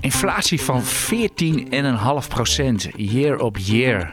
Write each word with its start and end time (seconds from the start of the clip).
Inflatie 0.00 0.60
van 0.60 0.82
14,5% 0.82 0.86
year 2.96 3.38
op 3.38 3.56
year. 3.58 4.12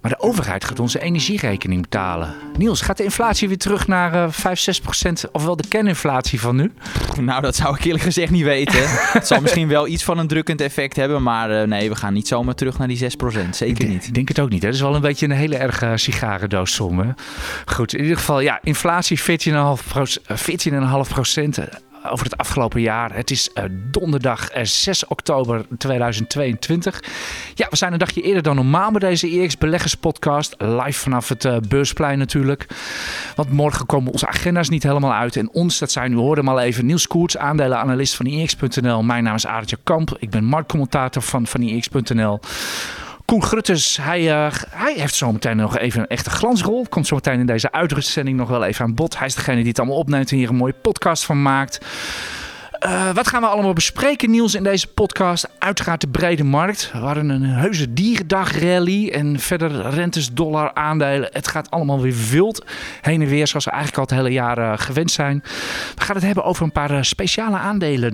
Maar 0.00 0.10
de 0.10 0.20
overheid 0.20 0.64
gaat 0.64 0.80
onze 0.80 1.00
energierekening 1.00 1.82
betalen. 1.82 2.34
Niels, 2.58 2.80
gaat 2.80 2.96
de 2.96 3.04
inflatie 3.04 3.48
weer 3.48 3.58
terug 3.58 3.86
naar 3.86 4.14
uh, 4.14 4.26
5, 4.30 4.80
6%? 5.06 5.30
Ofwel 5.32 5.56
de 5.56 5.68
kerninflatie 5.68 6.40
van 6.40 6.56
nu? 6.56 6.72
Nou, 7.20 7.42
dat 7.42 7.56
zou 7.56 7.76
ik 7.76 7.84
eerlijk 7.84 8.04
gezegd 8.04 8.30
niet 8.30 8.44
weten. 8.44 8.80
het 9.18 9.26
zal 9.26 9.40
misschien 9.40 9.68
wel 9.68 9.86
iets 9.86 10.04
van 10.04 10.18
een 10.18 10.26
drukkend 10.26 10.60
effect 10.60 10.96
hebben. 10.96 11.22
Maar 11.22 11.50
uh, 11.50 11.62
nee, 11.62 11.88
we 11.88 11.96
gaan 11.96 12.12
niet 12.12 12.28
zomaar 12.28 12.54
terug 12.54 12.78
naar 12.78 12.88
die 12.88 13.00
6%. 13.00 13.06
Zeker 13.50 13.88
niet. 13.88 14.06
Ik 14.06 14.14
denk 14.14 14.28
het 14.28 14.40
ook 14.40 14.50
niet. 14.50 14.62
Hè? 14.62 14.66
Dat 14.66 14.76
is 14.76 14.82
wel 14.82 14.94
een 14.94 15.00
beetje 15.00 15.26
een 15.26 15.32
hele 15.32 15.56
erge 15.56 15.92
sigarendoossom. 15.94 16.98
Hè? 16.98 17.10
Goed, 17.66 17.94
in 17.94 18.02
ieder 18.02 18.16
geval, 18.16 18.40
ja, 18.40 18.58
inflatie 18.62 19.20
14,5%. 19.20 19.24
14,5% 21.56 21.83
over 22.10 22.24
het 22.24 22.36
afgelopen 22.36 22.80
jaar. 22.80 23.14
Het 23.14 23.30
is 23.30 23.50
uh, 23.54 23.64
donderdag 23.70 24.48
6 24.62 25.04
eh, 25.04 25.10
oktober 25.10 25.66
2022. 25.78 27.02
Ja, 27.54 27.66
we 27.70 27.76
zijn 27.76 27.92
een 27.92 27.98
dagje 27.98 28.22
eerder 28.22 28.42
dan 28.42 28.56
normaal 28.56 28.90
bij 28.90 29.00
deze 29.00 29.40
EX 29.40 29.58
Beleggers 29.58 29.94
podcast. 29.94 30.54
Live 30.58 31.00
vanaf 31.00 31.28
het 31.28 31.44
uh, 31.44 31.56
beursplein 31.68 32.18
natuurlijk. 32.18 32.66
Want 33.34 33.50
morgen 33.50 33.86
komen 33.86 34.12
onze 34.12 34.26
agenda's 34.26 34.68
niet 34.68 34.82
helemaal 34.82 35.12
uit. 35.12 35.36
En 35.36 35.50
ons, 35.50 35.78
dat 35.78 35.90
zijn, 35.90 36.12
u 36.12 36.16
hoorde 36.16 36.40
hem 36.40 36.50
al 36.50 36.60
even, 36.60 36.86
Niels 36.86 37.06
Koerts, 37.06 37.36
aandelenanalist 37.36 38.14
van 38.14 38.26
EX.nl. 38.26 39.02
Mijn 39.02 39.24
naam 39.24 39.34
is 39.34 39.46
Aartje 39.46 39.78
Kamp. 39.82 40.16
Ik 40.18 40.30
ben 40.30 40.44
marktcommentator 40.44 41.22
van, 41.22 41.46
van 41.46 41.62
EX.nl. 41.62 42.40
Koen 43.24 43.42
Grutters, 43.42 43.96
hij, 43.96 44.20
uh, 44.20 44.52
hij 44.70 44.94
heeft 44.94 45.14
zometeen 45.14 45.56
nog 45.56 45.78
even 45.78 46.00
een 46.00 46.06
echte 46.06 46.30
glansrol. 46.30 46.86
Komt 46.88 47.06
zometeen 47.06 47.40
in 47.40 47.46
deze 47.46 47.72
uitrustzending 47.72 48.36
nog 48.36 48.48
wel 48.48 48.64
even 48.64 48.84
aan 48.84 48.94
bod. 48.94 49.18
Hij 49.18 49.26
is 49.26 49.34
degene 49.34 49.56
die 49.56 49.68
het 49.68 49.78
allemaal 49.78 49.96
opneemt 49.96 50.30
en 50.30 50.36
hier 50.36 50.48
een 50.48 50.56
mooie 50.56 50.72
podcast 50.72 51.24
van 51.24 51.42
maakt. 51.42 51.78
Uh, 52.86 53.10
wat 53.10 53.28
gaan 53.28 53.40
we 53.40 53.46
allemaal 53.46 53.72
bespreken, 53.72 54.30
Niels, 54.30 54.54
in 54.54 54.62
deze 54.62 54.86
podcast? 54.86 55.48
Uiteraard 55.58 56.00
de 56.00 56.08
brede 56.08 56.44
markt. 56.44 56.90
We 56.92 56.98
hadden 56.98 57.28
een 57.28 57.42
heuse 57.42 57.92
dierendagrally 57.92 59.08
en 59.08 59.38
verder 59.40 59.90
rentes, 59.90 60.32
dollar, 60.32 60.74
aandelen. 60.74 61.28
Het 61.32 61.48
gaat 61.48 61.70
allemaal 61.70 62.00
weer 62.00 62.14
wild 62.30 62.64
heen 63.00 63.22
en 63.22 63.28
weer, 63.28 63.46
zoals 63.46 63.64
we 63.64 63.70
eigenlijk 63.70 64.00
al 64.00 64.16
het 64.16 64.24
hele 64.24 64.34
jaar 64.34 64.58
uh, 64.58 64.72
gewend 64.76 65.10
zijn. 65.10 65.42
We 65.94 66.00
gaan 66.02 66.14
het 66.14 66.24
hebben 66.24 66.44
over 66.44 66.62
een 66.62 66.72
paar 66.72 66.90
uh, 66.90 66.98
speciale 67.02 67.56
aandelen. 67.56 68.12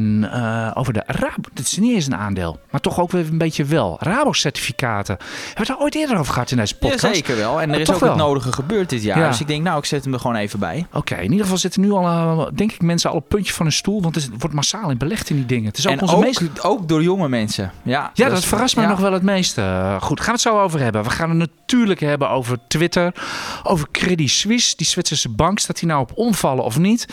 over 0.74 0.92
de 0.92 1.02
Rabo. 1.06 1.48
Dit 1.52 1.66
is 1.66 1.78
niet 1.78 1.94
eens 1.94 2.06
een 2.06 2.16
aandeel, 2.16 2.60
maar 2.70 2.80
toch 2.80 3.00
ook 3.00 3.10
weer 3.10 3.27
een 3.27 3.38
beetje 3.38 3.64
wel. 3.64 3.96
Rabo-certificaten. 4.00 5.16
Hebben 5.16 5.55
we 5.55 5.58
het 5.58 5.66
daar 5.66 5.80
ooit 5.80 5.94
eerder 5.94 6.18
over 6.18 6.32
gehad 6.32 6.50
in 6.50 6.56
deze 6.56 6.77
podcast? 6.77 7.02
Ja, 7.02 7.14
zeker 7.14 7.36
wel. 7.36 7.60
En 7.60 7.72
er 7.72 7.80
is 7.80 7.90
ook 7.90 8.00
wel. 8.00 8.08
het 8.08 8.18
nodige 8.18 8.52
gebeurd 8.52 8.88
dit 8.88 9.02
jaar. 9.02 9.18
Ja. 9.18 9.28
Dus 9.28 9.40
ik 9.40 9.46
denk, 9.46 9.62
nou, 9.62 9.78
ik 9.78 9.84
zet 9.84 10.05
hem 10.05 10.12
er 10.12 10.20
gewoon 10.20 10.36
even 10.36 10.58
bij. 10.58 10.86
Oké, 10.88 10.96
okay, 10.98 11.18
in 11.18 11.30
ieder 11.30 11.42
geval 11.42 11.58
zitten 11.58 11.80
nu 11.80 11.90
al, 11.90 12.50
denk 12.55 12.72
ik, 12.72 12.82
mensen 12.82 13.10
al 13.10 13.16
op 13.16 13.28
puntje 13.28 13.52
van 13.52 13.66
een 13.66 13.72
stoel. 13.72 14.02
Want 14.02 14.14
het 14.14 14.28
wordt 14.38 14.55
massaal 14.61 14.91
in 14.91 14.98
belegd 14.98 15.30
in 15.30 15.36
die 15.36 15.47
dingen. 15.47 15.64
Het 15.64 15.78
is 15.78 15.86
ook 15.86 15.92
en 15.92 16.00
onze 16.00 16.14
ook, 16.14 16.22
meest... 16.22 16.64
ook 16.64 16.89
door 16.89 17.03
jonge 17.03 17.28
mensen. 17.28 17.72
Ja, 17.83 18.11
ja 18.14 18.25
dat, 18.25 18.34
dat 18.34 18.44
verrast 18.44 18.77
mij 18.77 18.84
ja. 18.84 18.91
nog 18.91 19.00
wel 19.00 19.12
het 19.12 19.22
meeste. 19.22 19.97
Goed, 20.00 20.19
gaan 20.19 20.27
we 20.27 20.33
het 20.33 20.41
zo 20.41 20.61
over 20.61 20.80
hebben. 20.80 21.02
We 21.02 21.11
gaan 21.11 21.28
het 21.28 21.39
natuurlijk 21.39 22.00
hebben 22.00 22.30
over 22.30 22.58
Twitter, 22.69 23.14
over 23.62 23.89
Credit 23.92 24.30
Suisse, 24.30 24.77
die 24.77 24.86
Zwitserse 24.86 25.28
bank. 25.28 25.58
Staat 25.58 25.78
die 25.78 25.89
nou 25.89 26.00
op 26.00 26.12
omvallen 26.14 26.64
of 26.64 26.78
niet? 26.78 27.06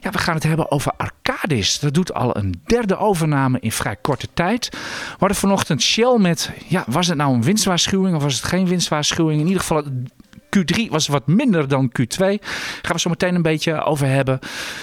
Ja, 0.00 0.10
we 0.10 0.18
gaan 0.18 0.34
het 0.34 0.42
hebben 0.42 0.70
over 0.70 0.92
Arcadis. 0.96 1.78
Dat 1.78 1.94
doet 1.94 2.14
al 2.14 2.36
een 2.36 2.60
derde 2.66 2.96
overname 2.96 3.60
in 3.60 3.72
vrij 3.72 3.96
korte 3.96 4.28
tijd. 4.34 4.68
We 4.70 5.16
hadden 5.18 5.36
vanochtend 5.36 5.82
Shell 5.82 6.18
met, 6.18 6.50
ja, 6.68 6.84
was 6.86 7.06
het 7.06 7.16
nou 7.16 7.34
een 7.34 7.42
winstwaarschuwing 7.42 8.16
of 8.16 8.22
was 8.22 8.34
het 8.34 8.44
geen 8.44 8.66
winstwaarschuwing? 8.66 9.40
In 9.40 9.46
ieder 9.46 9.60
geval 9.60 9.82
Q3 10.56 10.88
was 10.88 11.06
wat 11.06 11.26
minder 11.26 11.68
dan 11.68 11.92
Q2. 12.00 12.16
Gaan 12.16 12.92
we 12.92 13.00
zo 13.00 13.10
meteen 13.10 13.34
een 13.34 13.42
beetje 13.42 13.82
over 13.82 14.06
hebben. 14.06 14.38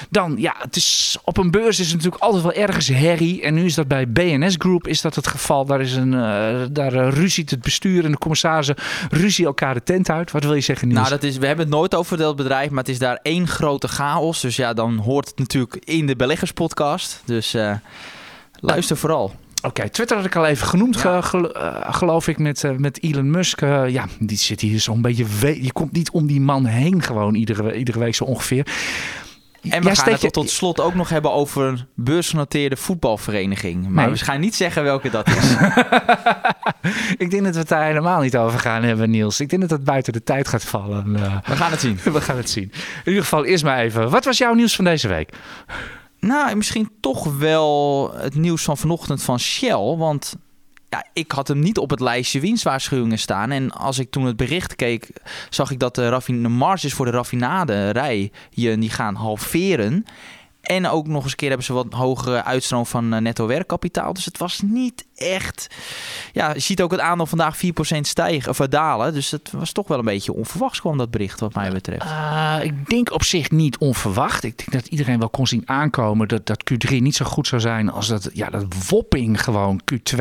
Dan, 0.09 0.35
ja, 0.37 0.55
het 0.59 0.75
is, 0.75 1.17
op 1.23 1.37
een 1.37 1.51
beurs 1.51 1.79
is 1.79 1.87
het 1.87 1.95
natuurlijk 1.95 2.23
altijd 2.23 2.43
wel 2.43 2.53
ergens 2.53 2.87
herrie. 2.87 3.41
En 3.41 3.53
nu 3.53 3.65
is 3.65 3.75
dat 3.75 3.87
bij 3.87 4.11
BNS 4.11 4.55
Group 4.57 4.87
is 4.87 5.01
dat 5.01 5.15
het 5.15 5.27
geval. 5.27 5.65
Daar, 5.65 5.81
is 5.81 5.95
een, 5.95 6.13
uh, 6.13 6.65
daar 6.71 6.93
uh, 6.93 7.09
ruziet 7.09 7.49
het 7.49 7.61
bestuur 7.61 8.05
en 8.05 8.11
de 8.11 8.17
commissarissen 8.17 8.75
ruzie 9.09 9.45
elkaar 9.45 9.73
de 9.73 9.83
tent 9.83 10.09
uit. 10.09 10.31
Wat 10.31 10.43
wil 10.43 10.53
je 10.53 10.61
zeggen, 10.61 10.87
Niels? 10.87 10.99
Nou, 10.99 11.13
dat 11.13 11.23
is, 11.23 11.37
we 11.37 11.47
hebben 11.47 11.65
het 11.65 11.75
nooit 11.75 11.95
over 11.95 12.17
dat 12.17 12.35
bedrijf, 12.35 12.69
maar 12.69 12.83
het 12.83 12.89
is 12.89 12.99
daar 12.99 13.19
één 13.21 13.47
grote 13.47 13.87
chaos. 13.87 14.41
Dus 14.41 14.55
ja, 14.55 14.73
dan 14.73 14.97
hoort 14.97 15.27
het 15.27 15.37
natuurlijk 15.37 15.75
in 15.83 16.05
de 16.05 16.15
beleggerspodcast. 16.15 17.21
Dus 17.25 17.55
uh, 17.55 17.75
luister 18.59 18.97
vooral. 18.97 19.33
Oké, 19.57 19.67
okay, 19.67 19.89
Twitter 19.89 20.17
had 20.17 20.25
ik 20.25 20.35
al 20.35 20.45
even 20.45 20.67
genoemd, 20.67 21.01
ja. 21.01 21.21
ge, 21.21 21.53
uh, 21.57 21.93
geloof 21.93 22.27
ik, 22.27 22.37
met, 22.37 22.63
uh, 22.63 22.71
met 22.71 23.03
Elon 23.03 23.31
Musk. 23.31 23.61
Uh, 23.61 23.89
ja, 23.89 24.05
die 24.19 24.37
zit 24.37 24.61
hier 24.61 24.79
zo'n 24.79 25.01
beetje... 25.01 25.25
Je 25.63 25.71
komt 25.71 25.91
niet 25.91 26.11
om 26.11 26.27
die 26.27 26.41
man 26.41 26.65
heen 26.65 27.01
gewoon 27.01 27.35
iedere, 27.35 27.73
iedere 27.75 27.99
week 27.99 28.15
zo 28.15 28.23
ongeveer. 28.23 28.65
En 29.61 29.81
we 29.81 29.87
ja, 29.87 29.93
gaan 29.93 30.11
het 30.11 30.21
je... 30.21 30.31
tot 30.31 30.49
slot 30.49 30.79
ook 30.81 30.93
nog 30.93 31.09
hebben 31.09 31.31
over 31.31 31.63
een 31.63 31.79
beursgenoteerde 31.95 32.75
voetbalvereniging. 32.75 33.89
Maar 33.89 34.05
nee. 34.05 34.13
we 34.13 34.23
gaan 34.23 34.39
niet 34.39 34.55
zeggen 34.55 34.83
welke 34.83 35.09
dat 35.09 35.27
is. 35.27 35.51
ik 37.23 37.29
denk 37.31 37.43
dat 37.43 37.53
we 37.53 37.59
het 37.59 37.67
daar 37.69 37.85
helemaal 37.85 38.21
niet 38.21 38.37
over 38.37 38.59
gaan 38.59 38.83
hebben, 38.83 39.09
Niels. 39.09 39.39
Ik 39.39 39.49
denk 39.49 39.61
dat 39.61 39.71
het 39.71 39.83
buiten 39.83 40.13
de 40.13 40.23
tijd 40.23 40.47
gaat 40.47 40.63
vallen. 40.63 41.13
we 41.45 41.55
gaan 41.55 41.71
het 41.71 41.79
zien. 41.79 41.99
we 42.13 42.21
gaan 42.21 42.37
het 42.37 42.49
zien. 42.49 42.71
In 42.73 43.01
ieder 43.05 43.23
geval, 43.23 43.45
eerst 43.45 43.63
maar 43.63 43.79
even. 43.79 44.09
Wat 44.09 44.25
was 44.25 44.37
jouw 44.37 44.53
nieuws 44.53 44.75
van 44.75 44.85
deze 44.85 45.07
week? 45.07 45.29
Nou, 46.27 46.55
misschien 46.55 46.89
toch 46.99 47.37
wel 47.37 48.11
het 48.15 48.35
nieuws 48.35 48.63
van 48.63 48.77
vanochtend 48.77 49.23
van 49.23 49.39
Shell. 49.39 49.95
Want 49.97 50.35
ja, 50.89 51.05
ik 51.13 51.31
had 51.31 51.47
hem 51.47 51.59
niet 51.59 51.77
op 51.77 51.89
het 51.89 51.99
lijstje 51.99 52.39
winstwaarschuwingen 52.39 53.19
staan. 53.19 53.51
En 53.51 53.71
als 53.71 53.99
ik 53.99 54.11
toen 54.11 54.25
het 54.25 54.35
bericht 54.35 54.75
keek, 54.75 55.09
zag 55.49 55.71
ik 55.71 55.79
dat 55.79 55.95
de, 55.95 56.19
de 56.25 56.33
marges 56.33 56.93
voor 56.93 57.05
de 57.05 57.11
raffinaderij 57.11 58.31
die 58.53 58.89
gaan 58.89 59.15
halveren. 59.15 60.05
En 60.67 60.87
ook 60.87 61.07
nog 61.07 61.21
eens 61.21 61.31
een 61.31 61.37
keer 61.37 61.47
hebben 61.47 61.65
ze 61.65 61.73
wat 61.73 61.93
hogere 61.93 62.43
uitstroom 62.43 62.85
van 62.85 63.23
netto 63.23 63.47
werkkapitaal. 63.47 64.13
Dus 64.13 64.25
het 64.25 64.37
was 64.37 64.61
niet 64.65 65.05
echt. 65.15 65.67
Ja, 66.33 66.53
je 66.53 66.59
ziet 66.59 66.81
ook 66.81 66.91
het 66.91 66.99
aandeel 66.99 67.25
vandaag 67.25 67.57
4% 67.57 67.59
stijgen 68.01 68.49
of 68.49 68.57
dalen. 68.57 69.13
Dus 69.13 69.31
het 69.31 69.51
was 69.51 69.71
toch 69.71 69.87
wel 69.87 69.99
een 69.99 70.05
beetje 70.05 70.33
onverwachts 70.33 70.79
kwam 70.79 70.97
dat 70.97 71.11
bericht 71.11 71.39
wat 71.39 71.53
mij 71.53 71.71
betreft. 71.71 72.05
Uh, 72.05 72.57
ik 72.61 72.89
denk 72.89 73.11
op 73.11 73.23
zich 73.23 73.51
niet 73.51 73.77
onverwacht. 73.77 74.43
Ik 74.43 74.57
denk 74.57 74.71
dat 74.71 74.87
iedereen 74.87 75.19
wel 75.19 75.29
kon 75.29 75.47
zien 75.47 75.63
aankomen 75.65 76.27
dat, 76.27 76.45
dat 76.45 76.63
Q3 76.71 76.89
niet 76.89 77.15
zo 77.15 77.25
goed 77.25 77.47
zou 77.47 77.61
zijn 77.61 77.91
als 77.91 78.07
dat, 78.07 78.29
ja, 78.33 78.49
dat 78.49 78.65
wopping 78.89 79.43
gewoon 79.43 79.81
Q2. 79.93 80.17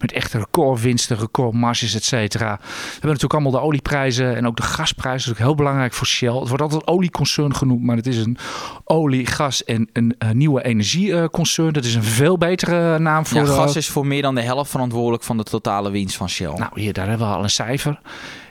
Met 0.00 0.12
echte 0.12 0.38
recordwinsten, 0.38 1.18
recordmarges, 1.18 1.94
et 1.94 2.04
cetera. 2.04 2.58
We 2.60 2.92
hebben 2.92 3.00
natuurlijk 3.00 3.32
allemaal 3.32 3.52
de 3.52 3.60
olieprijzen 3.60 4.36
en 4.36 4.46
ook 4.46 4.56
de 4.56 4.62
gasprijzen. 4.62 5.28
Dat 5.28 5.36
is 5.36 5.42
ook 5.42 5.48
heel 5.48 5.56
belangrijk 5.56 5.92
voor 5.92 6.06
Shell. 6.06 6.34
Het 6.34 6.48
wordt 6.48 6.62
altijd 6.62 6.86
olieconcern 6.86 7.54
genoemd, 7.54 7.82
maar 7.82 7.96
het 7.96 8.06
is 8.06 8.16
een 8.16 8.36
olie, 8.84 9.26
gas 9.26 9.64
en 9.68 9.88
een, 9.92 10.14
een 10.18 10.36
nieuwe 10.36 10.64
energieconcern. 10.64 11.72
Dat 11.72 11.84
is 11.84 11.94
een 11.94 12.02
veel 12.02 12.38
betere 12.38 12.98
naam 12.98 13.26
voor. 13.26 13.40
Ja, 13.40 13.46
gas 13.46 13.76
is 13.76 13.88
voor 13.88 14.06
meer 14.06 14.22
dan 14.22 14.34
de 14.34 14.40
helft 14.40 14.70
verantwoordelijk 14.70 15.22
van 15.22 15.36
de 15.36 15.42
totale 15.42 15.90
winst 15.90 16.16
van 16.16 16.28
Shell. 16.28 16.52
Nou, 16.54 16.70
hier, 16.74 16.92
daar 16.92 17.08
hebben 17.08 17.28
we 17.28 17.34
al 17.34 17.42
een 17.42 17.50
cijfer. 17.50 18.00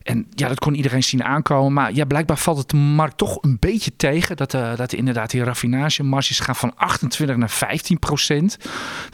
En 0.08 0.28
ja, 0.30 0.48
dat 0.48 0.60
kon 0.60 0.76
iedereen 0.76 1.04
zien 1.04 1.24
aankomen. 1.24 1.74
Maar 1.74 1.94
ja, 1.94 2.06
blijkbaar 2.06 2.38
valt 2.38 2.58
het 2.58 2.70
de 2.70 2.78
markt 2.78 3.18
toch 3.18 3.38
een 3.42 3.58
beetje 3.60 3.96
tegen. 3.96 4.38
Dat, 4.38 4.54
uh, 4.54 4.76
dat 4.76 4.94
inderdaad 4.94 5.30
die 5.30 5.44
raffinagemarges 5.44 6.40
gaan 6.40 6.56
van 6.56 6.76
28 6.76 7.36
naar 7.36 7.50
15 7.50 8.00
procent. 8.00 8.58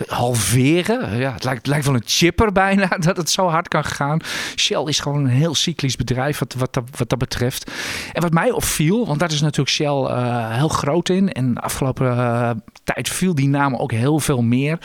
Halveren. 0.08 1.18
Ja, 1.18 1.34
het 1.34 1.44
lijkt, 1.44 1.68
lijkt 1.68 1.86
wel 1.86 1.96
een 1.96 2.04
chipper 2.06 2.52
bijna 2.52 2.88
dat 3.08 3.18
het 3.18 3.30
zo 3.30 3.48
hard 3.48 3.68
kan 3.68 3.84
gaan. 3.84 4.20
Shell 4.56 4.84
is 4.84 5.00
gewoon 5.00 5.24
een 5.24 5.32
heel 5.32 5.56
cyclisch 5.56 5.96
bedrijf 5.96 6.40
wat, 6.40 6.54
wat, 6.54 6.74
dat, 6.74 6.84
wat 6.98 7.10
dat 7.10 7.20
betreft. 7.20 7.72
En 8.12 8.22
wat 8.22 8.34
mij 8.34 8.52
opviel, 8.52 9.06
want 9.06 9.20
daar 9.20 9.32
is 9.32 9.42
natuurlijk 9.42 9.70
Shell 9.70 9.88
uh, 9.88 10.56
heel 10.56 10.68
groot 10.68 11.10
in. 11.10 11.32
En 11.32 11.54
de 11.54 11.62
afgelopen 11.62 12.08
uh, 12.08 12.50
tijd 12.84 13.10
viel 13.10 13.36
die 13.36 13.48
naam 13.48 13.76
ook 13.76 13.92
heel 13.92 14.20
veel 14.20 14.42
meer. 14.42 14.78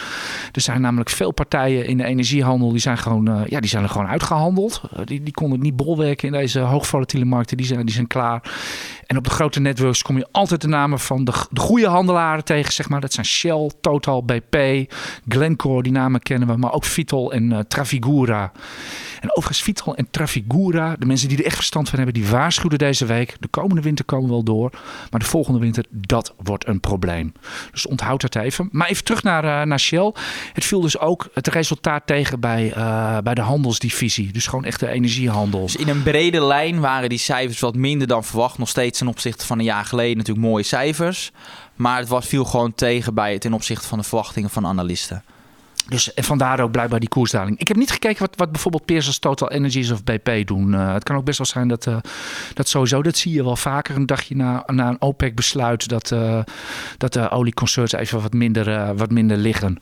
Er 0.53 0.61
zijn 0.61 0.81
namelijk 0.81 1.11
veel 1.11 1.33
partijen 1.33 1.87
in 1.87 1.97
de 1.97 2.05
energiehandel 2.05 2.71
die 2.71 2.81
zijn, 2.81 2.99
gewoon, 2.99 3.45
ja, 3.47 3.61
die 3.61 3.71
zijn 3.71 3.83
er 3.83 3.89
gewoon 3.89 4.09
uitgehandeld. 4.09 4.81
die, 5.05 5.23
die 5.23 5.33
konden 5.33 5.59
het 5.59 5.67
niet 5.67 5.77
bol 5.77 5.97
in 6.07 6.33
deze 6.33 6.61
hoogvolatiele 6.61 7.25
markten. 7.25 7.57
Die 7.57 7.67
zijn, 7.67 7.87
die 7.87 7.95
zijn 7.95 8.07
klaar. 8.07 8.43
En 9.07 9.17
op 9.17 9.25
de 9.25 9.31
grote 9.31 9.61
networks 9.61 10.03
kom 10.03 10.17
je 10.17 10.27
altijd 10.31 10.61
de 10.61 10.69
namen 10.69 10.99
van 10.99 11.25
de, 11.25 11.33
de 11.51 11.61
goede 11.61 11.87
handelaren 11.87 12.45
tegen, 12.45 12.73
zeg 12.73 12.89
maar. 12.89 13.01
Dat 13.01 13.13
zijn 13.13 13.27
Shell, 13.27 13.71
Total, 13.81 14.25
BP, 14.25 14.57
Glencore, 15.29 15.83
die 15.83 15.93
namen 15.93 16.21
kennen 16.21 16.49
we. 16.49 16.57
Maar 16.57 16.73
ook 16.73 16.85
Vitol 16.85 17.33
en 17.33 17.51
uh, 17.51 17.59
Trafigura. 17.59 18.53
En 19.21 19.31
overigens 19.31 19.63
Vitol 19.63 19.97
en 19.97 20.11
Trafigura, 20.11 20.97
de 20.99 21.07
mensen 21.07 21.29
die 21.29 21.39
er 21.39 21.45
echt 21.45 21.57
verstand 21.57 21.89
van 21.89 21.99
hebben, 21.99 22.15
die 22.15 22.27
waarschuwden 22.27 22.79
deze 22.79 23.07
week. 23.07 23.37
De 23.41 23.49
komende 23.49 23.83
winter 23.83 24.05
komen 24.05 24.31
wel 24.31 24.43
door. 24.43 24.71
Maar 25.11 25.21
de 25.21 25.27
volgende 25.27 25.59
winter, 25.59 25.85
dat 25.91 26.35
wordt 26.43 26.67
een 26.67 26.81
probleem. 26.81 27.33
Dus 27.73 27.87
onthoud 27.87 28.21
dat 28.21 28.35
even. 28.35 28.69
Maar 28.73 28.89
even 28.89 29.05
terug 29.05 29.23
naar, 29.23 29.45
uh, 29.45 29.63
naar 29.63 29.81
Shell. 29.81 30.13
Het 30.53 30.65
viel 30.65 30.81
dus 30.81 30.99
ook 30.99 31.29
het 31.35 31.49
resultaat 31.49 32.07
tegen 32.07 32.41
bij, 32.41 32.73
uh, 32.77 33.19
bij 33.19 33.35
de 33.35 33.41
handelsdivisie. 33.41 34.33
Dus 34.33 34.47
gewoon 34.47 34.65
echt 34.65 34.81
de 34.81 34.89
energiehandel. 34.89 35.61
Dus 35.61 35.77
in 35.77 35.89
een 35.89 36.03
brede 36.03 36.45
lijn 36.45 36.81
waren 36.81 37.09
die 37.09 37.19
cijfers 37.19 37.61
wat 37.61 37.75
minder 37.75 38.07
dan 38.07 38.25
verwacht. 38.25 38.59
Nog 38.59 38.69
steeds 38.69 38.99
ten 38.99 39.09
opzichte 39.09 39.47
van 39.47 39.59
een 39.59 39.65
jaar 39.65 39.85
geleden 39.85 40.17
natuurlijk 40.17 40.47
mooie 40.47 40.63
cijfers. 40.65 41.31
Maar 41.77 41.99
het 41.99 42.09
was, 42.09 42.27
viel 42.27 42.45
gewoon 42.45 42.75
tegen 42.75 43.15
bij 43.15 43.39
ten 43.39 43.53
opzichte 43.53 43.89
van 43.89 43.99
de 43.99 44.05
verwachtingen 44.05 44.51
van 44.51 44.67
analisten. 44.67 45.23
Dus 45.89 46.15
en 46.15 46.25
vandaar 46.25 46.61
ook 46.61 46.71
blijkbaar 46.71 47.01
die 47.01 47.09
koersdaling. 47.09 47.59
Ik 47.59 47.69
heb 47.69 47.77
niet 47.77 47.91
gekeken 47.91 48.21
wat, 48.21 48.37
wat 48.37 48.53
bijvoorbeeld 48.53 48.85
peers 48.85 49.07
als 49.07 49.19
Total 49.19 49.51
Energies 49.51 49.91
of 49.91 50.05
BP 50.05 50.47
doen. 50.47 50.73
Uh, 50.73 50.93
het 50.93 51.03
kan 51.03 51.17
ook 51.17 51.25
best 51.25 51.39
wel 51.39 51.47
zijn 51.47 51.69
dat, 51.69 51.87
uh, 51.87 51.97
dat 52.55 52.69
sowieso, 52.69 53.03
dat 53.03 53.17
zie 53.17 53.33
je 53.33 53.45
wel 53.45 53.57
vaker 53.57 53.97
een 53.97 54.07
dagje 54.07 54.37
na, 54.37 54.63
na 54.67 54.89
een 54.89 55.01
OPEC-besluit, 55.01 55.89
dat, 55.89 56.11
uh, 56.11 56.41
dat 56.99 57.13
de 57.13 57.31
olieconcerns 57.31 57.93
even 57.93 58.23
wat 58.23 58.33
minder, 58.33 58.97
wat 58.97 59.11
minder 59.11 59.37
liggen. 59.37 59.79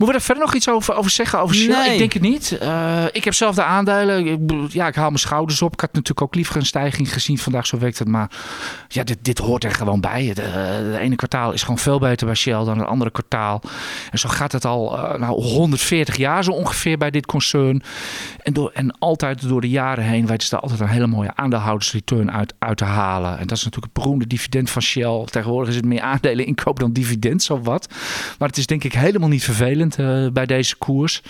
Moeten 0.00 0.18
we 0.18 0.24
er 0.24 0.28
verder 0.30 0.44
nog 0.44 0.54
iets 0.54 0.68
over, 0.68 0.94
over 0.94 1.10
zeggen? 1.10 1.40
Over 1.40 1.54
Shell? 1.54 1.74
Nee. 1.74 1.92
Ik 1.92 1.98
denk 1.98 2.12
het 2.12 2.22
niet. 2.22 2.58
Uh, 2.62 3.04
ik 3.12 3.24
heb 3.24 3.34
zelf 3.34 3.54
de 3.54 3.62
aandelen. 3.62 4.26
Ik, 4.26 4.72
ja, 4.72 4.86
ik 4.86 4.94
haal 4.94 5.06
mijn 5.06 5.18
schouders 5.18 5.62
op. 5.62 5.72
Ik 5.72 5.80
had 5.80 5.92
natuurlijk 5.92 6.22
ook 6.22 6.34
liever 6.34 6.56
een 6.56 6.66
stijging 6.66 7.12
gezien 7.12 7.38
vandaag. 7.38 7.66
Zo 7.66 7.78
werkt 7.78 7.98
het. 7.98 8.08
Maar 8.08 8.30
ja, 8.88 9.04
dit, 9.04 9.18
dit 9.22 9.38
hoort 9.38 9.64
er 9.64 9.70
gewoon 9.70 10.00
bij. 10.00 10.24
Het 10.24 10.36
de 10.36 10.96
ene 11.00 11.16
kwartaal 11.16 11.52
is 11.52 11.62
gewoon 11.62 11.78
veel 11.78 11.98
beter 11.98 12.26
bij 12.26 12.34
Shell 12.34 12.64
dan 12.64 12.78
het 12.78 12.86
andere 12.86 13.10
kwartaal. 13.10 13.62
En 14.10 14.18
zo 14.18 14.28
gaat 14.28 14.52
het 14.52 14.64
al 14.64 14.98
uh, 14.98 15.18
nou, 15.18 15.42
140 15.42 16.16
jaar 16.16 16.44
zo 16.44 16.50
ongeveer 16.50 16.98
bij 16.98 17.10
dit 17.10 17.26
concern. 17.26 17.82
En, 18.42 18.52
door, 18.52 18.70
en 18.74 18.98
altijd 18.98 19.48
door 19.48 19.60
de 19.60 19.68
jaren 19.68 20.04
heen 20.04 20.26
weten 20.26 20.44
ze 20.44 20.50
daar 20.50 20.60
altijd 20.60 20.80
een 20.80 20.88
hele 20.88 21.06
mooie 21.06 21.34
aandeelhoudersreturn 21.34 22.32
uit, 22.32 22.54
uit 22.58 22.76
te 22.76 22.84
halen. 22.84 23.38
En 23.38 23.46
dat 23.46 23.56
is 23.56 23.64
natuurlijk 23.64 23.92
het 23.92 24.02
beroemde 24.02 24.26
dividend 24.26 24.70
van 24.70 24.82
Shell. 24.82 25.24
Tegenwoordig 25.24 25.68
is 25.68 25.76
het 25.76 25.84
meer 25.84 26.00
aandelen 26.00 26.46
inkoop 26.46 26.78
dan 26.78 26.92
dividend, 26.92 27.42
zo 27.42 27.60
wat. 27.60 27.88
Maar 28.38 28.48
het 28.48 28.56
is 28.56 28.66
denk 28.66 28.84
ik 28.84 28.92
helemaal 28.92 29.28
niet 29.28 29.44
vervelend. 29.44 29.89
Uh, 29.98 30.26
bij 30.32 30.46
deze 30.46 30.76
koers. 30.76 31.22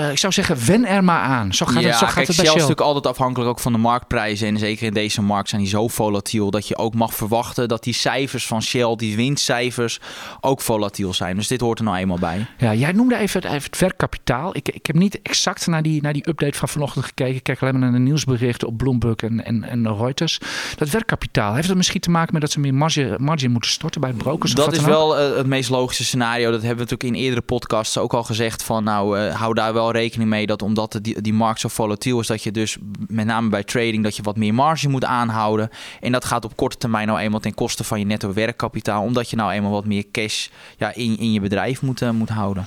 Uh, 0.00 0.10
ik 0.10 0.18
zou 0.18 0.32
zeggen, 0.32 0.66
wen 0.66 0.84
er 0.84 1.04
maar 1.04 1.20
aan. 1.20 1.54
Zo 1.54 1.66
gaat 1.66 1.82
ja, 1.82 1.88
het, 1.88 1.98
zo 1.98 2.06
gaat 2.06 2.14
kijk, 2.14 2.26
het 2.26 2.36
bij 2.36 2.44
Shell 2.44 2.54
is 2.54 2.60
natuurlijk 2.60 2.86
altijd 2.86 3.06
afhankelijk 3.06 3.50
ook 3.50 3.60
van 3.60 3.72
de 3.72 3.78
marktprijzen. 3.78 4.48
En 4.48 4.58
zeker 4.58 4.86
in 4.86 4.92
deze 4.92 5.22
markt 5.22 5.48
zijn 5.48 5.60
die 5.60 5.70
zo 5.70 5.88
volatiel 5.88 6.50
dat 6.50 6.68
je 6.68 6.76
ook 6.76 6.94
mag 6.94 7.14
verwachten 7.14 7.68
dat 7.68 7.82
die 7.82 7.94
cijfers 7.94 8.46
van 8.46 8.62
Shell, 8.62 8.96
die 8.96 9.16
winstcijfers, 9.16 10.00
ook 10.40 10.60
volatiel 10.60 11.14
zijn. 11.14 11.36
Dus 11.36 11.48
dit 11.48 11.60
hoort 11.60 11.78
er 11.78 11.84
nou 11.84 11.96
eenmaal 11.96 12.18
bij. 12.18 12.46
Ja, 12.58 12.74
jij 12.74 12.92
noemde 12.92 13.16
even 13.16 13.42
het, 13.42 13.50
even 13.52 13.70
het 13.70 13.78
werkkapitaal. 13.78 14.56
Ik, 14.56 14.68
ik 14.68 14.86
heb 14.86 14.96
niet 14.96 15.22
exact 15.22 15.66
naar 15.66 15.82
die, 15.82 16.02
naar 16.02 16.12
die 16.12 16.28
update 16.28 16.58
van 16.58 16.68
vanochtend 16.68 17.04
gekeken. 17.04 17.34
Ik 17.34 17.42
kijk 17.42 17.60
alleen 17.62 17.78
maar 17.78 17.82
naar 17.82 17.98
de 17.98 18.04
nieuwsberichten 18.04 18.68
op 18.68 18.76
Bloomberg 18.76 19.16
en, 19.16 19.44
en, 19.44 19.64
en 19.64 19.96
Reuters. 19.96 20.40
Dat 20.76 20.88
werkkapitaal, 20.88 21.54
heeft 21.54 21.68
dat 21.68 21.76
misschien 21.76 22.00
te 22.00 22.10
maken 22.10 22.32
met 22.32 22.42
dat 22.42 22.50
ze 22.50 22.60
meer 22.60 22.74
marge, 22.74 23.16
margin 23.18 23.50
moeten 23.50 23.70
storten 23.70 24.00
bij 24.00 24.12
brokers? 24.12 24.52
Dat 24.52 24.72
is 24.72 24.80
wel 24.80 25.20
uh, 25.20 25.36
het 25.36 25.46
meest 25.46 25.70
logische 25.70 26.04
scenario. 26.04 26.50
Dat 26.50 26.62
hebben 26.62 26.86
we 26.86 26.90
natuurlijk 26.90 27.16
in 27.16 27.24
eerdere 27.24 27.40
podcasts 27.40 27.98
ook 27.98 28.14
al 28.14 28.24
gezegd. 28.24 28.62
Van 28.62 28.84
nou, 28.84 29.18
uh, 29.18 29.34
hou 29.34 29.54
daar 29.54 29.72
wel 29.72 29.81
rekening 29.90 30.30
mee 30.30 30.46
dat 30.46 30.62
omdat 30.62 30.98
die, 31.02 31.20
die 31.20 31.32
markt 31.32 31.60
zo 31.60 31.68
volatiel 31.68 32.20
is, 32.20 32.26
dat 32.26 32.42
je 32.42 32.50
dus 32.50 32.76
met 33.06 33.26
name 33.26 33.48
bij 33.48 33.64
trading 33.64 34.02
dat 34.02 34.16
je 34.16 34.22
wat 34.22 34.36
meer 34.36 34.54
marge 34.54 34.88
moet 34.88 35.04
aanhouden. 35.04 35.70
En 36.00 36.12
dat 36.12 36.24
gaat 36.24 36.44
op 36.44 36.56
korte 36.56 36.76
termijn 36.76 37.06
nou 37.06 37.18
eenmaal 37.18 37.40
ten 37.40 37.54
koste 37.54 37.84
van 37.84 37.98
je 37.98 38.04
netto 38.04 38.32
werkkapitaal, 38.32 39.02
omdat 39.02 39.30
je 39.30 39.36
nou 39.36 39.52
eenmaal 39.52 39.70
wat 39.70 39.84
meer 39.84 40.04
cash 40.12 40.48
ja, 40.76 40.94
in, 40.94 41.18
in 41.18 41.32
je 41.32 41.40
bedrijf 41.40 41.82
moet, 41.82 42.00
uh, 42.00 42.10
moet 42.10 42.28
houden. 42.28 42.66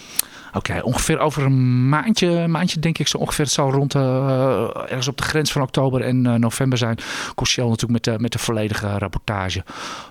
Oké, 0.56 0.70
okay, 0.70 0.82
ongeveer 0.82 1.20
over 1.20 1.44
een 1.44 1.90
maandje, 1.90 2.48
maandje 2.48 2.80
denk 2.80 2.98
ik 2.98 3.08
zo 3.08 3.18
ongeveer. 3.18 3.46
Het 3.46 3.54
zal 3.54 3.72
rond 3.72 3.96
uh, 3.96 4.02
ergens 4.82 5.08
op 5.08 5.18
de 5.18 5.24
grens 5.24 5.52
van 5.52 5.62
oktober 5.62 6.02
en 6.02 6.26
uh, 6.26 6.34
november 6.34 6.78
zijn. 6.78 6.98
Shell 7.46 7.64
natuurlijk 7.64 7.92
met 7.92 8.04
de, 8.04 8.22
met 8.22 8.32
de 8.32 8.40
volledige 8.40 8.98
rapportage. 8.98 9.64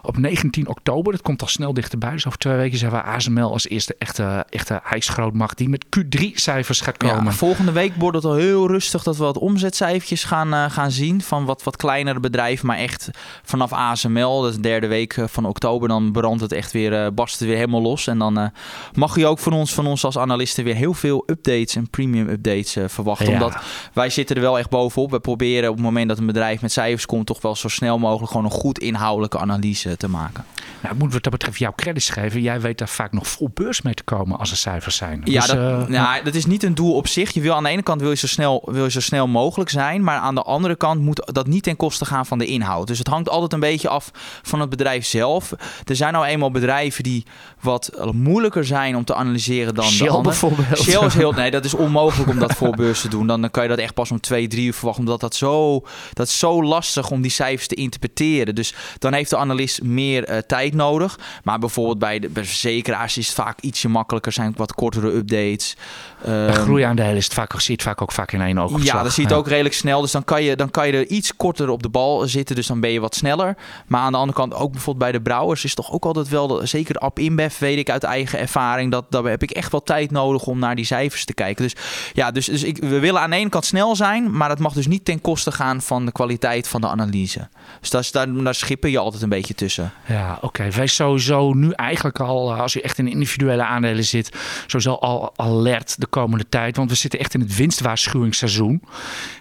Op 0.02 0.16
19 0.16 0.68
oktober, 0.68 1.12
dat 1.12 1.22
komt 1.22 1.42
al 1.42 1.48
snel 1.48 1.74
dichterbij. 1.74 2.10
Dus 2.10 2.26
over 2.26 2.38
twee 2.38 2.56
weken 2.56 2.78
zijn 2.78 2.90
we 2.90 3.02
ASML 3.02 3.52
als 3.52 3.68
eerste 3.68 3.94
echte, 3.98 4.44
echte 4.50 4.80
ijsgrootmacht 4.90 5.58
die 5.58 5.68
met 5.68 5.84
Q3-cijfers 5.84 6.80
gaat 6.80 6.96
komen. 6.96 7.24
Ja, 7.24 7.30
volgende 7.30 7.72
week 7.72 7.92
wordt 7.96 8.16
het 8.16 8.24
al 8.24 8.34
heel 8.34 8.66
rustig 8.66 9.02
dat 9.02 9.16
we 9.16 9.24
wat 9.24 9.38
omzetcijfertjes 9.38 10.24
gaan, 10.24 10.54
uh, 10.54 10.64
gaan 10.70 10.90
zien 10.90 11.22
van 11.22 11.44
wat, 11.44 11.62
wat 11.62 11.76
kleinere 11.76 12.20
bedrijven. 12.20 12.66
Maar 12.66 12.78
echt 12.78 13.10
vanaf 13.42 13.72
ASML, 13.72 14.40
dat 14.40 14.50
is 14.50 14.56
de 14.56 14.62
derde 14.62 14.86
week 14.86 15.16
van 15.26 15.46
oktober, 15.46 15.88
dan 15.88 16.12
brandt 16.12 16.40
het 16.40 16.52
echt 16.52 16.72
weer, 16.72 17.14
barst 17.14 17.38
het 17.38 17.48
weer 17.48 17.56
helemaal 17.56 17.82
los. 17.82 18.06
En 18.06 18.18
dan 18.18 18.52
mag 18.94 19.16
je 19.16 19.26
ook 19.26 19.38
van 19.38 19.52
ons, 19.52 19.74
van 19.74 19.86
ons 19.86 20.04
als 20.04 20.16
analisten 20.34 20.64
weer 20.64 20.74
heel 20.74 20.94
veel 20.94 21.22
updates 21.26 21.76
en 21.76 21.90
premium 21.90 22.28
updates 22.28 22.76
uh, 22.76 22.84
verwachten. 22.86 23.26
Ja. 23.26 23.32
Omdat 23.32 23.56
wij 23.92 24.10
zitten 24.10 24.36
er 24.36 24.42
wel 24.42 24.58
echt 24.58 24.70
bovenop. 24.70 25.10
We 25.10 25.20
proberen 25.20 25.68
op 25.68 25.74
het 25.74 25.84
moment 25.84 26.08
dat 26.08 26.18
een 26.18 26.26
bedrijf 26.26 26.60
met 26.60 26.72
cijfers 26.72 27.06
komt, 27.06 27.26
toch 27.26 27.40
wel 27.40 27.56
zo 27.56 27.68
snel 27.68 27.98
mogelijk 27.98 28.30
gewoon 28.30 28.44
een 28.44 28.50
goed 28.50 28.78
inhoudelijke 28.78 29.38
analyse 29.38 29.96
te 29.96 30.08
maken. 30.08 30.44
Nou, 30.82 30.96
moeten 30.96 31.16
we 31.16 31.22
dat 31.22 31.32
betreft 31.32 31.58
jouw 31.58 31.72
credits 31.76 32.08
geven. 32.08 32.42
Jij 32.42 32.60
weet 32.60 32.78
daar 32.78 32.88
vaak 32.88 33.12
nog 33.12 33.28
vol 33.28 33.50
beurs 33.54 33.82
mee 33.82 33.94
te 33.94 34.02
komen 34.02 34.38
als 34.38 34.50
er 34.50 34.56
cijfers 34.56 34.96
zijn. 34.96 35.20
Ja, 35.24 35.40
dus, 35.40 35.46
dat, 35.48 35.56
uh, 35.56 35.86
nou, 35.86 36.24
dat 36.24 36.34
is 36.34 36.46
niet 36.46 36.62
een 36.62 36.74
doel 36.74 36.94
op 36.94 37.08
zich. 37.08 37.30
Je 37.30 37.40
wil 37.40 37.54
aan 37.54 37.62
de 37.62 37.68
ene 37.68 37.82
kant 37.82 38.00
wil 38.00 38.10
je, 38.10 38.16
zo 38.16 38.26
snel, 38.26 38.62
wil 38.66 38.84
je 38.84 38.90
zo 38.90 39.00
snel 39.00 39.26
mogelijk 39.26 39.70
zijn, 39.70 40.04
maar 40.04 40.18
aan 40.18 40.34
de 40.34 40.42
andere 40.42 40.76
kant 40.76 41.00
moet 41.00 41.30
dat 41.32 41.46
niet 41.46 41.62
ten 41.62 41.76
koste 41.76 42.04
gaan 42.04 42.26
van 42.26 42.38
de 42.38 42.46
inhoud. 42.46 42.86
Dus 42.86 42.98
het 42.98 43.08
hangt 43.08 43.28
altijd 43.28 43.52
een 43.52 43.60
beetje 43.60 43.88
af 43.88 44.10
van 44.42 44.60
het 44.60 44.70
bedrijf 44.70 45.06
zelf. 45.06 45.52
Er 45.84 45.96
zijn 45.96 46.12
nou 46.12 46.24
eenmaal 46.24 46.50
bedrijven 46.50 47.02
die 47.02 47.24
wat 47.60 47.90
moeilijker 48.12 48.64
zijn 48.64 48.96
om 48.96 49.04
te 49.04 49.14
analyseren 49.14 49.74
dan 49.74 49.84
Shell 49.84 50.06
de 50.06 50.12
andere. 50.12 50.23
Bijvoorbeeld. 50.24 50.78
Shell 50.78 51.06
is 51.06 51.14
heel, 51.14 51.32
nee, 51.32 51.50
dat 51.50 51.64
is 51.64 51.74
onmogelijk 51.74 52.30
om 52.30 52.38
dat 52.38 52.52
voor 52.58 52.76
beurs 52.76 53.00
te 53.00 53.08
doen. 53.08 53.26
Dan, 53.26 53.40
dan 53.40 53.50
kan 53.50 53.62
je 53.62 53.68
dat 53.68 53.78
echt 53.78 53.94
pas 53.94 54.10
om 54.10 54.20
twee, 54.20 54.48
drie 54.48 54.66
uur 54.66 54.74
verwachten. 54.74 55.04
Omdat 55.04 55.20
dat 55.20 55.34
zo, 55.34 55.82
dat 56.12 56.26
is 56.26 56.38
zo 56.38 56.64
lastig 56.64 57.10
om 57.10 57.22
die 57.22 57.30
cijfers 57.30 57.68
te 57.68 57.74
interpreteren. 57.74 58.54
Dus 58.54 58.74
dan 58.98 59.12
heeft 59.12 59.30
de 59.30 59.36
analist 59.36 59.82
meer 59.82 60.30
uh, 60.30 60.38
tijd 60.38 60.74
nodig. 60.74 61.18
Maar 61.42 61.58
bijvoorbeeld 61.58 61.98
bij 61.98 62.18
de 62.18 62.28
bij 62.28 62.44
verzekeraars 62.44 63.18
is 63.18 63.26
het 63.26 63.34
vaak 63.34 63.60
ietsje 63.60 63.88
makkelijker. 63.88 64.32
Zijn 64.32 64.54
wat 64.56 64.74
kortere 64.74 65.14
updates. 65.14 65.76
Bij 66.24 66.52
groeiaandelen 66.52 67.16
is 67.16 67.24
het 67.24 67.34
vaak, 67.34 67.52
zie 67.52 67.62
je 67.66 67.72
het 67.72 67.82
vaak 67.82 68.02
ook 68.02 68.12
vaak 68.12 68.32
in 68.32 68.40
één 68.40 68.58
oog. 68.58 68.82
Ja, 68.82 69.02
dat 69.02 69.12
zie 69.12 69.22
je 69.22 69.28
het 69.28 69.38
ook 69.38 69.48
redelijk 69.48 69.74
snel. 69.74 70.00
Dus 70.00 70.10
dan 70.10 70.24
kan, 70.24 70.42
je, 70.42 70.56
dan 70.56 70.70
kan 70.70 70.86
je 70.86 70.92
er 70.92 71.06
iets 71.06 71.36
korter 71.36 71.68
op 71.68 71.82
de 71.82 71.88
bal 71.88 72.26
zitten. 72.26 72.56
Dus 72.56 72.66
dan 72.66 72.80
ben 72.80 72.90
je 72.90 73.00
wat 73.00 73.14
sneller. 73.14 73.56
Maar 73.86 74.00
aan 74.00 74.12
de 74.12 74.18
andere 74.18 74.38
kant, 74.38 74.54
ook 74.54 74.72
bijvoorbeeld 74.72 75.04
bij 75.04 75.12
de 75.12 75.22
brouwers, 75.22 75.64
is 75.64 75.74
toch 75.74 75.92
ook 75.92 76.04
altijd 76.04 76.28
wel, 76.28 76.66
zeker 76.66 76.96
App 76.96 77.18
InBev, 77.18 77.58
weet 77.58 77.78
ik 77.78 77.90
uit 77.90 78.02
eigen 78.02 78.38
ervaring, 78.38 78.90
dat 78.90 79.04
daar 79.10 79.24
heb 79.24 79.42
ik 79.42 79.50
echt 79.50 79.70
wel 79.70 79.82
tijd 79.82 80.10
nodig 80.14 80.46
om 80.46 80.58
naar 80.58 80.74
die 80.74 80.84
cijfers 80.84 81.24
te 81.24 81.34
kijken. 81.34 81.62
Dus 81.64 81.74
ja, 82.12 82.30
dus, 82.30 82.46
dus 82.46 82.62
ik, 82.62 82.78
we 82.78 82.98
willen 82.98 83.20
aan 83.20 83.30
de 83.30 83.36
ene 83.36 83.48
kant 83.48 83.64
snel 83.64 83.96
zijn, 83.96 84.36
maar 84.36 84.48
dat 84.48 84.58
mag 84.58 84.72
dus 84.72 84.86
niet 84.86 85.04
ten 85.04 85.20
koste 85.20 85.52
gaan 85.52 85.82
van 85.82 86.06
de 86.06 86.12
kwaliteit 86.12 86.68
van 86.68 86.80
de 86.80 86.88
analyse. 86.88 87.48
Dus 87.80 88.10
daar, 88.10 88.32
daar 88.32 88.54
schippen 88.54 88.90
je 88.90 88.98
altijd 88.98 89.22
een 89.22 89.28
beetje 89.28 89.54
tussen. 89.54 89.92
Ja, 90.06 90.38
oké. 90.40 90.70
Wees 90.70 90.94
sowieso 90.94 91.52
nu 91.52 91.70
eigenlijk 91.70 92.20
al, 92.20 92.54
als 92.54 92.72
je 92.72 92.82
echt 92.82 92.98
in 92.98 93.08
individuele 93.08 93.64
aandelen 93.64 94.04
zit, 94.04 94.36
sowieso 94.66 94.92
al 94.92 95.32
alert 95.36 96.00
de 96.00 96.06
komende 96.06 96.48
tijd. 96.48 96.76
Want 96.76 96.90
we 96.90 96.96
zitten 96.96 97.20
echt 97.20 97.34
in 97.34 97.40
het 97.40 97.56
winstwaarschuwingsseizoen. 97.56 98.82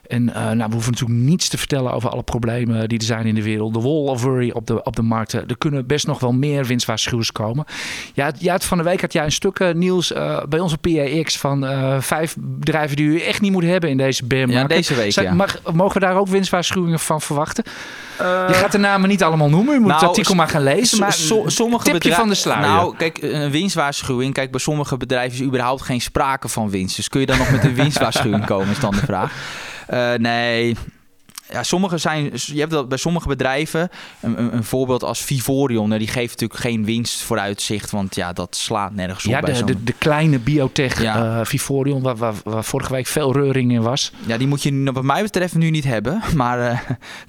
En 0.08 0.28
uh, 0.28 0.34
nou, 0.34 0.58
we 0.58 0.74
hoeven 0.74 0.92
natuurlijk 0.92 1.20
niets 1.20 1.48
te 1.50 1.58
vertellen 1.58 1.94
over 1.94 2.10
alle 2.10 2.24
problemen 2.24 2.90
die 2.90 3.00
er 3.00 3.06
zijn 3.06 3.26
in 3.26 3.36
de 3.36 3.44
wereld. 3.44 3.74
De 3.74 3.82
wall 3.82 4.08
of 4.08 4.22
worry 4.24 4.50
op 4.50 4.68
de, 4.68 4.84
op 4.84 4.96
de 4.96 5.02
markten. 5.02 5.48
Er 5.48 5.58
kunnen 5.58 5.88
best 5.88 6.08
nog 6.08 6.20
wel 6.20 6.34
meer 6.34 6.66
winstwaarschuwers 6.66 7.32
komen. 7.32 7.66
Ja, 8.14 8.32
ja, 8.40 8.60
van 8.60 8.78
de 8.78 8.84
week 8.84 9.02
had 9.02 9.14
jij 9.14 9.24
een 9.24 9.32
stuk 9.32 9.60
uh, 9.60 9.74
nieuws 9.74 10.12
uh, 10.12 10.44
bij 10.54 10.62
onze 10.62 10.78
PAX 10.78 11.38
van 11.38 11.64
uh, 11.64 11.96
vijf 12.00 12.36
bedrijven 12.40 12.96
die 12.96 13.06
u 13.06 13.20
echt 13.20 13.42
niet 13.42 13.52
moet 13.52 13.64
hebben 13.64 13.90
in 13.90 13.98
deze 13.98 14.26
bear 14.26 14.48
market. 14.48 14.70
Ja, 14.70 14.76
deze 14.76 14.96
week, 14.96 15.12
Zijn, 15.12 15.26
ja. 15.26 15.34
mag, 15.34 15.60
mogen 15.74 15.94
we 15.94 16.00
daar 16.00 16.16
ook 16.16 16.28
winstwaarschuwingen 16.28 17.00
van 17.00 17.22
verwachten? 17.22 17.64
je 18.18 18.54
gaat 18.54 18.72
de 18.72 18.78
namen 18.78 19.10
niet 19.10 19.24
allemaal 19.24 19.50
noemen. 19.50 19.76
U 19.76 19.78
moet 19.78 19.88
nou, 19.88 20.00
het 20.00 20.10
artikel 20.10 20.36
maar 20.36 20.48
gaan 20.48 20.64
lezen. 20.64 21.00
Maar 21.00 21.14
so, 21.14 21.44
sommige 21.46 21.92
tipje 21.92 22.14
van 22.14 22.28
de 22.28 22.36
sluier. 22.36 22.68
Nou, 22.68 22.96
kijk, 22.98 23.18
een 23.22 23.52
winstwaarschuwing. 23.52 24.34
Kijk, 24.34 24.52
bij 24.52 24.60
sommige 24.60 24.98
bedrijven 24.98 25.40
is 25.40 25.46
überhaupt 25.46 25.82
geen 25.82 26.02
sprake 26.02 26.48
van 26.48 26.70
winst. 26.70 26.96
Dus 26.96 27.10
kun 27.10 27.20
je 27.20 27.26
dan 27.26 27.38
nog 27.38 27.52
met 27.52 27.64
een 27.64 27.76
winstwaarschuwing 27.84 28.46
komen, 28.46 28.70
is 28.70 28.80
dan 28.80 28.92
de 28.92 28.98
vraag. 28.98 29.34
Uh, 29.94 30.14
nee. 30.14 30.76
Ja, 31.54 31.64
sommige 31.64 31.98
zijn, 31.98 32.32
je 32.34 32.60
hebt 32.60 32.72
dat 32.72 32.88
bij 32.88 32.98
sommige 32.98 33.28
bedrijven, 33.28 33.90
een, 34.22 34.40
een, 34.40 34.56
een 34.56 34.64
voorbeeld 34.64 35.04
als 35.04 35.22
Vivorion, 35.22 35.90
die 35.90 36.08
geeft 36.08 36.40
natuurlijk 36.40 36.60
geen 36.60 36.86
winst 36.86 37.22
vooruitzicht, 37.22 37.92
want 37.92 38.16
ja, 38.16 38.34
dat 38.34 38.56
slaat 38.56 38.94
nergens 38.94 39.26
op. 39.26 39.32
Ja, 39.32 39.40
bij 39.40 39.54
de, 39.54 39.64
de, 39.64 39.84
de, 39.84 39.94
kleine 39.94 40.40
biotech 40.40 41.02
ja. 41.02 41.40
uh, 41.40 41.46
Vivorion, 41.46 42.02
waar, 42.02 42.16
waar, 42.16 42.34
waar, 42.44 42.64
vorige 42.64 42.92
week 42.92 43.08
veel 43.08 43.34
reuring 43.34 43.72
in 43.72 43.82
was. 43.82 44.12
Ja, 44.26 44.38
die 44.38 44.48
moet 44.48 44.64
je 44.64 44.92
wat 44.94 45.04
mij 45.04 45.22
betreft 45.22 45.56
nu 45.56 45.70
niet 45.70 45.84
hebben, 45.84 46.22
maar 46.36 46.60
uh, 46.60 46.80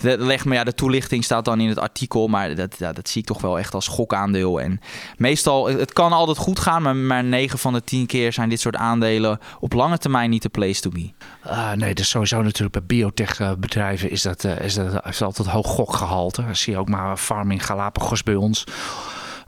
de, 0.00 0.18
leg 0.18 0.44
me, 0.44 0.54
ja, 0.54 0.64
de 0.64 0.74
toelichting 0.74 1.24
staat 1.24 1.44
dan 1.44 1.60
in 1.60 1.68
het 1.68 1.78
artikel, 1.78 2.28
maar 2.28 2.54
dat, 2.54 2.74
ja, 2.78 2.92
dat 2.92 3.08
zie 3.08 3.20
ik 3.20 3.26
toch 3.26 3.40
wel 3.40 3.58
echt 3.58 3.74
als 3.74 3.88
gokaandeel. 3.88 4.60
En 4.60 4.80
meestal, 5.16 5.68
het 5.68 5.92
kan 5.92 6.12
altijd 6.12 6.38
goed 6.38 6.58
gaan, 6.58 6.82
maar, 6.82 6.96
maar 6.96 7.24
9 7.24 7.58
van 7.58 7.72
de 7.72 7.84
10 7.84 8.06
keer 8.06 8.32
zijn 8.32 8.48
dit 8.48 8.60
soort 8.60 8.76
aandelen 8.76 9.38
op 9.60 9.72
lange 9.72 9.98
termijn 9.98 10.30
niet 10.30 10.42
de 10.42 10.48
place 10.48 10.80
to 10.80 10.90
be. 10.90 11.10
Uh, 11.46 11.72
nee, 11.72 11.88
dat 11.88 11.98
is 11.98 12.08
sowieso 12.08 12.42
natuurlijk 12.42 12.72
bij 12.72 12.84
biotech 12.86 13.56
bedrijven 13.58 14.10
is 14.14 14.22
dat, 14.22 14.44
is 14.44 14.74
dat, 14.74 15.04
heeft 15.04 15.22
altijd 15.22 15.48
hoog 15.48 15.66
gokgehalte. 15.66 16.46
Dat 16.46 16.56
zie 16.56 16.72
je 16.72 16.78
ook 16.78 16.88
maar 16.88 17.16
Farming 17.16 17.66
Galapagos 17.66 18.22
bij 18.22 18.34
ons. 18.34 18.64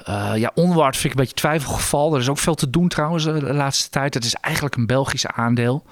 Uh, 0.09 0.33
ja, 0.35 0.51
Onward 0.55 0.97
vind 0.97 1.05
ik 1.05 1.11
een 1.11 1.25
beetje 1.25 1.41
twijfelgeval. 1.41 2.15
Er 2.15 2.21
is 2.21 2.29
ook 2.29 2.39
veel 2.39 2.55
te 2.55 2.71
doen 2.71 2.89
trouwens 2.89 3.25
de 3.25 3.55
laatste 3.55 3.91
tijd. 3.91 4.15
Het 4.15 4.25
is 4.25 4.35
eigenlijk 4.35 4.77
een 4.77 4.87
Belgisch 4.87 5.27
aandeel. 5.27 5.83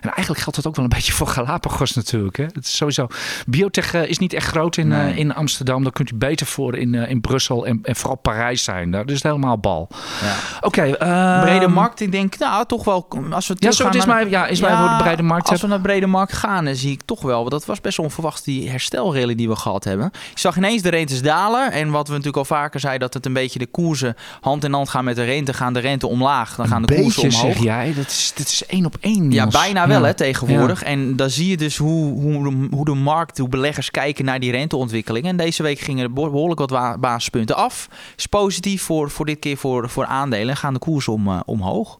En 0.00 0.10
eigenlijk 0.10 0.40
geldt 0.40 0.56
dat 0.56 0.66
ook 0.66 0.76
wel 0.76 0.84
een 0.84 0.90
beetje 0.98 1.12
voor 1.12 1.26
Galapagos 1.26 1.94
natuurlijk. 1.94 2.36
Hè. 2.36 2.44
Het 2.44 2.64
is 2.64 2.76
sowieso... 2.76 3.06
Biotech 3.46 3.94
is 3.94 4.18
niet 4.18 4.32
echt 4.32 4.46
groot 4.46 4.76
in, 4.76 4.88
nee. 4.88 5.12
uh, 5.12 5.18
in 5.18 5.34
Amsterdam. 5.34 5.82
Daar 5.82 5.92
kunt 5.92 6.10
u 6.10 6.14
beter 6.14 6.46
voor 6.46 6.76
in, 6.76 6.94
in 6.94 7.20
Brussel 7.20 7.66
en, 7.66 7.78
en, 7.82 7.96
vooral 7.96 8.16
Parijs 8.16 8.64
zijn. 8.64 8.90
Daar 8.90 9.06
is 9.06 9.12
het 9.12 9.22
helemaal 9.22 9.58
bal. 9.58 9.88
Ja. 10.22 10.34
Oké. 10.60 10.66
Okay, 10.66 11.40
brede 11.40 11.68
markt, 11.68 12.00
ik 12.00 12.12
denk 12.12 12.38
nou 12.38 12.66
toch 12.66 12.84
wel... 12.84 13.08
Als 13.30 13.46
we 13.46 13.54
ja, 13.58 13.70
zo 13.70 13.84
het 13.84 13.94
is 13.94 14.04
naar, 14.04 14.16
mij, 14.16 14.30
ja, 14.30 14.46
is 14.46 14.58
ja, 14.58 14.68
mij 14.68 14.76
voor 14.76 14.98
de 14.98 15.02
brede 15.02 15.22
markt. 15.22 15.48
Als 15.48 15.60
we 15.60 15.66
naar 15.66 15.76
de 15.76 15.82
brede 15.82 16.06
markt 16.06 16.32
gaan, 16.32 16.64
dan 16.64 16.74
zie 16.74 16.92
ik 16.92 17.02
toch 17.04 17.22
wel... 17.22 17.48
Dat 17.48 17.64
was 17.64 17.80
best 17.80 17.98
onverwacht, 17.98 18.44
die 18.44 18.70
herstelrally 18.70 19.34
die 19.34 19.48
we 19.48 19.56
gehad 19.56 19.84
hebben. 19.84 20.10
Je 20.12 20.40
zag 20.40 20.56
ineens 20.56 20.82
de 20.82 20.88
rentes 20.88 21.22
dalen. 21.22 21.72
En 21.72 21.90
wat 21.90 22.06
we 22.06 22.12
natuurlijk 22.12 22.38
al 22.38 22.44
vaker 22.44 22.80
zeiden, 22.80 23.00
dat 23.00 23.14
het 23.14 23.26
een 23.26 23.32
beetje 23.32 23.58
de 23.58 23.63
koersen 23.66 24.16
hand 24.40 24.64
in 24.64 24.72
hand 24.72 24.88
gaan 24.88 25.04
met 25.04 25.16
de 25.16 25.24
rente. 25.24 25.52
Gaan 25.52 25.72
de 25.72 25.80
rente 25.80 26.06
omlaag, 26.06 26.56
dan 26.56 26.68
gaan 26.68 26.82
de 26.82 26.94
koersen 26.94 27.22
omhoog. 27.22 27.40
zeg 27.40 27.62
jij. 27.62 27.92
Dat 27.96 28.06
is, 28.06 28.32
dat 28.36 28.46
is 28.46 28.66
één 28.66 28.86
op 28.86 28.96
één. 29.00 29.30
Ja, 29.30 29.46
bijna 29.46 29.86
wel 29.88 30.00
Ja. 30.00 30.06
hè, 30.06 30.14
tegenwoordig. 30.14 30.82
En 30.82 31.16
dan 31.16 31.30
zie 31.30 31.48
je 31.48 31.56
dus 31.56 31.76
hoe, 31.76 32.12
hoe, 32.20 32.42
de, 32.50 32.66
hoe 32.76 32.84
de 32.84 32.94
markt, 32.94 33.38
hoe 33.38 33.48
beleggers 33.48 33.90
kijken 33.90 34.24
naar 34.24 34.40
die 34.40 34.50
renteontwikkeling. 34.50 35.26
En 35.26 35.36
deze 35.36 35.62
week 35.62 35.78
gingen 35.78 36.04
er 36.04 36.12
behoorlijk 36.12 36.60
wat 36.60 36.70
wa- 36.70 36.98
basispunten 36.98 37.56
af. 37.56 37.88
Is 38.16 38.26
positief 38.26 38.82
voor, 38.82 39.10
voor 39.10 39.26
dit 39.26 39.38
keer 39.38 39.56
voor, 39.56 39.90
voor 39.90 40.06
aandelen. 40.06 40.48
En 40.48 40.56
gaan 40.56 40.72
de 40.72 40.78
koersen 40.80 41.12
om, 41.12 41.28
eh, 41.28 41.40
omhoog. 41.44 41.98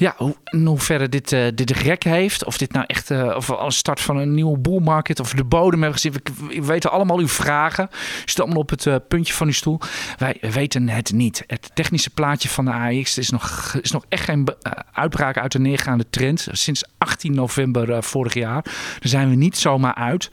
Ja, 0.00 0.14
hoe, 0.16 0.36
in 0.44 0.66
hoeverre 0.66 1.08
dit, 1.08 1.32
eh, 1.32 1.46
dit 1.54 1.70
rek 1.70 2.02
heeft. 2.02 2.44
Of 2.44 2.58
dit 2.58 2.72
nou 2.72 2.84
echt 2.86 3.10
eh, 3.10 3.34
of 3.36 3.48
een 3.48 3.72
start 3.72 4.00
van 4.00 4.16
een 4.16 4.34
nieuwe 4.34 4.58
bull 4.58 4.80
market. 4.80 5.20
Of 5.20 5.32
de 5.32 5.44
bodem 5.44 5.82
hebben 5.82 6.00
gezien. 6.00 6.12
We, 6.12 6.46
we 6.54 6.66
weten 6.66 6.90
allemaal 6.90 7.18
uw 7.18 7.28
vragen. 7.28 7.88
Zit 8.24 8.40
allemaal 8.40 8.60
op 8.60 8.70
het 8.70 8.86
eh, 8.86 8.96
puntje 9.08 9.34
van 9.34 9.46
uw 9.46 9.52
stoel. 9.52 9.80
Wij 10.18 10.36
weten 10.40 10.88
het 10.88 11.12
niet. 11.12 11.44
Het 11.46 11.70
technische 11.74 12.10
plaatje 12.10 12.48
van 12.48 12.64
de 12.64 12.72
AX 12.72 13.18
is 13.18 13.30
nog, 13.30 13.74
is 13.80 13.90
nog 13.90 14.04
echt 14.08 14.24
geen 14.24 14.48
uitbraak 14.92 15.38
uit 15.38 15.52
de 15.52 15.58
neergaande 15.58 16.04
trend. 16.10 16.48
Sinds 16.50 16.84
18 16.98 17.34
november 17.34 18.02
vorig 18.02 18.34
jaar. 18.34 18.62
Daar 18.62 18.98
zijn 19.00 19.30
we 19.30 19.36
niet 19.36 19.58
zomaar 19.58 19.94
uit. 19.94 20.30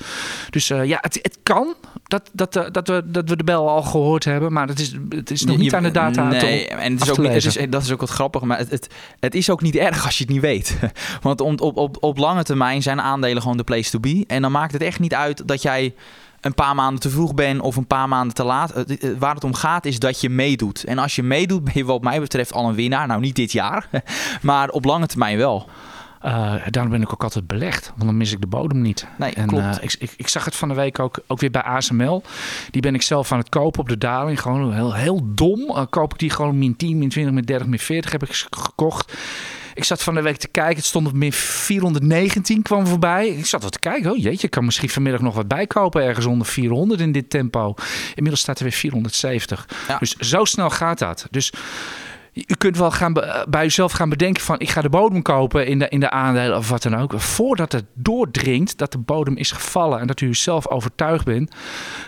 Dus 0.50 0.68
ja, 0.68 0.98
het, 1.02 1.20
het 1.22 1.38
kan 1.44 1.76
dat, 2.04 2.30
dat, 2.34 2.54
dat, 2.54 2.88
we, 2.88 3.04
dat 3.06 3.30
we 3.30 3.36
de 3.36 3.44
bel 3.44 3.70
al 3.70 3.82
gehoord 3.82 4.24
hebben. 4.24 4.54
Maar 4.54 4.68
het 4.68 4.80
is, 4.80 4.96
het 5.10 5.32
is 5.32 5.44
nog 5.44 5.58
niet 5.58 5.74
aan 5.74 5.84
de 5.84 5.92
data 5.92 6.28
Nee, 6.28 6.68
en 6.68 6.94
het 6.94 7.02
is 7.02 7.10
ook, 7.10 7.26
het 7.26 7.46
is, 7.46 7.58
dat 7.70 7.84
is 7.84 7.92
ook 7.92 8.00
wat 8.00 8.10
grappig. 8.10 8.42
Maar 8.42 8.58
het, 8.58 8.70
het, 8.70 8.88
het 9.20 9.36
is 9.36 9.50
ook 9.50 9.57
niet 9.62 9.76
erg 9.76 10.06
als 10.06 10.18
je 10.18 10.24
het 10.24 10.34
niet 10.34 10.42
weet. 10.42 10.78
Want 11.22 11.42
op, 11.42 11.62
op, 11.78 11.98
op, 12.00 12.18
lange 12.18 12.44
termijn 12.44 12.82
zijn 12.82 13.02
aandelen 13.02 13.42
gewoon 13.42 13.58
de 13.58 13.64
place 13.64 13.90
to 13.92 14.00
be. 14.00 14.24
En 14.28 14.42
dan 14.42 14.52
maakt 14.52 14.74
het 14.74 14.82
echt 14.82 15.00
niet 15.00 15.14
uit 15.14 15.48
dat 15.48 15.62
jij 15.62 15.94
een 16.42 16.54
paar 16.54 16.76
maanden 16.76 17.00
te 17.00 17.10
vroeg 17.10 17.34
bent 17.34 17.62
of 17.62 17.76
een 17.76 17.88
paar 17.88 18.08
maanden 18.08 18.34
te 18.36 18.44
laat. 18.44 18.74
Het- 18.74 18.90
het- 18.90 19.18
Waar 19.20 19.34
het 19.36 19.44
om 19.44 19.54
gaat 19.54 19.86
is 19.86 20.00
dat 20.00 20.22
je 20.22 20.30
meedoet. 20.30 20.84
En 20.84 20.98
als 20.98 21.16
je 21.16 21.24
meedoet 21.24 21.64
ben 21.64 21.74
je 21.76 21.86
wat 21.86 22.02
mij 22.02 22.20
betreft 22.20 22.54
al 22.54 22.68
een 22.70 22.76
winnaar. 22.76 23.08
Nou, 23.08 23.20
niet 23.20 23.36
dit 23.36 23.52
jaar. 23.52 23.90
Maar 24.42 24.70
op 24.70 24.86
lange 24.86 25.08
termijn 25.08 25.38
wel. 25.38 25.70
Eh, 26.22 26.54
daarom 26.70 26.92
ben 26.92 27.02
ik 27.02 27.14
ook 27.14 27.24
altijd 27.24 27.48
belegd, 27.48 27.88
want 27.96 28.04
dan 28.04 28.18
mis 28.18 28.32
ik 28.32 28.42
de 28.42 28.48
bodem 28.48 28.82
niet. 28.82 29.08
Nee, 29.18 29.34
en 29.34 29.48
klopt. 29.48 29.64
eh, 29.64 29.84
ik, 29.84 29.96
ik, 30.00 30.12
ik 30.18 30.28
zag 30.28 30.46
het 30.46 30.56
van 30.56 30.68
de 30.68 30.74
week 30.74 31.00
ook, 31.00 31.20
ook 31.28 31.40
weer 31.40 31.52
bij 31.52 31.62
ASML. 31.64 32.24
Die 32.72 32.82
ben 32.82 32.96
ik 32.96 33.02
zelf 33.02 33.32
aan 33.32 33.40
het 33.40 33.50
kopen 33.50 33.80
op 33.80 33.90
de 33.90 33.98
daling. 33.98 34.42
Gewoon 34.42 34.74
heel, 34.74 34.94
heel 34.94 35.22
dom. 35.26 35.60
Eh, 35.70 35.84
koop 35.90 36.14
ik 36.14 36.20
die 36.20 36.30
gewoon 36.30 36.58
min 36.58 36.76
10, 36.76 36.98
min 36.98 37.10
20, 37.10 37.34
min 37.34 37.44
30, 37.44 37.68
min 37.68 37.80
40 37.80 38.12
heb 38.12 38.24
ik 38.24 38.46
gekocht. 38.50 39.14
Ik 39.74 39.84
zat 39.84 40.04
van 40.04 40.14
de 40.14 40.22
week 40.22 40.38
te 40.38 40.48
kijken. 40.48 40.76
Het 40.76 40.86
stond 40.86 41.08
op 41.08 41.14
min 41.14 41.34
419 41.34 42.62
kwam 42.62 42.88
voorbij. 42.88 43.28
Ik 43.28 43.46
zat 43.46 43.64
wat 43.64 43.72
te 43.72 43.80
kijken. 43.80 44.12
Oh 44.12 44.18
jeetje, 44.18 44.46
ik 44.46 44.52
kan 44.52 44.66
misschien 44.66 44.90
vanmiddag 44.90 45.22
nog 45.22 45.36
wat 45.36 45.48
bijkopen. 45.48 46.04
Ergens 46.04 46.26
onder 46.26 46.48
400 46.48 47.00
in 47.00 47.12
dit 47.12 47.30
tempo. 47.30 47.74
Inmiddels 48.10 48.42
staat 48.42 48.58
er 48.58 48.64
weer 48.64 48.74
470. 48.74 49.68
Ja. 49.88 49.98
Dus 49.98 50.16
zo 50.16 50.46
snel 50.46 50.70
gaat 50.70 51.00
dat. 51.00 51.28
Dus 51.32 51.52
u 52.48 52.56
kunt 52.58 52.78
wel 52.78 52.92
gaan 52.92 53.16
eh, 53.16 53.42
bij 53.50 53.66
uzelf 53.66 53.92
gaan 53.92 54.10
bedenken 54.10 54.44
van 54.44 54.60
ik 54.60 54.70
ga 54.70 54.82
de 54.82 54.90
bodem 54.90 55.22
kopen 55.22 55.68
in 55.68 55.80
de, 55.80 55.90
in 55.90 56.00
de 56.00 56.10
aandelen 56.10 56.58
of 56.58 56.70
wat 56.70 56.84
dan 56.84 56.96
ook. 56.96 57.14
Voordat 57.20 57.72
het 57.72 57.86
doordringt 57.94 58.78
dat 58.78 58.92
de 58.92 58.98
bodem 58.98 59.38
is 59.38 59.52
gevallen 59.52 60.00
en 60.00 60.08
dat 60.08 60.22
u 60.22 60.36
zelf 60.36 60.68
overtuigd 60.68 61.26
bent, 61.26 61.56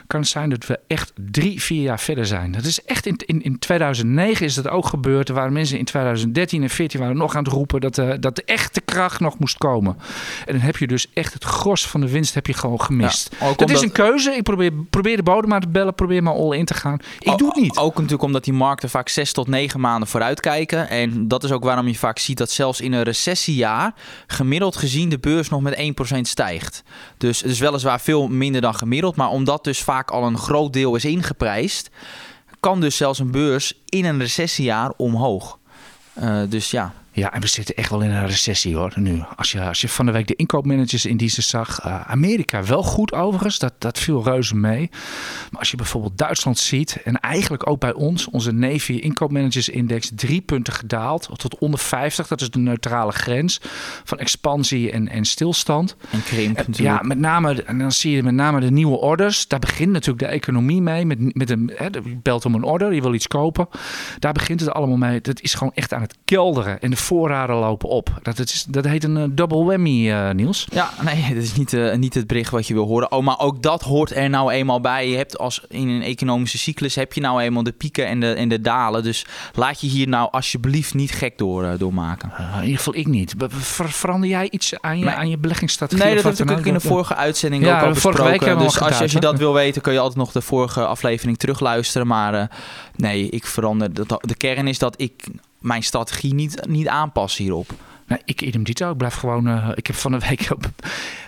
kan 0.08 0.20
het 0.20 0.30
zijn 0.30 0.50
dat 0.50 0.66
we 0.66 0.80
echt 0.88 1.12
drie, 1.16 1.62
vier 1.62 1.82
jaar 1.82 2.00
verder 2.00 2.26
zijn. 2.26 2.52
Dat 2.52 2.64
is 2.64 2.84
echt 2.84 3.06
in, 3.06 3.16
in, 3.26 3.44
in 3.44 3.60
2009 3.60 4.46
is 4.46 4.54
dat 4.54 4.68
ook 4.68 4.86
gebeurd. 4.86 5.30
Er 5.30 5.36
waren 5.36 5.54
mensen 5.54 5.78
in 5.78 5.86
2013 5.86 6.62
en 6.62 6.68
2014 6.68 7.00
waren 7.00 7.18
nog 7.18 7.36
aan 7.36 7.44
het 7.44 7.54
roepen 7.54 7.82
dat 7.82 7.96
de, 7.96 8.18
dat 8.20 8.36
de 8.36 8.44
echte 8.44 8.82
kracht 8.82 9.20
nog 9.20 9.40
moest 9.40 9.58
komen. 9.58 9.98
En 10.46 10.54
dan 10.54 10.62
heb 10.62 10.78
je 10.78 10.88
dus 10.88 11.08
echt 11.14 11.34
het 11.34 11.44
gros 11.44 11.88
van 11.88 12.02
de 12.02 12.10
winst 12.10 12.34
heb 12.34 12.48
je 12.48 12.54
gewoon 12.54 12.82
gemist. 12.82 13.36
Ja, 13.40 13.54
dat 13.56 13.70
is 13.70 13.82
een 13.82 13.92
keuze. 13.92 14.32
Ik 14.32 14.44
probeer, 14.44 14.72
probeer 14.90 15.16
de 15.16 15.24
bodem 15.24 15.54
aan 15.54 15.62
te 15.62 15.68
bellen, 15.68 15.96
probeer 15.96 16.24
maar 16.24 16.34
all 16.34 16.58
in 16.58 16.66
te 16.66 16.74
gaan. 16.74 17.00
Ik 17.20 17.38
doe 17.38 17.48
het 17.48 17.62
niet. 17.62 17.78
Ook 17.78 17.94
natuurlijk 17.94 18.24
omdat 18.24 18.44
die 18.44 18.54
markten 18.54 18.90
vaak 18.90 19.10
zes 19.10 19.32
tot 19.32 19.48
negen 19.48 19.80
maanden 19.80 20.08
vooruit 20.08 20.19
kijken. 20.40 20.90
En 20.90 21.28
dat 21.28 21.44
is 21.44 21.52
ook 21.52 21.64
waarom 21.64 21.88
je 21.88 21.96
vaak 21.96 22.20
ziet 22.20 22.38
dat 22.38 22.52
zelfs 22.52 22.82
in 22.82 22.94
een 22.94 23.04
recessiejaar 23.04 23.94
gemiddeld 24.28 24.76
gezien 24.76 25.10
de 25.10 25.20
beurs 25.20 25.50
nog 25.50 25.62
met 25.62 25.78
1% 26.16 26.20
stijgt. 26.22 26.84
Dus 27.18 27.42
het 27.42 27.52
is 27.52 27.60
weliswaar 27.60 28.02
veel 28.02 28.28
minder 28.28 28.62
dan 28.62 28.76
gemiddeld. 28.76 29.16
Maar 29.16 29.30
omdat 29.30 29.64
dus 29.64 29.80
vaak 29.80 30.12
al 30.12 30.24
een 30.24 30.38
groot 30.38 30.74
deel 30.74 30.96
is 30.96 31.06
ingeprijsd, 31.06 31.90
kan 32.60 32.82
dus 32.82 32.98
zelfs 32.98 33.20
een 33.20 33.32
beurs 33.32 33.74
in 33.86 34.06
een 34.06 34.20
recessiejaar 34.20 34.92
omhoog. 34.98 35.58
Eh, 36.14 36.42
dus 36.50 36.72
ja, 36.72 36.94
Ja, 37.20 37.34
en 37.34 37.42
we 37.42 37.48
zitten 37.48 37.76
echt 37.76 37.90
wel 37.90 38.02
in 38.02 38.10
een 38.10 38.28
recessie 38.28 38.76
hoor, 38.76 38.94
nu. 38.96 39.24
Als 39.36 39.52
je, 39.52 39.62
als 39.62 39.82
je 39.82 39.90
van 39.90 40.06
de 40.06 40.12
week 40.12 40.28
de 40.28 40.36
inkoopmanagers 40.36 41.06
in 41.06 41.18
diensten 41.18 41.44
zag. 41.44 41.80
eh, 41.80 42.02
Amerika 42.02 42.64
wel 42.64 42.84
goed 42.84 43.14
overigens, 43.14 43.60
dat, 43.60 43.74
dat 43.78 44.00
viel 44.00 44.24
reuze 44.24 44.56
mee. 44.56 44.90
Maar 45.52 45.60
als 45.60 45.72
je 45.72 45.78
bijvoorbeeld 45.78 46.18
Duitsland 46.18 46.58
ziet, 46.58 47.02
en 47.04 47.20
eigenlijk 47.20 47.70
ook 47.70 47.80
bij 47.80 47.94
ons, 47.94 48.30
onze 48.30 48.52
Navy 48.52 48.94
inkoopmanagersindex, 48.94 50.12
drie 50.16 50.42
punten 50.42 50.74
gedaald 50.74 51.30
tot 51.36 51.58
onder 51.58 51.80
50. 51.80 52.28
Dat 52.28 52.42
is 52.42 52.50
de 52.50 52.60
neutrale 52.60 53.12
grens 53.12 53.62
van 54.04 54.20
expansie 54.20 54.92
en, 54.92 55.08
en 55.08 55.26
stilstand. 55.26 55.96
en 56.10 56.24
krimp 56.24 56.58
En 56.58 56.66
natuurlijk. 56.68 57.02
Ja, 57.02 57.08
met 57.08 57.20
name, 57.20 57.64
en 57.64 57.78
dan 57.78 57.92
zie 57.92 58.16
je 58.16 58.24
met 58.24 58.34
name 58.34 58.60
de 58.60 58.72
nieuwe 58.72 58.98
orders. 58.98 59.48
Daar 59.48 59.60
begint 59.60 59.92
natuurlijk 59.92 60.20
de 60.20 60.26
economie 60.26 60.82
mee. 60.82 61.06
Met, 61.06 61.36
met 61.36 61.50
een, 61.50 61.72
hè, 61.76 61.86
je 61.86 62.20
belt 62.24 62.46
om 62.46 62.56
een 62.56 62.64
order, 62.64 62.94
je 62.94 63.02
wil 63.02 63.14
iets 63.14 63.28
kopen. 63.28 63.68
Daar 64.20 64.34
begint 64.34 64.60
het 64.60 64.72
allemaal 64.72 64.98
mee. 64.98 65.22
Dat 65.22 65.42
is 65.42 65.54
gewoon 65.54 65.74
echt 65.74 65.94
aan 65.94 66.02
het 66.02 66.18
kelderen. 66.26 66.82
En 66.82 66.90
de 66.90 66.98
voorraden 67.10 67.56
lopen 67.56 67.90
op. 67.90 68.10
Dat, 68.22 68.40
is, 68.40 68.66
dat 68.70 68.86
heet 68.86 69.04
een 69.04 69.18
eh, 69.18 69.24
double 69.32 69.64
whammy, 69.64 70.12
eh, 70.12 70.30
Niels. 70.30 70.68
Ja, 70.72 70.90
nee, 71.02 71.26
dat 71.34 71.44
is 71.44 71.56
niet, 71.56 71.74
eh, 71.74 71.96
niet 71.96 72.14
het 72.14 72.28
bericht 72.28 72.52
wat 72.52 72.68
je 72.68 72.74
wil 72.74 72.86
horen. 72.86 73.12
Oh, 73.12 73.24
maar 73.24 73.40
ook 73.40 73.62
dat 73.64 73.82
hoort 73.82 74.16
er 74.16 74.30
nou 74.30 74.52
eenmaal 74.52 74.82
bij. 74.82 75.10
Je 75.10 75.18
hebt 75.18 75.38
als 75.38 75.62
in 75.70 75.88
een 75.88 76.02
economische 76.02 76.58
cyclus 76.58 76.96
heb 76.96 77.14
je 77.14 77.22
nou 77.22 77.42
eenmaal 77.42 77.64
de 77.64 77.72
pieken 77.72 78.06
en 78.08 78.20
de, 78.20 78.34
en 78.34 78.50
de 78.50 78.62
dalen. 78.62 79.04
Dus 79.04 79.26
laat 79.54 79.82
je 79.82 79.88
hier 79.88 80.08
nou 80.08 80.28
alsjeblieft 80.32 80.94
niet 80.94 81.12
gek 81.12 81.38
door, 81.38 81.78
door 81.78 81.94
maken. 81.94 82.32
In 82.56 82.62
ieder 82.62 82.78
geval 82.78 82.96
ik 82.96 83.08
niet. 83.08 83.34
Ver- 83.48 83.90
verander 83.92 84.30
jij 84.30 84.48
iets 84.50 84.74
aan 84.82 85.00
je, 85.00 85.06
Nee. 85.06 85.14
aan 85.14 85.30
je 85.30 85.38
beleggingsstrategie? 85.38 86.04
Nee, 86.06 86.16
dat 86.22 86.38
heb 86.38 86.50
ik 86.50 86.58
ook 86.58 86.66
in 86.66 86.74
de 86.74 86.80
vorige 86.80 87.16
uitzending 87.16 87.64
Ja, 87.64 87.70
ook 87.70 87.80
al 87.80 87.86
week 87.86 87.94
besproken. 87.94 88.58
Dus 88.58 88.80
al 88.80 88.88
als, 88.88 88.98
je- 88.98 89.04
als 89.04 89.12
je 89.12 89.20
dat 89.20 89.38
wil 89.38 89.54
weten, 89.54 89.82
kun 89.82 89.94
je 89.94 90.00
altijd 90.00 90.18
nog 90.18 90.32
de 90.32 90.42
vorige 90.42 90.86
aflevering 90.86 91.38
terugluisteren. 91.38 92.08
Maar 92.08 92.52
nee, 92.96 93.30
ik 93.30 93.46
verander. 93.46 93.94
dat- 93.94 94.24
De 94.28 94.36
kern 94.36 94.68
is 94.68 94.78
dat 94.80 94.94
ik 95.02 95.14
mijn 95.60 95.84
strategie 95.84 96.34
niet, 96.34 96.68
niet 96.68 96.88
aanpas 96.88 97.38
hierop. 97.38 97.74
Nee, 98.10 98.20
ik 98.26 98.42
idem 98.42 98.64
dito. 98.64 98.92
Ik 98.92 98.98
blijf 98.98 99.14
gewoon... 99.16 99.48
eh, 99.48 99.70
ik 99.76 99.88
heb 99.88 99.96
van 99.96 100.12
de 100.12 100.20
week... 100.30 100.48
Op, 100.52 100.66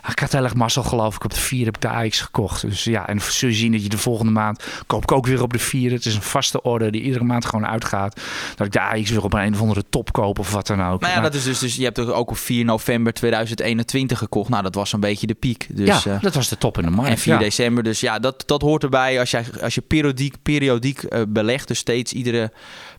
ik 0.10 0.20
had 0.20 0.32
heel 0.32 0.44
erg 0.44 0.56
mazzel 0.56 0.84
geloof 0.84 1.16
ik. 1.16 1.24
Op 1.24 1.34
de 1.34 1.40
4 1.40 1.66
heb 1.66 1.76
ik 1.76 1.82
de 1.82 1.90
AX 1.90 2.22
gekocht. 2.22 2.62
Dus 2.62 2.84
ja, 2.84 3.08
en 3.08 3.22
zul 3.22 3.50
je 3.50 3.56
zien 3.56 3.72
dat 3.72 3.84
je 3.84 3.90
de 3.90 3.98
volgende 3.98 4.32
maand... 4.32 4.64
koop 4.88 5.02
ik 5.04 5.12
ook 5.12 5.26
weer 5.28 5.42
op 5.42 5.54
de 5.54 5.60
4. 5.60 5.92
Het 5.92 6.06
is 6.06 6.16
een 6.16 6.22
vaste 6.22 6.62
orde 6.62 6.92
die 6.92 7.02
iedere 7.02 7.24
maand 7.24 7.46
gewoon 7.46 7.68
uitgaat. 7.68 8.22
Dat 8.56 8.66
ik 8.68 8.74
de 8.74 8.82
AX 8.82 9.10
weer 9.10 9.24
op 9.24 9.34
een, 9.34 9.42
een 9.42 9.54
of 9.54 9.62
andere 9.62 9.84
top 9.90 10.12
koop 10.12 10.40
of 10.40 10.52
wat 10.52 10.68
dan 10.68 10.82
ook. 10.82 11.02
Nou 11.02 11.14
ja, 11.14 11.20
Maar- 11.20 11.32
dat 11.32 11.40
is 11.40 11.44
dus, 11.44 11.60
dus 11.60 11.76
je 11.76 11.84
hebt 11.84 12.00
ook 12.00 12.30
op 12.30 12.38
4 12.38 12.66
november 12.66 13.14
2021 13.14 14.18
gekocht. 14.18 14.50
Nou, 14.50 14.64
dat 14.64 14.76
was 14.76 14.94
een 14.94 15.00
beetje 15.00 15.28
de 15.28 15.34
piek. 15.34 15.68
Dus, 15.70 16.04
ja, 16.04 16.14
eh, 16.14 16.22
dat 16.22 16.36
was 16.36 16.48
de 16.50 16.58
top 16.58 16.78
in 16.78 16.84
de 16.86 16.92
markt. 16.92 17.12
En 17.12 17.18
4 17.18 17.34
ja. 17.34 17.40
december. 17.40 17.84
Dus 17.84 18.00
ja, 18.00 18.20
dat, 18.20 18.44
dat 18.46 18.62
hoort 18.62 18.84
erbij. 18.84 19.20
Als, 19.20 19.32
jij, 19.32 19.46
als 19.62 19.76
je 19.76 19.82
periodiek, 19.82 20.36
periodiek 20.42 21.04
eh, 21.04 21.22
belegt, 21.28 21.68
dus 21.68 21.78
steeds 21.78 22.14
iedere 22.14 22.52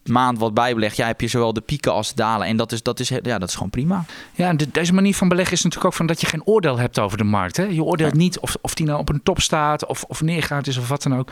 maand 0.05 0.39
wat 0.39 0.55
bijbelegt, 0.55 0.97
ja, 0.97 1.07
heb 1.07 1.21
je 1.21 1.29
zowel 1.29 1.53
de 1.53 1.61
pieken 1.61 1.93
als 1.93 2.09
de 2.09 2.15
dalen. 2.15 2.47
En 2.47 2.57
dat 2.57 2.73
is, 2.73 2.83
dat 2.83 3.01
is, 3.01 3.09
ja, 3.09 3.39
dat 3.39 3.49
is 3.49 3.55
gewoon 3.55 3.71
prima. 3.73 4.05
Ja, 4.33 4.49
en 4.49 4.57
de- 4.57 4.69
deze 4.73 4.93
manier 4.95 5.15
van 5.15 5.29
beleggen 5.29 5.55
is 5.57 5.63
natuurlijk 5.63 5.91
ook 5.91 5.97
van 5.97 6.07
dat 6.07 6.21
je 6.21 6.27
geen 6.27 6.45
oordeel 6.45 6.79
hebt 6.79 6.99
over 6.99 7.19
de 7.19 7.25
markt. 7.25 7.57
Hè? 7.57 7.63
Je 7.65 7.83
oordeelt 7.85 8.15
niet 8.15 8.39
of, 8.39 8.57
of 8.61 8.75
die 8.75 8.87
nou 8.87 8.99
op 8.99 9.09
een 9.09 9.21
top 9.23 9.41
staat 9.41 9.87
of, 9.87 10.05
of 10.09 10.21
neergaat 10.23 10.67
is 10.67 10.77
of 10.77 10.89
wat 10.89 11.03
dan 11.03 11.17
ook. 11.19 11.31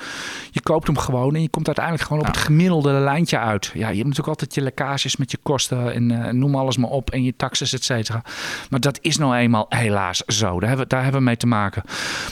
Je 0.51 0.61
koopt 0.61 0.87
hem 0.87 0.99
gewoon 0.99 1.35
en 1.35 1.43
je 1.43 1.49
komt 1.49 1.67
uiteindelijk 1.67 2.07
gewoon 2.07 2.21
op 2.23 2.27
het 2.29 2.37
gemiddelde 2.37 2.93
lijntje 2.93 3.39
uit. 3.39 3.67
Ja, 3.67 3.79
je 3.81 3.85
hebt 3.85 3.97
natuurlijk 3.99 4.29
altijd 4.29 4.55
je 4.55 4.61
lekkages 4.61 5.17
met 5.17 5.31
je 5.31 5.39
kosten 5.43 5.95
en 5.95 6.11
eh, 6.27 6.33
noem 6.33 6.55
alles 6.57 6.77
maar 6.77 6.91
op 6.91 7.11
en 7.11 7.23
je 7.25 7.35
taxes, 7.37 7.73
et 7.73 7.85
cetera. 7.85 8.23
Maar 8.71 8.81
dat 8.81 8.99
is 9.03 9.17
nou 9.19 9.37
eenmaal 9.37 9.67
helaas 9.69 10.19
zo. 10.27 10.59
Daar 10.61 10.69
hebben, 10.69 10.87
we- 10.89 10.95
daar 10.95 11.03
hebben 11.03 11.21
we 11.21 11.27
mee 11.27 11.37
te 11.37 11.47
maken. 11.47 11.83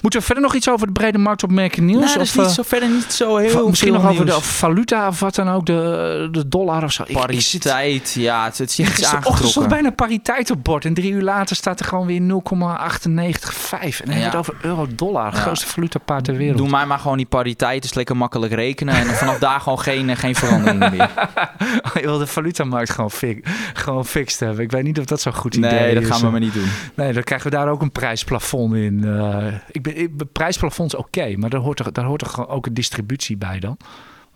Moeten 0.03 0.21
we 0.21 0.27
verder 0.27 0.45
nog 0.45 0.55
iets 0.55 0.69
over 0.71 0.87
de 0.87 0.93
brede 0.93 1.19
markt 1.19 1.43
opmerken, 1.43 1.85
Niels? 1.85 2.05
Nee, 2.05 2.15
dat 2.15 2.23
is 2.23 2.31
of, 2.31 2.37
niet 2.37 2.47
eh, 2.47 2.53
zo, 2.53 2.63
verder 2.63 2.89
niet 2.89 3.13
zo 3.13 3.37
heel 3.37 3.69
misschien 3.69 3.93
nog 3.93 4.03
over 4.09 4.25
de 4.27 4.33
nieuws. 4.33 4.45
valuta 4.47 5.09
of 5.09 5.21
wat 5.21 5.35
dan 5.35 5.49
ook, 5.49 5.67
de, 5.67 6.29
de 6.31 6.49
dollar 6.49 6.85
of 6.85 6.93
zo. 6.93 7.05
Pariteit, 7.13 8.13
ja, 8.19 8.45
het, 8.45 8.59
het 8.59 8.71
is 8.71 8.77
Ja, 8.77 8.85
iets 8.85 8.95
gisterochtend 8.95 9.49
stond 9.51 9.69
bijna 9.69 9.91
pariteit 10.07 10.51
op 10.51 10.65
bord. 10.65 10.85
En 10.85 10.95
drie 10.95 11.13
uur 11.13 11.23
later 11.23 11.57
staat 11.57 11.81
er 11.81 11.87
gewoon 11.87 12.07
weer 12.07 12.21
0,985. 12.21 14.01
En 14.01 14.07
dan 14.07 14.15
hebben 14.15 14.15
we 14.15 14.19
Ja. 14.21 14.25
het 14.25 14.35
over 14.37 14.55
euro-dollar. 14.63 15.33
Grootste 15.33 15.67
valutapaar 15.67 16.23
ter 16.23 16.37
wereld. 16.37 16.59
Doe 16.59 16.69
mij 16.69 16.87
maar 16.87 16.99
gewoon 16.99 17.17
die 17.17 17.27
pariteit, 17.27 17.85
is 17.85 17.95
lekker 17.95 18.17
makkelijk 18.17 18.53
rekenen. 18.53 18.95
En 18.95 19.07
vanaf 19.07 19.39
daar 19.39 19.61
gewoon 19.61 19.81
geen, 19.81 20.11
eh, 20.11 20.17
geen 20.17 20.35
veranderingen 20.35 20.91
meer. 20.91 21.11
Je 21.95 22.01
wil 22.01 22.19
de 22.19 22.27
valutamarkt 22.27 22.91
gewoon, 22.91 23.11
fi 23.11 23.41
gewoon 23.73 24.05
fixed 24.05 24.41
hebben. 24.41 24.65
Ik 24.65 24.71
weet 24.71 24.83
niet 24.85 24.99
of 24.99 25.05
dat 25.05 25.21
zo'n 25.21 25.35
goed 25.35 25.55
idee 25.57 25.71
Nee, 25.71 25.95
dat 25.95 26.03
is. 26.03 26.09
gaan 26.09 26.21
we 26.21 26.31
maar 26.31 26.41
niet 26.41 26.55
doen. 26.55 26.69
Nee, 26.95 27.13
dan 27.13 27.23
krijgen 27.23 27.51
we 27.51 27.57
daar 27.57 27.69
ook 27.69 27.83
een 27.83 27.93
prijsplafond 27.93 28.75
in. 28.75 29.05
Eh, 29.05 29.47
ik 29.71 29.83
ben, 29.83 29.97
ik, 29.97 30.11
prijsplafond 30.33 30.93
is 30.93 30.99
oké, 30.99 31.37
maar 31.37 31.51
daar 31.51 31.61
hoort, 31.61 31.77
toch, 31.77 31.93
daar 31.93 32.05
hoort 32.05 32.21
toch 32.21 32.49
ook 32.49 32.67
een 32.67 32.75
distributie 32.75 33.37
bij 33.37 33.59
dan? 33.59 33.77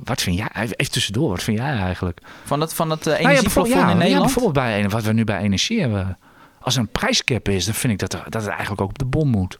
Wat 0.05 0.21
vind 0.23 0.37
jij? 0.37 0.49
Even 0.77 0.91
tussendoor, 0.93 1.29
wat 1.29 1.43
vind 1.43 1.59
jij 1.59 1.77
eigenlijk? 1.77 2.21
Van 2.45 2.61
dat, 2.61 2.75
van 2.75 2.89
dat 2.89 3.05
Nou 3.05 3.17
ja, 3.35 3.41
ja, 3.77 3.83
in 3.83 3.89
ja, 3.89 3.95
Nederland? 3.95 4.23
bijvoorbeeld 4.25 4.55
bij 4.55 4.89
wat 4.89 5.03
we 5.03 5.13
nu 5.13 5.25
bij 5.25 5.39
energie 5.41 5.81
hebben. 5.81 6.19
Als 6.61 6.75
er 6.75 6.81
een 6.81 6.89
prijscap 6.89 7.49
is, 7.49 7.65
dan 7.65 7.75
vind 7.75 7.93
ik 7.93 7.99
dat, 7.99 8.13
er- 8.13 8.25
dat 8.31 8.43
het 8.43 8.51
eigenlijk 8.51 8.81
ook 8.81 8.89
op 8.89 8.99
de 8.99 9.05
bom 9.05 9.29
moet. 9.29 9.59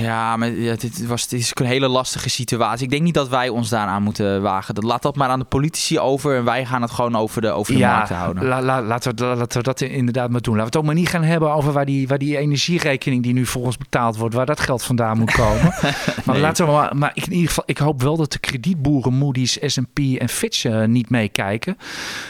Ja, 0.00 0.36
maar 0.36 0.50
ja, 0.50 0.74
dit, 0.76 1.06
was, 1.06 1.28
dit 1.28 1.40
is 1.40 1.50
een 1.54 1.66
hele 1.66 1.88
lastige 1.88 2.30
situatie. 2.30 2.84
Ik 2.84 2.90
denk 2.90 3.02
niet 3.02 3.14
dat 3.14 3.28
wij 3.28 3.48
ons 3.48 3.68
daaraan 3.68 4.02
moeten 4.02 4.42
wagen. 4.42 4.74
Dat, 4.74 4.84
laat 4.84 5.02
dat 5.02 5.16
maar 5.16 5.28
aan 5.28 5.38
de 5.38 5.44
politici 5.44 5.98
over. 5.98 6.36
En 6.36 6.44
wij 6.44 6.66
gaan 6.66 6.82
het 6.82 6.90
gewoon 6.90 7.16
over 7.16 7.40
de, 7.40 7.50
over 7.50 7.72
de 7.72 7.78
markt 7.78 8.08
houden. 8.08 8.44
la- 8.46 8.62
la- 8.62 8.82
laten, 8.82 9.16
we, 9.16 9.24
laten 9.24 9.58
we 9.58 9.62
dat 9.64 9.80
inderdaad 9.80 10.30
maar 10.30 10.40
doen. 10.40 10.56
Laten 10.56 10.70
we 10.72 10.76
het 10.78 10.86
ook 10.86 10.92
maar 10.94 11.00
niet 11.02 11.08
gaan 11.08 11.22
hebben 11.22 11.52
over 11.52 11.72
waar 11.72 11.86
die, 11.86 12.08
waar 12.08 12.18
die 12.18 12.36
energierekening 12.36 13.22
die 13.22 13.32
nu 13.32 13.46
volgens 13.46 13.76
betaald 13.76 14.16
wordt, 14.16 14.34
waar 14.34 14.46
dat 14.46 14.60
geld 14.60 14.82
vandaan 14.82 15.18
moet 15.18 15.32
komen. 15.32 15.74
maar 16.24 16.38
laten 16.38 16.66
we 16.66 16.72
maar, 16.72 16.96
maar 16.96 17.10
ik, 17.14 17.26
in 17.26 17.32
ieder 17.32 17.48
geval, 17.48 17.64
ik 17.66 17.78
hoop 17.78 18.02
wel 18.02 18.16
dat 18.16 18.32
de 18.32 18.38
kredietboeren 18.38 19.14
Moody's, 19.14 19.58
S&P 19.66 19.98
en 20.18 20.28
Fitch 20.28 20.64
eh, 20.64 20.84
niet 20.84 21.10
meekijken. 21.10 21.76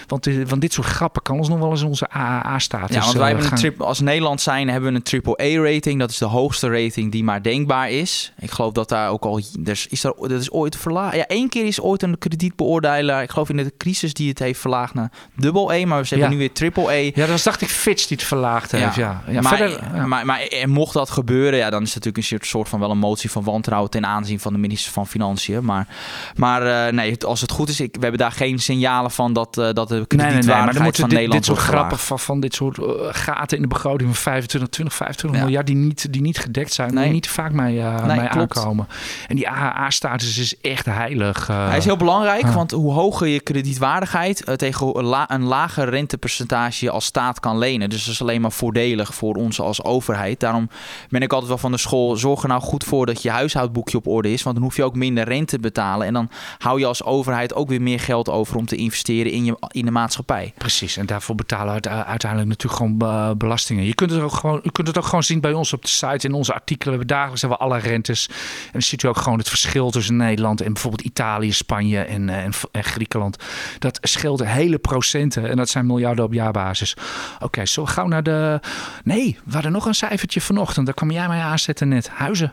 Want, 0.06 0.26
eh, 0.26 0.35
want 0.47 0.61
dit 0.61 0.73
soort 0.73 0.87
grappen 0.87 1.23
kan 1.23 1.37
ons 1.38 1.49
nog 1.49 1.59
wel 1.59 1.70
eens 1.70 1.82
onze 1.82 2.09
AAA-status 2.09 2.97
Ja, 2.97 3.02
want 3.02 3.16
wij 3.16 3.28
hebben 3.28 3.47
een 3.50 3.56
trip, 3.59 3.80
als 3.80 4.00
Nederland 4.00 4.40
zijn 4.40 4.68
hebben 4.68 4.90
we 4.90 4.97
een 4.97 5.02
triple-A-rating. 5.02 5.99
Dat 5.99 6.11
is 6.11 6.18
de 6.18 6.25
hoogste 6.25 6.68
rating 6.82 7.12
die 7.12 7.25
maar 7.30 7.42
denkbaar 7.42 7.90
is. 7.90 8.32
Ik 8.38 8.50
geloof 8.50 8.72
dat 8.72 8.88
daar 8.88 9.10
ook 9.10 9.25
al... 9.25 9.40
Er 9.64 9.87
is, 9.90 10.04
er, 10.04 10.14
dat 10.18 10.30
is 10.30 10.50
ooit 10.50 10.76
verlaagd. 10.76 11.16
Ja, 11.16 11.26
één 11.26 11.49
keer 11.49 11.66
is 11.66 11.80
ooit 11.80 12.02
een 12.02 12.18
kredietbeoordelaar... 12.18 13.22
Ik 13.22 13.30
geloof 13.30 13.49
in 13.49 13.56
de 13.56 13.72
crisis 13.78 14.14
die 14.14 14.28
het 14.28 14.38
heeft 14.38 14.60
verlaagd 14.60 14.94
naar 14.94 15.10
dubbel 15.37 15.72
A. 15.72 15.87
Maar 15.87 16.06
ze 16.06 16.14
hebben 16.14 16.30
Ja. 16.32 16.37
nu 16.37 16.40
weer 16.40 16.52
triple-A. 16.52 16.92
Ja, 16.92 17.10
dat 17.14 17.28
was 17.28 17.42
dacht 17.42 17.60
ik 17.60 17.68
Fitch 17.68 18.06
die 18.06 18.16
het 18.16 18.26
verlaagd 18.26 18.70
heeft. 18.72 18.94
Ja. 18.94 19.22
Ja, 19.28 19.40
maar, 19.40 19.56
verder, 19.56 19.80
ja. 19.94 20.06
maar, 20.06 20.26
maar 20.26 20.40
en 20.40 20.70
mocht 20.70 20.92
dat 20.92 21.10
gebeuren, 21.10 21.58
ja, 21.58 21.70
dan 21.70 21.82
is 21.82 21.94
het 21.94 22.04
natuurlijk 22.04 22.16
een 22.16 22.22
soort- 22.38 22.46
soort 22.46 22.68
van 22.68 22.80
wel 22.80 22.90
een 22.90 22.99
motie 22.99 23.30
van 23.30 23.44
wantrouwen 23.44 23.90
ten 23.90 24.06
aanzien 24.06 24.40
van 24.40 24.52
de 24.52 24.58
minister 24.58 24.92
van 24.92 25.06
Financiën. 25.06 25.64
Maar, 25.64 25.87
maar 26.37 26.87
eh, 26.87 26.92
nee, 26.92 27.25
als 27.25 27.40
het 27.40 27.50
goed 27.50 27.68
is, 27.68 27.80
ik, 27.80 27.94
we 27.94 28.00
hebben 28.00 28.20
daar 28.20 28.32
geen 28.32 28.58
signalen 28.58 29.10
van 29.10 29.32
dat, 29.32 29.58
eh, 29.58 29.72
dat 29.72 29.88
de 29.88 29.94
Nee, 29.94 30.04
nee, 30.06 30.18
nee, 30.18 30.18
maar 30.18 30.26
kredietwaardigheid 30.26 30.75
dan 30.75 30.82
moeten 30.82 31.00
van 31.00 31.10
dit, 31.10 31.18
Nederland 31.18 31.46
dit 31.46 31.56
soort 31.56 31.66
grappen 31.68 31.99
van, 31.99 32.18
van 32.18 32.40
dit 32.40 32.54
soort 32.54 32.78
eh, 32.78 32.84
gaten 33.10 33.56
in 33.56 33.62
de 33.62 33.68
begroting 33.68 34.08
van 34.14 34.22
25, 34.32 34.70
20, 34.70 34.94
25 34.96 35.38
Ja. 35.40 35.44
miljard 35.44 35.66
die 35.66 35.76
niet, 35.76 36.12
die 36.12 36.22
niet 36.22 36.38
gedekt 36.38 36.72
zijn, 36.72 36.94
Nee. 36.94 37.10
Niet 37.20 37.28
vaak 37.30 37.52
mee, 37.52 37.80
eh, 37.80 37.96
Nee, 38.06 38.16
mee 38.16 38.28
aankomen. 38.58 38.88
En 39.28 39.36
die 39.36 39.48
AAA-status 39.48 40.38
is 40.38 40.60
echt 40.60 40.86
heilig. 40.86 41.48
eh. 41.48 41.68
Hij 41.68 41.76
is 41.76 41.84
heel 41.84 41.96
belangrijk, 41.96 42.46
want 42.54 42.70
hoe 42.70 42.92
hoger 42.92 43.26
je 43.26 43.40
kredietwaardigheid 43.40 44.44
eh, 44.44 44.54
tegen 44.54 44.98
een, 44.98 45.04
la- 45.04 45.30
een 45.30 45.42
lager 45.44 45.88
rentepercentage 45.88 46.84
je 46.84 46.90
als 46.90 47.04
staat 47.04 47.40
kan 47.40 47.58
lenen. 47.58 47.90
Dus 47.90 48.04
dat 48.04 48.14
is 48.14 48.20
alleen 48.22 48.40
maar 48.40 48.52
voordelig 48.52 49.14
voor 49.14 49.34
ons 49.34 49.60
als 49.60 49.84
overheid. 49.84 50.40
Daarom 50.40 50.68
ben 51.08 51.20
ik 51.22 51.30
altijd 51.32 51.48
wel 51.48 51.58
van 51.58 51.72
de 51.72 51.78
school, 51.78 52.16
zorg 52.16 52.42
er 52.42 52.48
nou 52.48 52.60
goed 52.60 52.84
voor 52.84 53.06
dat 53.06 53.22
je 53.22 53.30
huishoudboekje 53.30 53.96
op 53.96 54.06
orde 54.06 54.32
is. 54.32 54.42
Want 54.42 54.54
dan 54.56 54.64
hoef 54.64 54.76
je 54.76 54.84
ook 54.84 54.94
minder 54.96 55.24
rente 55.24 55.44
te 55.50 55.58
betalen. 55.58 56.06
En 56.06 56.12
dan 56.12 56.30
hou 56.58 56.78
je 56.78 56.86
als 56.86 57.04
overheid 57.04 57.54
ook 57.54 57.68
weer 57.68 57.82
meer 57.82 58.00
geld 58.00 58.28
over 58.28 58.56
om 58.56 58.66
te 58.66 58.76
investeren 58.76 59.32
in, 59.32 59.44
je, 59.44 59.56
in 59.68 59.84
de 59.84 59.90
maatschappij. 59.90 60.52
Precies, 60.58 60.96
en 60.96 61.06
daarvoor 61.06 61.34
betalen 61.34 61.66
we 61.66 61.72
uite- 61.72 62.04
uiteindelijk 62.04 62.50
natuurlijk 62.50 62.82
gewoon 62.82 63.38
belastingen. 63.38 63.84
Je 63.84 63.94
kunt, 63.94 64.10
het 64.10 64.20
ook 64.22 64.32
gewoon, 64.32 64.60
u 64.62 64.70
kunt 64.70 64.86
het 64.86 64.98
ook 64.98 65.04
gewoon 65.04 65.22
zien 65.22 65.40
bij 65.40 65.52
ons 65.52 65.72
op 65.72 65.82
de 65.82 65.88
site, 65.88 66.26
in 66.26 66.34
onze 66.34 66.52
artikelen. 66.54 66.98
Hebben 67.00 67.16
dagelijks 67.16 67.40
hebben 67.40 67.59
we 67.59 67.64
alle 67.64 67.78
rentes. 67.78 68.26
En 68.64 68.73
dan 68.73 68.83
ziet 68.83 69.02
u 69.02 69.09
ook 69.09 69.16
gewoon 69.16 69.38
het 69.38 69.49
verschil 69.49 69.90
tussen 69.90 70.16
Nederland 70.16 70.61
en 70.61 70.73
bijvoorbeeld 70.73 71.02
Italië, 71.02 71.52
Spanje 71.52 72.00
en, 72.00 72.28
eh, 72.28 72.45
en, 72.45 72.52
en 72.73 72.85
Griekenland. 72.85 73.37
Dat 73.78 73.99
scheelt 74.02 74.45
hele 74.45 74.78
procenten 74.78 75.49
en 75.50 75.57
dat 75.57 75.69
zijn 75.69 75.87
miljarden 75.87 76.25
op 76.25 76.33
jaarbasis. 76.33 76.97
Oké, 77.40 77.66
zo 77.66 77.85
gauw 77.87 78.07
naar 78.07 78.23
de... 78.23 78.61
Nee, 79.04 79.38
we 79.45 79.52
hadden 79.52 79.73
nog 79.73 79.87
een 79.87 79.95
cijfertje 79.95 80.40
vanochtend. 80.40 80.87
Daar 80.87 80.95
kwam 80.95 81.11
jij 81.11 81.28
mij 81.28 81.40
aanzetten 81.40 81.88
net. 81.88 82.09
Huizen. 82.09 82.52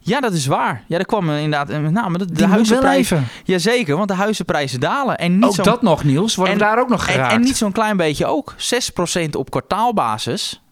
Ja, 0.00 0.20
dat 0.20 0.32
is 0.32 0.46
waar. 0.46 0.84
Ja, 0.86 0.96
daar 0.96 1.06
kwam 1.06 1.28
eh, 1.30 1.36
inderdaad 1.42 1.70
eh, 1.70 1.80
met 1.80 1.92
name 1.92 2.18
de, 2.18 2.32
de 2.32 2.46
huizenprijzen. 2.46 3.26
Jazeker, 3.44 3.96
want 3.96 4.08
de 4.08 4.14
huizenprijzen 4.14 4.80
dalen. 4.80 5.18
En 5.18 5.38
niet 5.38 5.44
Ook 5.58 5.64
dat 5.64 5.82
nog, 5.82 6.04
Niels. 6.04 6.34
Worden 6.34 6.54
we 6.58 6.60
En- 6.64 6.68
daar 6.68 6.80
ook 6.80 6.88
nog 6.88 7.06
En, 7.06 7.12
geraakt? 7.12 7.32
en 7.32 7.40
niet 7.40 7.56
zo'n 7.56 7.72
klein 7.72 7.96
beetje 7.96 8.26
ook. 8.26 8.54
6% 8.56 9.30
op 9.36 9.50
kwartaalbasis. 9.50 10.62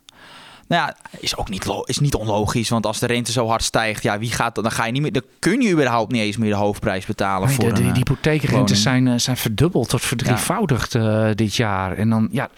Nou 0.68 0.82
ja, 0.86 0.96
is 1.20 1.36
ook 1.36 1.48
niet, 1.48 1.66
is 1.84 1.98
niet 1.98 2.14
onlogisch. 2.14 2.68
Want 2.68 2.86
als 2.86 2.98
de 2.98 3.06
rente 3.06 3.32
zo 3.32 3.48
hard 3.48 3.62
stijgt, 3.62 4.02
ja, 4.02 4.18
wie 4.18 4.32
gaat 4.32 4.54
dan? 4.54 4.70
Ga 4.70 4.86
je 4.86 4.92
niet 4.92 5.02
meer. 5.02 5.12
Dan 5.12 5.22
kun 5.38 5.60
je 5.60 5.70
überhaupt 5.70 6.12
niet 6.12 6.22
eens 6.22 6.36
meer 6.36 6.50
de 6.50 6.56
hoofdprijs 6.56 7.06
betalen 7.06 7.48
Nee, 7.48 7.56
voor 7.56 7.64
de, 7.64 7.72
de, 7.72 7.76
een, 7.76 7.82
die 7.82 7.90
eh, 7.92 7.96
hypotheekrentes 7.96 8.54
woning. 8.56 8.76
zijn, 8.78 9.08
eh, 9.08 9.18
zijn 9.18 9.36
verdubbeld 9.36 9.88
tot 9.88 10.02
verdrievoudigd 10.02 10.94
eh, 10.94 11.28
dit 11.34 11.54
jaar. 11.54 11.92
En 11.92 12.10
dan, 12.10 12.28
ja, 12.30 12.48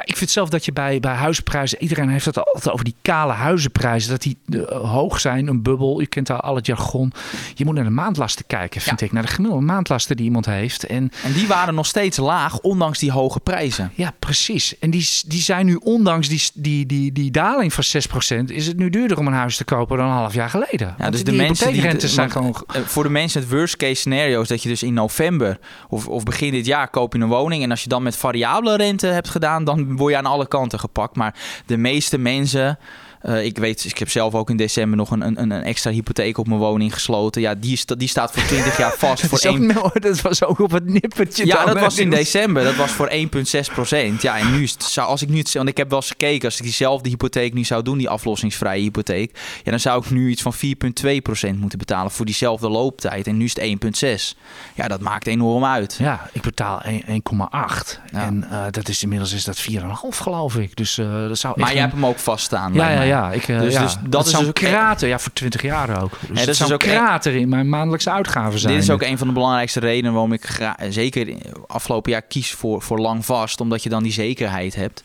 ja, 0.00 0.06
ik 0.12 0.16
vind 0.16 0.30
zelf 0.30 0.48
dat 0.48 0.64
je 0.64 0.72
bij, 0.72 1.00
bij 1.00 1.14
huizenprijzen, 1.14 1.82
iedereen 1.82 2.08
heeft 2.08 2.24
het 2.24 2.38
altijd 2.44 2.70
over 2.70 2.84
die 2.84 2.94
kale 3.02 3.32
huizenprijzen, 3.32 4.10
dat 4.10 4.22
die 4.22 4.38
eh, 4.48 4.60
hoog 4.90 5.20
zijn, 5.20 5.46
een 5.46 5.62
bubbel. 5.62 6.00
Je 6.00 6.06
kent 6.06 6.30
al 6.30 6.40
al 6.40 6.54
het 6.56 6.66
jargon. 6.66 7.12
Je 7.54 7.64
moet 7.64 7.74
naar 7.74 7.84
de 7.84 7.90
maandlasten 7.90 8.46
kijken, 8.46 8.80
vind 8.80 9.00
Ja. 9.00 9.06
ik. 9.06 9.12
Naar 9.12 9.22
de 9.22 9.28
gemiddelde 9.28 9.64
maandlasten 9.64 10.16
die 10.16 10.24
iemand 10.24 10.46
heeft. 10.46 10.84
En 10.86 11.10
En 11.24 11.32
die 11.32 11.46
waren 11.46 11.74
nog 11.74 11.86
steeds 11.86 12.16
laag, 12.16 12.58
ondanks 12.58 12.98
die 12.98 13.12
hoge 13.12 13.40
prijzen. 13.40 13.92
ja, 13.94 14.12
precies. 14.18 14.78
En 14.78 14.90
die, 14.90 15.08
die 15.26 15.40
zijn 15.42 15.66
nu, 15.66 15.74
ondanks 15.74 16.28
die, 16.28 16.42
die, 16.54 16.86
die, 16.86 17.12
die 17.12 17.30
daling 17.30 17.72
van 17.72 17.84
6%, 17.84 18.44
is 18.46 18.66
het 18.66 18.76
nu 18.76 18.90
duurder 18.90 19.18
om 19.18 19.26
een 19.26 19.32
huis 19.32 19.56
te 19.56 19.64
kopen 19.64 19.96
dan 19.96 20.06
een 20.06 20.12
half 20.12 20.34
jaar 20.34 20.50
geleden. 20.50 20.94
Ja, 20.98 21.10
dus 21.10 21.24
die 21.24 21.32
de 21.32 21.42
mensen 21.42 21.66
die 21.72 21.74
hypotheekrentes 21.82 22.14
zijn 22.14 22.30
gewoon... 22.30 22.56
eh, 22.74 22.82
voor 22.82 23.02
de 23.02 23.08
mensen 23.08 23.40
het 23.40 23.50
worst 23.50 23.76
case 23.76 23.94
scenario 23.94 24.40
is 24.40 24.48
dat 24.48 24.62
je 24.62 24.68
dus 24.68 24.82
in 24.82 24.94
november 24.94 25.58
of, 25.88 26.06
of 26.08 26.22
begin 26.22 26.50
dit 26.52 26.66
jaar 26.66 26.88
koop 26.90 27.12
je 27.14 27.18
een 27.20 27.28
woning 27.28 27.62
en 27.62 27.70
als 27.70 27.82
je 27.82 27.88
dan 27.88 28.02
met 28.02 28.16
variabele 28.16 28.76
rente 28.76 29.06
hebt 29.06 29.28
gedaan, 29.28 29.64
dan 29.64 29.89
word 29.96 30.12
je 30.12 30.18
aan 30.18 30.26
alle 30.26 30.48
kanten 30.48 30.78
gepakt. 30.78 31.16
Maar 31.16 31.34
de 31.66 31.76
meeste 31.76 32.18
mensen, 32.18 32.78
eh, 33.20 33.44
ik 33.44 33.58
weet, 33.58 33.84
ik 33.84 33.98
heb 33.98 34.10
zelf 34.10 34.34
ook 34.34 34.50
in 34.50 34.56
december 34.56 34.96
nog 34.96 35.10
een, 35.10 35.26
een, 35.26 35.40
een 35.40 35.52
extra 35.52 35.90
hypotheek 35.90 36.38
op 36.38 36.46
mijn 36.46 36.58
woning 36.60 36.92
gesloten. 36.94 37.40
Ja, 37.42 37.54
die, 37.54 37.72
is, 37.72 37.84
die 37.86 38.08
staat 38.08 38.32
voor 38.32 38.42
20 38.42 38.76
jaar 38.78 38.92
vast. 38.98 39.26
Voor 39.26 39.38
één- 39.38 39.74
dat 40.00 40.20
was 40.20 40.44
ook 40.44 40.58
op 40.58 40.70
het 40.70 40.86
nippertje. 40.86 41.46
ja, 41.46 41.64
dat 41.64 41.80
was 41.80 41.98
in 41.98 42.10
december. 42.10 42.64
Dat 42.64 42.76
was 42.76 42.90
voor 42.90 43.10
1,6 43.10 43.72
procent. 43.72 44.22
Ja, 44.22 44.38
en 44.38 44.52
nu 44.52 44.62
is 44.62 44.72
het, 44.72 44.82
zou, 44.82 45.08
als 45.08 45.22
ik 45.22 45.28
nu 45.28 45.38
het, 45.38 45.52
want 45.52 45.68
ik 45.68 45.76
heb 45.76 45.88
wel 45.90 45.98
eens 45.98 46.08
gekeken, 46.08 46.44
als 46.44 46.56
ik 46.56 46.62
diezelfde 46.62 47.08
hypotheek 47.08 47.54
nu 47.54 47.64
zou 47.64 47.82
doen, 47.82 47.98
die 47.98 48.08
aflossingsvrije 48.08 48.82
hypotheek, 48.82 49.38
ja, 49.64 49.70
dan 49.70 49.80
zou 49.80 50.02
ik 50.04 50.10
nu 50.10 50.30
iets 50.30 50.42
van 50.42 50.54
4,2 50.54 51.16
procent 51.22 51.60
moeten 51.60 51.78
betalen 51.78 52.10
voor 52.10 52.24
diezelfde 52.26 52.68
looptijd. 52.68 53.26
En 53.26 53.36
nu 53.36 53.44
is 53.44 53.56
het 53.56 54.34
1,6. 54.34 54.38
Ja, 54.74 54.88
dat 54.88 55.00
maakt 55.00 55.26
enorm 55.26 55.64
uit. 55.64 55.96
Ja, 55.98 56.28
ik 56.32 56.42
betaal 56.42 56.80
1 56.82 57.02
1,8. 57.02 57.08
Ja. 57.50 57.98
En 58.12 58.46
eh, 58.50 58.64
dat 58.70 58.88
is 58.88 59.02
inmiddels 59.02 59.32
is 59.32 59.44
dat 59.44 59.66
4,5 59.70 59.76
geloof 60.10 60.56
ik. 60.56 60.76
Dus 60.76 60.98
eh, 60.98 61.28
dat 61.28 61.38
zou 61.38 61.54
Maar 61.56 61.66
jij 61.66 61.76
een- 61.76 61.82
hebt 61.82 61.94
hem 61.94 62.06
ook 62.06 62.18
vaststaan. 62.18 62.74
Ja, 62.74 62.88
ja, 62.90 62.98
mij. 62.98 63.08
Ja. 63.10 63.32
Ik, 63.32 63.48
eh, 63.48 63.60
Dus- 63.60 63.72
ja. 63.72 63.82
dus 63.82 63.96
dat 64.08 64.24
is 64.24 64.30
zou 64.30 64.44
dus 64.44 64.62
een 64.62 64.68
ook- 64.68 64.72
krater. 64.72 65.08
Ja, 65.08 65.18
voor 65.18 65.32
20 65.32 65.62
jaar 65.62 66.02
ook. 66.02 66.10
Dus 66.10 66.28
dat 66.28 66.36
dat 66.36 66.48
is 66.48 66.56
zou 66.56 66.72
ook 66.72 66.82
een 66.82 66.88
krater 66.88 67.34
in 67.34 67.48
mijn 67.48 67.68
maandelijkse 67.68 68.10
uitgaven 68.10 68.58
zijn. 68.58 68.74
Dit 68.74 68.82
is 68.82 68.90
ook 68.90 69.02
een 69.02 69.18
van 69.18 69.26
de 69.26 69.32
belangrijkste 69.32 69.80
redenen 69.80 70.12
waarom 70.12 70.32
ik 70.32 70.72
zeker 70.88 71.34
afgelopen 71.66 72.12
jaar 72.12 72.22
kies 72.22 72.52
voor, 72.52 72.82
voor 72.82 72.98
lang 72.98 73.24
vast. 73.24 73.60
Omdat 73.60 73.82
je 73.82 73.88
dan 73.88 74.02
die 74.02 74.12
zekerheid 74.12 74.74
hebt. 74.74 75.02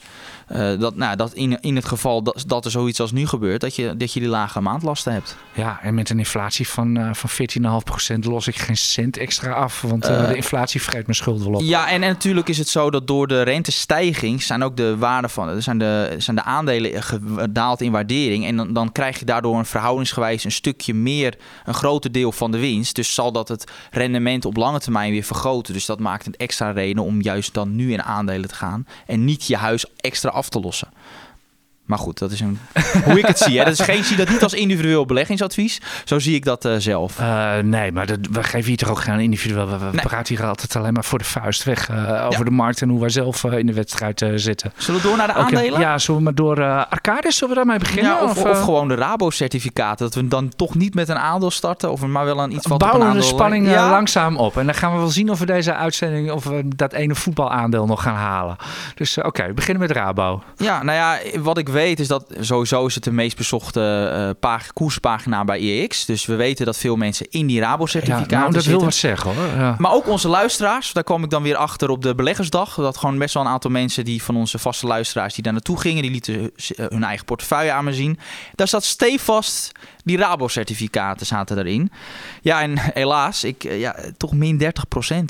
Eh, 0.48 0.80
dat, 0.80 0.96
nou, 0.96 1.16
dat 1.16 1.34
in, 1.34 1.62
in 1.62 1.76
het 1.76 1.86
geval 1.86 2.24
dat, 2.24 2.44
dat 2.48 2.66
er 2.66 2.72
zoiets 2.72 3.00
als 3.00 3.12
nu 3.12 3.28
gebeurt, 3.28 3.62
dat 3.62 3.76
je, 3.76 3.98
dat 3.98 4.14
je 4.14 4.20
die 4.20 4.30
lage 4.30 4.62
maandlasten 4.62 5.14
hebt. 5.14 5.38
Ja, 5.54 5.80
en 5.82 5.94
met 5.94 6.10
een 6.10 6.20
inflatie 6.20 6.68
van, 6.68 6.98
eh 6.98 7.10
van 7.14 7.30
14,5% 8.16 8.20
los 8.20 8.48
ik 8.48 8.58
geen 8.58 8.78
cent 8.78 9.18
extra 9.18 9.52
af. 9.52 9.82
Want 9.82 10.06
Eh, 10.06 10.28
de 10.28 10.36
inflatie 10.36 10.82
vreet 10.82 11.04
mijn 11.04 11.16
schuld 11.16 11.44
wel 11.44 11.54
op. 11.54 11.62
Ja, 11.62 11.90
en, 11.90 12.04
en 12.04 12.10
natuurlijk 12.10 12.50
is 12.50 12.58
het 12.58 12.68
zo 12.68 12.90
dat 12.90 13.08
door 13.08 13.28
de 13.28 13.42
rentestijging 13.42 14.44
zijn 14.44 14.64
ook 14.64 14.78
de 14.78 14.98
waarden 14.98 15.30
van 15.30 15.62
zijn 15.62 15.78
de, 15.78 16.16
zijn 16.18 16.36
de 16.36 16.44
aandelen 16.44 17.04
gedaald 17.04 17.82
in 17.82 17.92
waardering. 17.92 18.46
En 18.46 18.56
dan, 18.56 18.74
dan 18.74 18.92
krijg 18.92 19.20
je 19.20 19.26
daardoor 19.26 19.58
een 19.58 19.66
verhoudingsgewijs 19.66 20.44
een 20.44 20.52
stukje 20.52 20.94
meer, 20.94 21.38
een 21.66 21.74
groter 21.74 22.12
deel 22.12 22.32
van 22.32 22.52
de 22.52 22.60
winst. 22.60 22.96
Dus 22.96 23.14
zal 23.14 23.32
dat 23.32 23.48
het 23.48 23.72
rendement 23.92 24.46
op 24.46 24.58
lange 24.58 24.80
termijn 24.80 25.12
weer 25.12 25.24
vergroten. 25.24 25.74
Dus 25.74 25.86
dat 25.86 26.00
maakt 26.00 26.26
een 26.26 26.36
extra 26.36 26.72
reden 26.72 27.04
om 27.04 27.22
juist 27.22 27.54
dan 27.54 27.76
nu 27.76 27.92
in 27.92 28.04
aandelen 28.04 28.50
te 28.50 28.56
gaan. 28.56 28.88
En 29.06 29.26
niet 29.26 29.48
je 29.48 29.56
huis 29.56 29.86
extra 29.98 30.30
af 30.36 30.50
te 30.50 30.60
lossen. 30.60 30.92
Maar 31.86 31.98
goed, 31.98 32.20
dat 32.20 32.32
is 32.32 32.40
een, 32.40 32.60
hoe 33.06 33.20
ik 33.20 33.26
het 33.26 33.38
zie. 33.38 33.58
Hè. 33.58 33.64
Dat 33.64 33.74
is 33.74 33.86
geen, 33.86 34.04
zie 34.04 34.18
dat 34.18 34.30
niet 34.30 34.44
als 34.44 34.54
individueel 34.54 35.06
beleggingsadvies. 35.06 35.82
Zo 36.06 36.20
zie 36.20 36.36
ik 36.36 36.46
dat 36.46 36.66
uh, 36.66 36.76
zelf. 36.78 37.20
Uh, 37.20 37.58
nee, 37.58 37.92
maar 37.92 38.06
dat, 38.06 38.18
we 38.32 38.44
geven 38.44 38.68
hier 38.68 38.78
toch 38.78 38.90
ook 38.90 39.00
geen 39.00 39.20
individueel. 39.20 39.68
We, 39.68 39.78
we 39.78 39.86
nee. 39.92 40.06
praten 40.06 40.36
hier 40.36 40.46
altijd 40.46 40.76
alleen 40.76 40.94
maar 40.94 41.04
voor 41.04 41.18
de 41.18 41.26
vuist 41.26 41.64
weg 41.64 41.90
uh, 41.90 42.26
over 42.26 42.38
ja. 42.38 42.44
de 42.44 42.52
markt 42.52 42.82
en 42.82 42.90
hoe 42.90 43.00
wij 43.00 43.10
zelf 43.10 43.44
in 43.44 43.66
de 43.66 43.74
wedstrijd 43.74 44.26
zitten. 44.36 44.74
Zullen 44.78 45.02
we 45.02 45.08
door 45.08 45.18
naar 45.18 45.28
de 45.28 45.34
aandelen? 45.34 45.70
Okay. 45.70 45.82
Ja, 45.82 45.98
zullen 45.98 46.20
we 46.20 46.24
maar 46.24 46.36
door 46.36 46.64
Arcadis, 46.64 47.38
zullen 47.38 47.50
we 47.50 47.56
daarmee 47.56 47.80
beginnen? 47.80 48.12
Ja, 48.12 48.24
of, 48.24 48.38
of, 48.38 48.44
of, 48.44 48.62
gewoon 48.62 48.88
de 48.88 48.96
Rabo-certificaten. 48.96 50.06
Dat 50.06 50.16
we 50.16 50.28
dan 50.28 50.52
toch 50.56 50.76
niet 50.76 50.96
met 50.96 51.10
een 51.10 51.18
aandeel 51.18 51.52
starten, 51.52 51.92
of 51.92 52.02
maar 52.06 52.26
wel 52.26 52.42
aan 52.42 52.52
iets 52.52 52.68
wat 52.68 52.78
Bouwen 52.78 53.02
op 53.02 53.14
een 53.14 53.20
de 53.20 53.24
spanning 53.24 53.68
ja. 53.68 53.90
langzaam 53.90 54.38
op. 54.38 54.58
En 54.58 54.66
dan 54.66 54.76
gaan 54.76 54.94
we 54.94 54.98
wel 54.98 55.08
zien 55.08 55.30
of 55.30 55.40
we 55.40 55.46
deze 55.46 55.74
uitzending, 55.74 56.32
of 56.32 56.44
we 56.44 56.68
dat 56.76 56.94
ene 56.94 57.16
voetbalaandeel 57.16 57.86
nog 57.86 58.02
gaan 58.02 58.16
halen. 58.16 58.56
Dus 58.96 59.18
oké, 59.18 59.28
okay, 59.28 59.48
we 59.48 59.54
beginnen 59.54 59.88
met 59.88 59.92
Rabo. 59.92 60.44
Ja, 60.58 60.84
nou 60.84 60.98
ja, 60.98 61.40
wat 61.40 61.58
ik 61.58 61.70
weet 61.76 62.00
is 62.00 62.08
dat 62.08 62.26
sowieso 62.40 62.86
is 62.86 62.96
het 62.96 63.04
de 63.04 63.12
meest 63.12 63.38
bezochte 63.38 64.14
uh, 64.18 64.30
pag 64.40 64.74
koerspagina 64.74 65.44
bij 65.44 65.82
EX. 65.82 66.06
Dus 66.06 66.26
we 66.26 66.36
weten 66.36 66.66
dat 66.66 66.78
veel 66.78 66.96
mensen 66.96 67.28
in 67.30 67.48
die 67.48 67.60
Rabo-certificaten 67.60 68.30
ja, 68.30 68.40
nou, 68.40 68.52
dat 68.52 68.64
zitten. 68.64 68.72
wil 68.72 68.90
wat 68.90 68.96
zeggen 68.96 69.36
hoor. 69.36 69.60
Ja. 69.60 69.76
Maar 69.78 69.94
ook 69.94 70.08
onze 70.08 70.28
luisteraars, 70.28 70.94
daar 70.94 71.04
kwam 71.04 71.24
ik 71.24 71.30
dan 71.30 71.44
weer 71.44 71.56
achter 71.56 71.90
op 71.90 72.02
de 72.02 72.16
beleggersdag. 72.16 72.76
Dat 72.76 72.98
gewoon 72.98 73.18
best 73.18 73.34
wel 73.34 73.44
een 73.44 73.50
aantal 73.50 73.72
mensen 73.72 74.06
die 74.06 74.24
van 74.24 74.36
onze 74.36 74.60
vaste 74.60 74.88
luisteraars 74.88 75.34
die 75.34 75.44
daar 75.44 75.54
naartoe 75.54 75.80
gingen, 75.80 76.02
die 76.02 76.12
lieten 76.12 76.52
hun 76.76 77.04
eigen 77.04 77.26
portefeuille 77.26 77.72
aan 77.72 77.84
me 77.84 77.94
zien. 77.94 78.20
Daar 78.56 78.68
zat 78.68 78.84
stevast 78.84 79.72
die 80.04 80.18
Rabo-certificaten 80.18 81.26
zaten 81.26 81.58
erin. 81.58 81.92
Ja, 82.42 82.62
en 82.62 82.80
helaas, 82.94 83.44
ik, 83.44 83.64
ja, 83.64 83.96
toch 84.18 84.34
min 84.34 84.62
30%. 84.64 84.68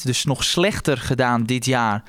Dus 0.03 0.23
nog 0.23 0.43
slechter 0.43 0.97
gedaan 0.97 1.43
dit 1.43 1.65
jaar 1.65 2.03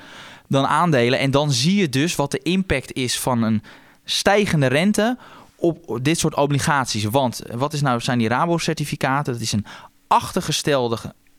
dan 0.47 0.67
aandelen. 0.67 1.19
En 1.19 1.31
dan 1.31 1.51
zie 1.51 1.75
je 1.75 1.89
dus 1.89 2.15
wat 2.15 2.31
de 2.31 2.39
impact 2.43 2.93
is 2.93 3.19
van 3.19 3.43
een 3.43 3.63
stijgende 4.09 4.67
rente 4.67 5.17
op 5.55 5.99
dit 6.01 6.19
soort 6.19 6.35
obligaties. 6.35 7.03
Want 7.03 7.41
wat 7.51 7.73
is 7.73 7.81
nou, 7.81 7.99
zijn 7.99 8.17
die 8.17 8.27
Rabo-certificaten? 8.27 9.33
Dat 9.33 9.41
is 9.41 9.51
een 9.51 9.65
achtergestelde 10.07 10.97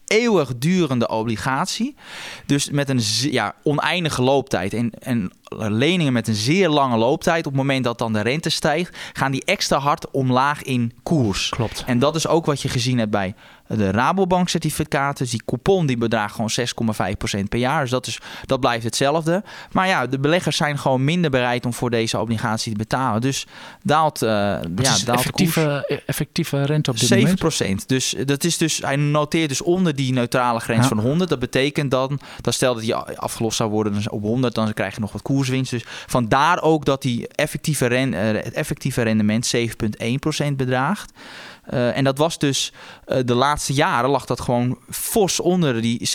eeuwigdurende 0.08 1.08
obligatie. 1.08 1.94
Dus 2.46 2.70
met 2.70 2.88
een 2.88 3.00
ja, 3.30 3.54
oneindige 3.62 4.22
looptijd. 4.22 4.74
En, 4.74 4.90
en 5.00 5.32
leningen 5.58 6.12
met 6.12 6.28
een 6.28 6.34
zeer 6.34 6.68
lange 6.68 6.96
looptijd. 6.96 7.46
Op 7.46 7.52
het 7.52 7.60
moment 7.60 7.84
dat 7.84 7.98
dan 7.98 8.12
de 8.12 8.20
rente 8.20 8.48
stijgt, 8.48 8.96
gaan 9.12 9.32
die 9.32 9.44
extra 9.44 9.78
hard 9.78 10.10
omlaag 10.10 10.62
in 10.62 10.92
koers. 11.02 11.48
Klopt. 11.48 11.82
En 11.86 11.98
dat 11.98 12.16
is 12.16 12.26
ook 12.26 12.46
wat 12.46 12.62
je 12.62 12.68
gezien 12.68 12.98
hebt 12.98 13.10
bij 13.10 13.34
de 13.68 13.90
Rabobank 13.90 14.48
certificaten. 14.48 15.22
Dus 15.24 15.30
die 15.30 15.42
coupon 15.44 15.86
die 15.86 15.96
bedraagt 15.96 16.34
gewoon 16.34 16.50
6,5% 17.40 17.48
per 17.48 17.58
jaar. 17.58 17.80
Dus 17.80 17.90
dat, 17.90 18.06
is, 18.06 18.18
dat 18.46 18.60
blijft 18.60 18.84
hetzelfde. 18.84 19.42
Maar 19.72 19.86
ja, 19.86 20.06
de 20.06 20.18
beleggers 20.18 20.56
zijn 20.56 20.78
gewoon 20.78 21.04
minder 21.04 21.30
bereid 21.30 21.66
om 21.66 21.72
voor 21.72 21.90
deze 21.90 22.18
obligatie 22.18 22.72
te 22.72 22.78
betalen. 22.78 23.20
Dus 23.20 23.46
daalt, 23.82 24.22
uh, 24.22 24.28
ja, 24.28 24.62
daalt 24.74 25.08
effectieve, 25.08 25.84
de 25.88 26.02
effectieve 26.06 26.64
rente 26.64 26.90
op 26.90 26.98
dit 26.98 27.12
7%. 27.12 27.16
moment? 27.16 27.88
Dus 27.88 28.14
dat 28.24 28.44
is 28.44 28.58
dus, 28.58 28.78
hij 28.78 28.96
noteert 28.96 29.48
dus 29.48 29.62
onder 29.62 29.94
die 29.94 30.12
neutrale 30.12 30.60
grens 30.60 30.82
ja. 30.82 30.88
van 30.88 30.98
100. 30.98 31.30
Dat 31.30 31.38
betekent 31.38 31.90
dan, 31.90 32.20
dat 32.40 32.54
stel 32.54 32.74
dat 32.74 32.82
die 32.82 32.94
afgelost 32.94 33.56
zou 33.56 33.70
worden 33.70 34.10
op 34.10 34.22
100, 34.22 34.54
dan 34.54 34.72
krijg 34.72 34.94
je 34.94 35.00
nog 35.00 35.12
wat 35.12 35.22
koerswinst. 35.22 35.70
Dus 35.70 35.84
vandaar 36.06 36.62
ook 36.62 36.84
dat 36.84 37.02
die 37.02 37.28
effectieve, 37.28 37.86
ren, 37.86 38.12
het 38.12 38.52
effectieve 38.52 39.02
rendement 39.02 39.56
7,1% 39.56 40.52
bedraagt. 40.56 41.12
Uh, 41.70 41.96
en 41.96 42.04
dat 42.04 42.18
was 42.18 42.38
dus 42.38 42.72
uh, 43.06 43.18
de 43.24 43.34
laatste 43.34 43.72
jaren 43.72 44.10
lag 44.10 44.24
dat 44.24 44.40
gewoon 44.40 44.78
fors 44.90 45.40
onder 45.40 45.82
die 45.82 45.98
6,5%. 45.98 46.08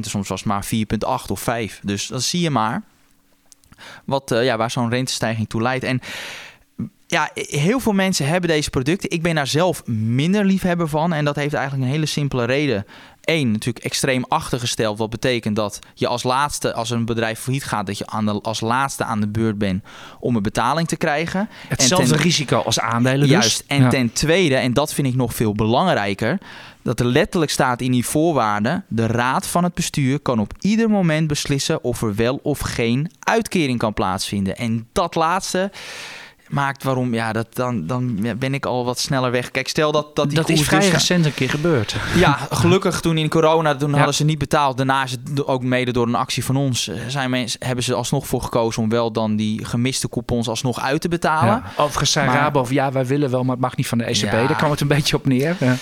Soms 0.00 0.28
was 0.28 0.28
het 0.28 0.44
maar 0.44 0.66
4,8 0.66 1.30
of 1.30 1.40
5. 1.40 1.80
Dus 1.82 2.06
dan 2.06 2.20
zie 2.20 2.40
je 2.40 2.50
maar 2.50 2.82
wat, 4.04 4.32
uh, 4.32 4.44
ja, 4.44 4.56
waar 4.56 4.70
zo'n 4.70 4.90
rentestijging 4.90 5.48
toe 5.48 5.62
leidt. 5.62 5.84
En 5.84 6.00
ja, 7.06 7.30
heel 7.34 7.80
veel 7.80 7.92
mensen 7.92 8.26
hebben 8.26 8.50
deze 8.50 8.70
producten. 8.70 9.10
Ik 9.10 9.22
ben 9.22 9.34
daar 9.34 9.46
zelf 9.46 9.86
minder 9.86 10.44
liefhebber 10.44 10.88
van. 10.88 11.12
En 11.12 11.24
dat 11.24 11.36
heeft 11.36 11.54
eigenlijk 11.54 11.84
een 11.84 11.92
hele 11.92 12.06
simpele 12.06 12.44
reden. 12.44 12.86
Eén, 13.24 13.50
natuurlijk 13.50 13.84
extreem 13.84 14.24
achtergesteld. 14.28 14.98
Wat 14.98 15.10
betekent 15.10 15.56
dat 15.56 15.78
je 15.94 16.06
als 16.06 16.22
laatste, 16.22 16.74
als 16.74 16.90
een 16.90 17.04
bedrijf 17.04 17.38
failliet 17.38 17.64
gaat, 17.64 17.86
dat 17.86 17.98
je 17.98 18.06
aan 18.06 18.24
de, 18.24 18.40
als 18.42 18.60
laatste 18.60 19.04
aan 19.04 19.20
de 19.20 19.28
beurt 19.28 19.58
bent 19.58 19.84
om 20.20 20.36
een 20.36 20.42
betaling 20.42 20.88
te 20.88 20.96
krijgen. 20.96 21.48
Hetzelfde 21.68 22.14
ten, 22.14 22.22
risico 22.22 22.58
als 22.58 22.80
aandelen 22.80 23.20
dus. 23.20 23.30
Juist. 23.30 23.64
En 23.66 23.82
ja. 23.82 23.88
ten 23.88 24.12
tweede, 24.12 24.54
en 24.54 24.72
dat 24.72 24.94
vind 24.94 25.06
ik 25.06 25.14
nog 25.14 25.34
veel 25.34 25.52
belangrijker, 25.52 26.38
dat 26.82 27.00
er 27.00 27.06
letterlijk 27.06 27.50
staat 27.50 27.80
in 27.80 27.92
die 27.92 28.06
voorwaarden: 28.06 28.84
de 28.88 29.06
raad 29.06 29.46
van 29.46 29.64
het 29.64 29.74
bestuur 29.74 30.20
kan 30.20 30.38
op 30.38 30.52
ieder 30.60 30.90
moment 30.90 31.26
beslissen 31.26 31.84
of 31.84 32.02
er 32.02 32.14
wel 32.14 32.40
of 32.42 32.58
geen 32.58 33.10
uitkering 33.20 33.78
kan 33.78 33.94
plaatsvinden. 33.94 34.56
En 34.56 34.88
dat 34.92 35.14
laatste 35.14 35.70
maakt 36.50 36.82
waarom, 36.82 37.14
ja, 37.14 37.32
dat, 37.32 37.46
dan, 37.52 37.86
dan 37.86 38.18
ben 38.38 38.54
ik 38.54 38.66
al 38.66 38.84
wat 38.84 38.98
sneller 38.98 39.30
weg. 39.30 39.50
Kijk, 39.50 39.68
stel 39.68 39.92
dat 39.92 40.16
dat 40.16 40.28
die 40.28 40.38
Dat 40.38 40.48
is 40.48 40.62
vrij 40.62 40.80
dus 40.80 40.90
recent 40.90 41.24
een 41.24 41.34
keer 41.34 41.50
gebeurd. 41.50 41.96
Ja, 42.14 42.38
gelukkig 42.50 43.00
toen 43.00 43.18
in 43.18 43.28
corona, 43.28 43.76
toen 43.76 43.90
ja. 43.90 43.96
hadden 43.96 44.14
ze 44.14 44.24
niet 44.24 44.38
betaald. 44.38 44.76
Daarna 44.76 45.04
is 45.04 45.10
het 45.10 45.46
ook 45.46 45.62
mede 45.62 45.92
door 45.92 46.06
een 46.06 46.14
actie 46.14 46.44
van 46.44 46.56
ons, 46.56 46.90
zijn 47.08 47.30
mensen, 47.30 47.66
hebben 47.66 47.84
ze 47.84 47.94
alsnog 47.94 48.26
voor 48.26 48.42
gekozen 48.42 48.82
om 48.82 48.88
wel 48.88 49.12
dan 49.12 49.36
die 49.36 49.64
gemiste 49.64 50.08
coupons 50.08 50.48
alsnog 50.48 50.80
uit 50.80 51.00
te 51.00 51.08
betalen. 51.08 51.62
Ja. 51.76 51.82
Overigens 51.82 52.12
zei 52.12 52.28
Rabo, 52.28 52.66
ja, 52.68 52.92
wij 52.92 53.06
willen 53.06 53.30
wel, 53.30 53.42
maar 53.42 53.52
het 53.52 53.60
mag 53.64 53.76
niet 53.76 53.88
van 53.88 53.98
de 53.98 54.04
ECB. 54.04 54.32
Ja. 54.32 54.46
Daar 54.46 54.56
kwam 54.56 54.70
het 54.70 54.80
een 54.80 54.88
beetje 54.88 55.16
op 55.16 55.26
neer. 55.26 55.56
Ja. 55.60 55.76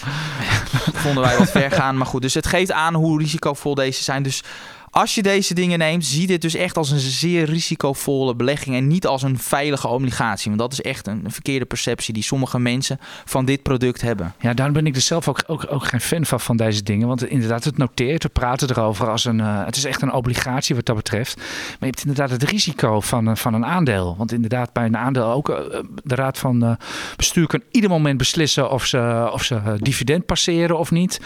Vonden 1.03 1.23
wij 1.23 1.37
wat 1.39 1.51
ver 1.51 1.71
gaan, 1.71 1.97
maar 1.97 2.07
goed. 2.07 2.23
Dus 2.23 2.35
het 2.35 2.47
geeft 2.47 2.73
aan 2.73 2.95
hoe 2.95 3.19
risicovol 3.19 3.75
deze 3.75 4.03
zijn. 4.03 4.23
Dus 4.23 4.43
als 4.91 5.15
je 5.15 5.23
deze 5.23 5.55
dingen 5.55 5.79
neemt, 5.79 6.05
zie 6.05 6.27
dit 6.27 6.41
dus 6.41 6.55
echt 6.55 6.77
als 6.77 6.91
een 6.91 6.99
zeer 6.99 7.45
risicovolle 7.45 8.35
belegging 8.35 8.77
en 8.77 8.87
niet 8.87 9.07
als 9.07 9.23
een 9.23 9.39
veilige 9.39 9.89
obligatie. 9.89 10.47
Want 10.49 10.59
dat 10.59 10.73
is 10.73 10.83
echt 10.83 11.07
een, 11.07 11.25
verkeerde 11.27 11.65
perceptie 11.65 12.15
die 12.15 12.23
sommige 12.23 12.59
mensen 12.59 12.99
van 13.25 13.45
dit 13.45 13.63
product 13.63 14.01
hebben. 14.01 14.35
Ja, 14.41 14.55
daarom 14.55 14.75
ben 14.75 14.87
ik 14.87 14.95
dus 14.95 15.07
zelf 15.07 15.29
ook, 15.29 15.45
ook, 15.47 15.85
geen 15.85 16.01
fan 16.01 16.25
van, 16.25 16.41
van 16.41 16.57
deze 16.57 16.83
dingen. 16.83 17.09
Want 17.09 17.29
inderdaad, 17.29 17.65
het 17.65 17.79
noteert, 17.79 18.23
we 18.23 18.29
praten 18.29 18.71
erover 18.71 19.09
als 19.11 19.25
een. 19.25 19.39
Uh, 19.39 19.65
het 19.65 19.77
is 19.77 19.85
echt 19.85 20.03
een 20.03 20.13
obligatie 20.13 20.75
wat 20.75 20.87
dat 20.87 20.97
betreft. 20.97 21.37
Maar 21.37 21.77
je 21.79 21.87
hebt 21.87 22.01
inderdaad 22.01 22.31
het 22.31 22.43
risico 22.43 23.01
van, 23.01 23.37
van 23.37 23.55
een 23.55 23.67
aandeel. 23.67 24.15
Want 24.19 24.33
inderdaad, 24.33 24.73
bij 24.73 24.85
een 24.85 24.97
aandeel 24.97 25.25
ook. 25.25 25.49
Uh, 25.49 25.57
de 26.05 26.15
raad 26.15 26.39
van 26.39 26.77
bestuur 27.17 27.47
kan 27.47 27.63
ieder 27.71 27.91
moment 27.91 28.19
beslissen 28.19 28.71
of 28.71 28.85
ze, 28.85 29.31
of 29.33 29.43
ze 29.43 29.77
dividend 29.79 30.27
passeren 30.27 30.79
of 30.79 30.91
niet. 30.91 31.21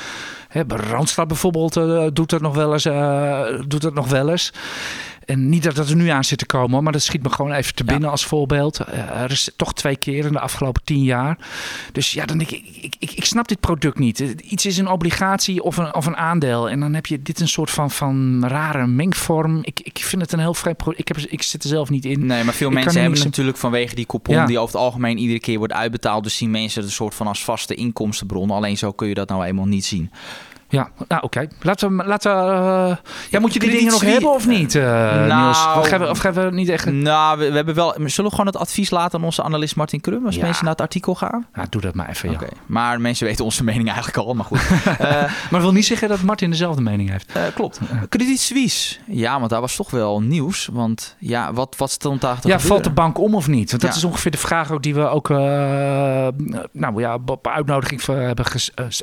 Hè, 0.52 0.62
Randstad 0.66 1.28
bijvoorbeeld 1.28 1.76
uh, 1.76 2.06
doet 2.12 2.30
dat 2.30 2.40
nog 2.40 2.54
wel 2.54 2.72
eens. 2.72 2.86
Uh, 2.86 3.42
doet 3.66 3.82
dat 3.82 3.94
nog 3.94 4.08
wel 4.08 4.30
eens. 4.30 4.52
En 5.24 5.48
niet 5.48 5.62
dat 5.62 5.74
dat 5.74 5.88
er 5.88 5.96
nu 5.96 6.08
aan 6.08 6.24
zit 6.24 6.38
te 6.38 6.46
komen, 6.46 6.82
maar 6.82 6.92
dat 6.92 7.02
schiet 7.02 7.22
me 7.22 7.30
gewoon 7.30 7.52
even 7.52 7.74
te 7.74 7.84
binnen 7.84 8.04
ja. 8.04 8.10
als 8.10 8.24
voorbeeld. 8.24 8.80
Uh, 8.80 9.20
er 9.22 9.30
is 9.30 9.50
toch 9.56 9.74
twee 9.74 9.96
keer 9.96 10.24
in 10.24 10.32
de 10.32 10.40
afgelopen 10.40 10.82
tien 10.84 11.02
jaar. 11.02 11.38
Dus 11.92 12.12
ja, 12.12 12.26
dan 12.26 12.38
denk 12.38 12.50
ik, 12.50 12.66
ik, 12.82 12.94
ik, 12.98 13.12
ik 13.12 13.24
snap 13.24 13.48
dit 13.48 13.60
product 13.60 13.98
niet. 13.98 14.18
Iets 14.20 14.66
is 14.66 14.78
een 14.78 14.88
obligatie 14.88 15.62
of 15.62 15.76
een, 15.76 15.94
of 15.94 16.06
een 16.06 16.16
aandeel. 16.16 16.70
En 16.70 16.80
dan 16.80 16.94
heb 16.94 17.06
je 17.06 17.22
dit 17.22 17.40
een 17.40 17.48
soort 17.48 17.70
van, 17.70 17.90
van 17.90 18.46
rare 18.46 18.86
mengvorm. 18.86 19.58
Ik, 19.62 19.80
ik 19.80 19.98
vind 19.98 20.22
het 20.22 20.32
een 20.32 20.38
heel 20.38 20.54
vreemd 20.54 20.76
product. 20.76 21.00
Ik, 21.00 21.08
heb, 21.08 21.16
ik 21.16 21.42
zit 21.42 21.62
er 21.62 21.68
zelf 21.68 21.90
niet 21.90 22.04
in. 22.04 22.26
Nee, 22.26 22.44
maar 22.44 22.54
veel 22.54 22.68
ik 22.68 22.74
mensen 22.74 23.00
hebben 23.00 23.24
natuurlijk 23.24 23.56
vanwege 23.56 23.94
die 23.94 24.06
coupon 24.06 24.34
ja. 24.34 24.46
die 24.46 24.58
over 24.58 24.74
het 24.74 24.84
algemeen 24.84 25.18
iedere 25.18 25.40
keer 25.40 25.58
wordt 25.58 25.72
uitbetaald. 25.72 26.22
Dus 26.22 26.36
zien 26.36 26.50
mensen 26.50 26.80
het 26.80 26.90
een 26.90 26.96
soort 26.96 27.14
van 27.14 27.26
als 27.26 27.44
vaste 27.44 27.74
inkomstenbron. 27.74 28.50
Alleen 28.50 28.78
zo 28.78 28.92
kun 28.92 29.08
je 29.08 29.14
dat 29.14 29.28
nou 29.28 29.44
eenmaal 29.44 29.66
niet 29.66 29.84
zien. 29.84 30.10
Ja, 30.72 30.90
nou 31.08 31.22
oké. 31.22 31.24
Okay. 31.24 31.48
Laten 31.60 31.96
we. 31.96 32.04
Laten, 32.04 32.32
uh, 32.32 32.96
ja, 33.30 33.40
moet 33.40 33.52
je 33.52 33.58
die 33.58 33.70
dingen 33.70 33.92
nog 33.92 34.00
hebben 34.00 34.32
of 34.32 34.46
niet, 34.46 34.74
uh, 34.74 34.82
nou, 34.82 35.42
Niels? 35.42 35.66
Of 35.76 35.88
gaan, 35.88 36.00
we, 36.00 36.08
of 36.08 36.18
gaan 36.18 36.32
we 36.32 36.48
niet 36.50 36.68
echt. 36.68 36.90
Nou, 36.90 37.38
we, 37.38 37.48
we, 37.48 37.56
hebben 37.56 37.74
wel. 37.74 37.94
Zullen 38.04 38.30
we 38.30 38.36
gewoon 38.36 38.46
het 38.46 38.56
advies 38.56 38.90
laten 38.90 39.18
aan 39.18 39.24
onze 39.24 39.42
analist 39.42 39.76
Martin 39.76 40.00
Krum 40.00 40.26
als 40.26 40.34
ja. 40.34 40.42
mensen 40.42 40.64
naar 40.64 40.72
het 40.72 40.80
artikel 40.80 41.14
gaan? 41.14 41.46
Ja, 41.54 41.66
doe 41.70 41.80
dat 41.80 41.94
maar 41.94 42.08
even. 42.08 42.30
Ja. 42.30 42.34
Okay. 42.34 42.48
Maar 42.66 43.00
mensen 43.00 43.26
weten 43.26 43.44
onze 43.44 43.64
mening 43.64 43.86
eigenlijk 43.86 44.16
al, 44.16 44.34
maar 44.34 44.44
goed. 44.44 44.60
uh, 44.60 44.98
maar 45.00 45.48
dat 45.50 45.60
wil 45.60 45.72
niet 45.72 45.86
zeggen 45.86 46.08
dat 46.08 46.22
Martin 46.22 46.50
dezelfde 46.50 46.82
mening 46.82 47.10
heeft. 47.10 47.32
klopt. 47.54 47.80
Credit 48.08 48.40
Suisse. 48.40 48.98
Ja, 49.06 49.38
want 49.38 49.50
daar 49.50 49.60
was 49.60 49.76
toch 49.76 49.90
wel 49.90 50.20
nieuws. 50.20 50.68
Want 50.72 51.16
ja, 51.18 51.52
wat, 51.52 51.74
wat 51.78 51.90
stond 51.90 52.20
daar 52.20 52.40
te 52.40 52.48
Ja, 52.48 52.60
valt 52.60 52.84
de 52.84 52.90
bank 52.90 53.18
om 53.18 53.34
of 53.34 53.48
niet? 53.48 53.70
Want 53.70 53.82
dat 53.82 53.90
ja. 53.90 53.96
is 53.96 54.04
ongeveer 54.04 54.30
de 54.30 54.38
vraag 54.38 54.70
ook 54.70 54.82
die 54.82 54.94
we 54.94 55.08
ook. 55.08 55.28
nou 56.72 57.00
ja, 57.00 57.18
op 57.26 57.48
uitnodiging 57.48 58.04
hebben 58.04 58.46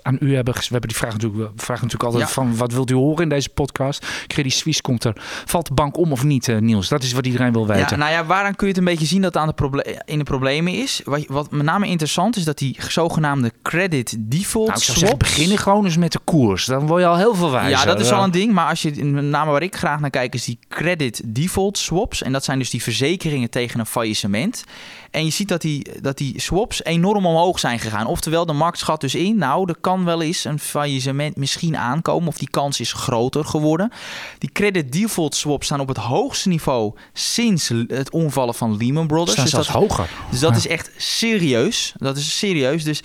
aan 0.02 0.18
u 0.20 0.36
hebben. 0.36 0.54
We 0.54 0.68
hebben 0.70 0.90
die 0.90 0.98
vraag 0.98 1.12
natuurlijk, 1.12 1.58
vragen 1.62 1.84
natuurlijk 1.84 2.14
altijd. 2.14 2.30
Ja 2.30 2.42
van 2.42 2.58
wat 2.58 2.72
wilt 2.72 2.92
u 2.92 2.94
horen 2.94 3.24
in 3.24 3.30
deze 3.30 3.50
podcast? 3.50 4.06
Credit 4.28 4.54
Suisse 4.54 4.82
komt 4.82 5.04
er. 5.04 5.14
Valt 5.46 5.68
de 5.68 5.74
bank 5.74 5.98
om 5.98 6.12
of 6.12 6.24
niet, 6.24 6.48
uh, 6.48 6.58
Niels? 6.58 6.88
Dat 6.88 7.04
is 7.04 7.14
wat 7.14 7.26
iedereen 7.26 7.54
wil 7.54 7.68
weten. 7.68 7.88
Ja, 7.90 7.96
nou 7.96 8.12
ja, 8.12 8.26
waaraan 8.26 8.56
kun 8.56 8.68
je 8.68 8.74
het 8.74 8.82
een 8.82 8.90
beetje 8.90 9.06
zien 9.06 9.22
dat 9.22 9.34
het 9.34 9.42
aan 9.42 9.48
de 9.48 9.54
proble 9.54 10.02
in 10.06 10.18
de 10.18 10.24
problemen 10.24 10.74
is? 10.74 11.02
Wat, 11.04 11.26
wat 11.28 11.52
met 11.52 11.66
name 11.66 11.88
interessant 11.88 12.36
is 12.36 12.44
dat 12.44 12.58
die 12.58 12.78
zogenaamde 12.88 13.52
credit 13.62 14.16
default 14.20 14.68
nou, 14.68 14.80
zeggen, 14.80 15.18
beginnen 15.18 15.58
gewoon 15.58 15.86
eens 15.86 15.98
met 15.98 16.12
de 16.12 16.20
koers. 16.24 16.66
Dan 16.66 16.88
word 16.88 17.02
je 17.02 17.08
al 17.08 17.18
heel 17.18 17.36
veel 17.36 17.52
wijzer. 17.52 17.70
Ja, 17.72 17.86
dat 17.86 18.00
is 18.00 18.12
al 18.12 18.24
een 18.24 18.32
ding. 18.32 18.54
Maar 18.54 18.70
als 18.70 18.82
je 18.82 19.06
met 19.06 19.24
name 19.24 19.52
waar 19.52 19.64
ik 19.64 19.76
graag 19.76 20.00
naar 20.00 20.10
kijk, 20.10 20.34
is 20.34 20.44
die 20.44 20.60
credit 20.68 21.22
default 21.26 21.78
swaps. 21.78 22.22
En 22.22 22.32
dat 22.32 22.44
zijn 22.44 22.60
dus 22.60 22.70
die 22.70 22.84
verzekeringen 22.84 23.50
tegen 23.50 23.80
een 23.80 23.86
faillissement. 23.86 24.64
En 25.12 25.26
je 25.26 25.32
ziet 25.32 25.48
dat 25.48 25.62
die, 25.62 26.02
dat 26.02 26.18
die 26.18 26.42
swaps 26.42 26.84
enorm 26.84 27.26
omhoog 27.26 27.60
zijn 27.60 27.80
gegaan. 27.80 28.06
Oftewel, 28.06 28.46
de 28.46 28.54
markt 28.54 28.78
schat 28.78 29.02
dus 29.02 29.16
in, 29.16 29.38
nou, 29.38 29.70
er 29.70 29.76
kan 29.82 30.06
wel 30.06 30.22
eens 30.22 30.44
een 30.44 30.60
faillissement, 30.60 31.36
misschien 31.36 31.78
aankomen. 31.78 32.28
Of 32.28 32.38
die 32.38 32.50
kans 32.50 32.80
is 32.80 32.94
groter 32.94 33.46
geworden. 33.46 33.92
Die 34.38 34.52
credit 34.52 34.92
default 34.92 35.36
swaps 35.36 35.66
staan 35.66 35.80
op 35.80 35.88
het 35.88 35.98
hoogste 35.98 36.50
niveau 36.50 36.94
sinds 37.14 37.68
het 37.88 38.12
omvallen 38.12 38.56
van 38.56 38.78
Lehman 38.78 39.08
Brothers. 39.08 39.32
Staan 39.32 39.44
Dus 39.44 39.54
zelfs 39.54 39.68
dat, 39.68 39.82
hoger. 39.82 40.10
dus 40.32 40.40
dat 40.40 40.52
Ja. 40.52 40.58
is 40.58 40.68
echt 40.68 40.92
serieus. 40.98 41.94
Dat 41.98 42.18
is 42.18 42.38
serieus. 42.38 42.84
Dus 42.84 43.04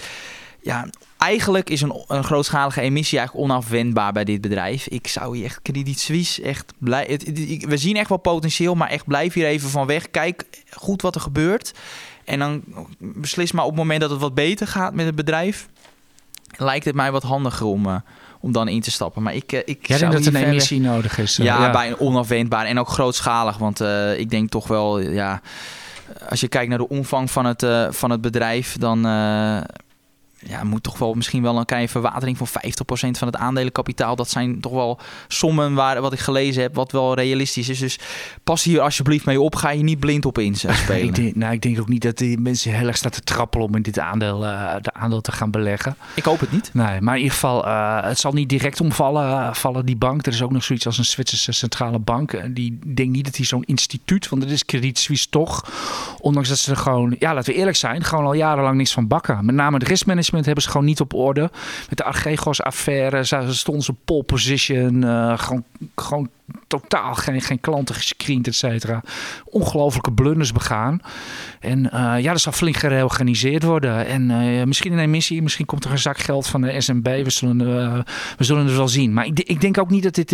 ja, 0.62 0.86
eigenlijk 1.28 1.70
is 1.70 1.80
een, 1.80 2.02
een 2.08 2.24
grootschalige 2.24 2.80
emissie 2.80 3.18
eigenlijk 3.18 3.50
onafwendbaar 3.50 4.12
bij 4.12 4.24
dit 4.24 4.40
bedrijf. 4.40 4.86
Ik 4.86 5.06
zou 5.06 5.36
hier 5.36 5.44
echt 5.44 5.62
Credit 5.62 5.98
Suisse 6.00 6.42
echt 6.42 6.72
blij. 6.78 7.04
Het, 7.08 7.26
het- 7.26 7.38
ik- 7.38 7.66
we 7.66 7.76
zien 7.76 7.96
echt 7.96 8.08
wel 8.08 8.18
potentieel, 8.18 8.74
maar 8.74 8.88
echt 8.88 9.06
blijf 9.06 9.32
hier 9.32 9.46
even 9.46 9.68
van 9.70 9.86
weg. 9.86 10.10
Kijk 10.10 10.44
goed 10.70 11.02
wat 11.02 11.14
er 11.14 11.20
gebeurt. 11.20 11.72
En 12.24 12.38
dan 12.38 12.62
beslis 12.98 13.52
maar 13.52 13.64
op 13.64 13.70
het 13.70 13.78
moment 13.78 14.00
dat 14.00 14.10
het 14.10 14.20
wat 14.20 14.34
beter 14.34 14.66
gaat 14.66 14.94
met 14.94 15.06
het 15.06 15.14
bedrijf. 15.14 15.68
Lijkt 16.56 16.84
het 16.84 16.94
mij 16.94 17.12
wat 17.12 17.22
handiger 17.22 17.66
om, 17.66 17.86
eh, 17.86 17.96
om 18.40 18.52
dan 18.52 18.68
in 18.68 18.80
te 18.80 18.90
stappen. 18.90 19.22
Maar 19.22 19.34
ik, 19.34 19.52
eh, 19.52 19.60
ik 19.64 19.86
Jij 19.88 19.98
zou 19.98 20.12
dat 20.12 20.26
een 20.26 20.32
emissie 20.50 20.80
nodig 20.80 21.18
is. 21.18 21.38
eh, 21.38 21.44
ja, 21.44 21.70
bijna 21.72 21.96
onafwendbaar 21.98 22.66
en 22.66 22.78
ook 22.78 22.88
grootschalig. 22.88 23.56
Want 23.58 23.80
ik 24.16 24.30
denk 24.30 24.50
toch 24.50 24.66
wel, 24.68 25.00
ja, 25.00 25.40
als 26.28 26.40
je 26.40 26.48
kijkt 26.48 26.68
naar 26.68 26.78
de 26.78 26.88
omvang 26.88 27.30
van 27.30 27.44
het, 27.44 27.66
van 27.90 28.10
het 28.10 28.20
bedrijf, 28.20 28.76
dan 28.78 29.04
ja, 30.46 30.64
moet 30.64 30.82
toch 30.82 30.98
wel 30.98 31.14
misschien 31.14 31.42
wel 31.42 31.58
een 31.58 31.64
kleine 31.64 31.88
verwatering 31.88 32.36
van 32.36 32.48
50% 32.48 32.50
van 33.10 33.28
het 33.28 33.36
aandelenkapitaal. 33.36 34.16
Dat 34.16 34.30
zijn 34.30 34.60
toch 34.60 34.72
wel 34.72 34.98
sommen 35.28 35.74
waar, 35.74 36.00
wat 36.00 36.12
ik 36.12 36.18
gelezen 36.18 36.62
heb, 36.62 36.74
wat 36.74 36.92
wel 36.92 37.14
realistisch 37.14 37.68
is. 37.68 37.78
Dus 37.78 37.98
pas 38.44 38.64
hier 38.64 38.80
alsjeblieft 38.80 39.24
mee 39.24 39.40
op. 39.40 39.54
Ga 39.54 39.70
je 39.70 39.82
niet 39.82 40.00
blind 40.00 40.24
op 40.24 40.38
in 40.38 40.54
eh, 40.62 40.76
spelen. 40.84 41.04
Ik 41.04 41.14
denk, 41.14 41.34
nou, 41.34 41.52
ik 41.52 41.62
denk 41.62 41.80
ook 41.80 41.88
niet 41.88 42.02
dat 42.02 42.18
die 42.18 42.38
mensen 42.38 42.72
heel 42.72 42.86
erg 42.86 42.96
staan 42.96 43.10
te 43.10 43.20
trappelen 43.20 43.66
om 43.66 43.74
in 43.74 43.82
dit 43.82 43.98
aandeel, 43.98 44.46
eh, 44.46 44.74
de 44.80 44.92
aandeel 44.92 45.20
te 45.20 45.32
gaan 45.32 45.50
beleggen. 45.50 45.96
Ik 46.14 46.24
hoop 46.24 46.40
het 46.40 46.52
niet. 46.52 46.70
Nee, 46.72 47.00
maar 47.00 47.14
in 47.14 47.20
ieder 47.22 47.34
geval, 47.34 47.66
eh, 47.66 48.02
het 48.02 48.18
zal 48.18 48.32
niet 48.32 48.48
direct 48.48 48.80
omvallen, 48.80 49.54
vallen 49.54 49.86
die 49.86 49.96
bank. 49.96 50.26
Er 50.26 50.32
is 50.32 50.42
ook 50.42 50.52
nog 50.52 50.64
zoiets 50.64 50.86
als 50.86 50.98
een 50.98 51.04
Zwitserse 51.04 51.52
centrale 51.52 51.98
bank. 51.98 52.54
Die 52.54 52.78
ik 52.82 52.96
denk 52.96 53.10
niet 53.10 53.24
dat 53.24 53.34
die 53.34 53.46
zo'n 53.46 53.64
instituut, 53.64 54.28
want 54.28 54.42
dat 54.42 54.50
is 54.50 54.64
Credit 54.64 54.98
Suisse 54.98 55.28
toch. 55.28 55.64
Ondanks 56.20 56.48
dat 56.48 56.58
ze 56.58 56.70
er 56.70 56.76
gewoon, 56.76 57.16
ja, 57.18 57.34
laten 57.34 57.52
we 57.52 57.58
eerlijk 57.58 57.76
zijn, 57.76 58.04
gewoon 58.04 58.24
al 58.24 58.32
jarenlang 58.34 58.76
niks 58.76 58.92
van 58.92 59.06
bakken. 59.06 59.44
Met 59.44 59.54
name 59.54 59.76
het 59.78 59.88
riskmanagement 59.88 60.33
hebben 60.34 60.62
ze 60.62 60.70
gewoon 60.70 60.86
niet 60.86 61.00
op 61.00 61.14
orde. 61.14 61.50
Met 61.88 61.98
de 61.98 62.04
Archegos-affaire 62.04 63.24
ze 63.24 63.54
stonden 63.54 63.84
ze 63.84 63.90
op 63.90 63.98
pole 64.04 64.22
position. 64.22 65.04
eh, 65.04 65.38
gewoon, 65.38 65.64
gewoon 65.94 66.30
totaal 66.66 67.14
geen, 67.14 67.40
geen 67.40 67.60
klanten 67.60 67.94
gescreend, 67.94 68.46
et 68.46 68.54
cetera. 68.54 69.02
Ongelofelijke 69.44 70.12
blunders 70.12 70.52
begaan. 70.52 71.00
En 71.60 71.90
eh, 71.90 72.22
ja, 72.22 72.32
dat 72.32 72.40
zal 72.40 72.52
flink 72.52 72.76
gereorganiseerd 72.76 73.62
worden. 73.62 74.06
En 74.06 74.30
eh, 74.30 74.64
misschien 74.64 74.92
een 74.92 74.98
emissie, 74.98 75.42
misschien 75.42 75.66
komt 75.66 75.84
er 75.84 75.90
een 75.90 75.98
zak 75.98 76.18
geld 76.18 76.46
van 76.46 76.60
de 76.60 76.80
SNB. 76.80 77.24
We 77.24 77.30
zullen, 77.30 77.58
we 78.36 78.44
zullen 78.44 78.66
het 78.66 78.76
wel 78.76 78.88
zien. 78.88 79.12
Maar 79.12 79.26
ik, 79.26 79.40
ik 79.40 79.60
denk 79.60 79.78
ook 79.78 79.90
niet 79.90 80.02
dat 80.02 80.14
dit... 80.14 80.30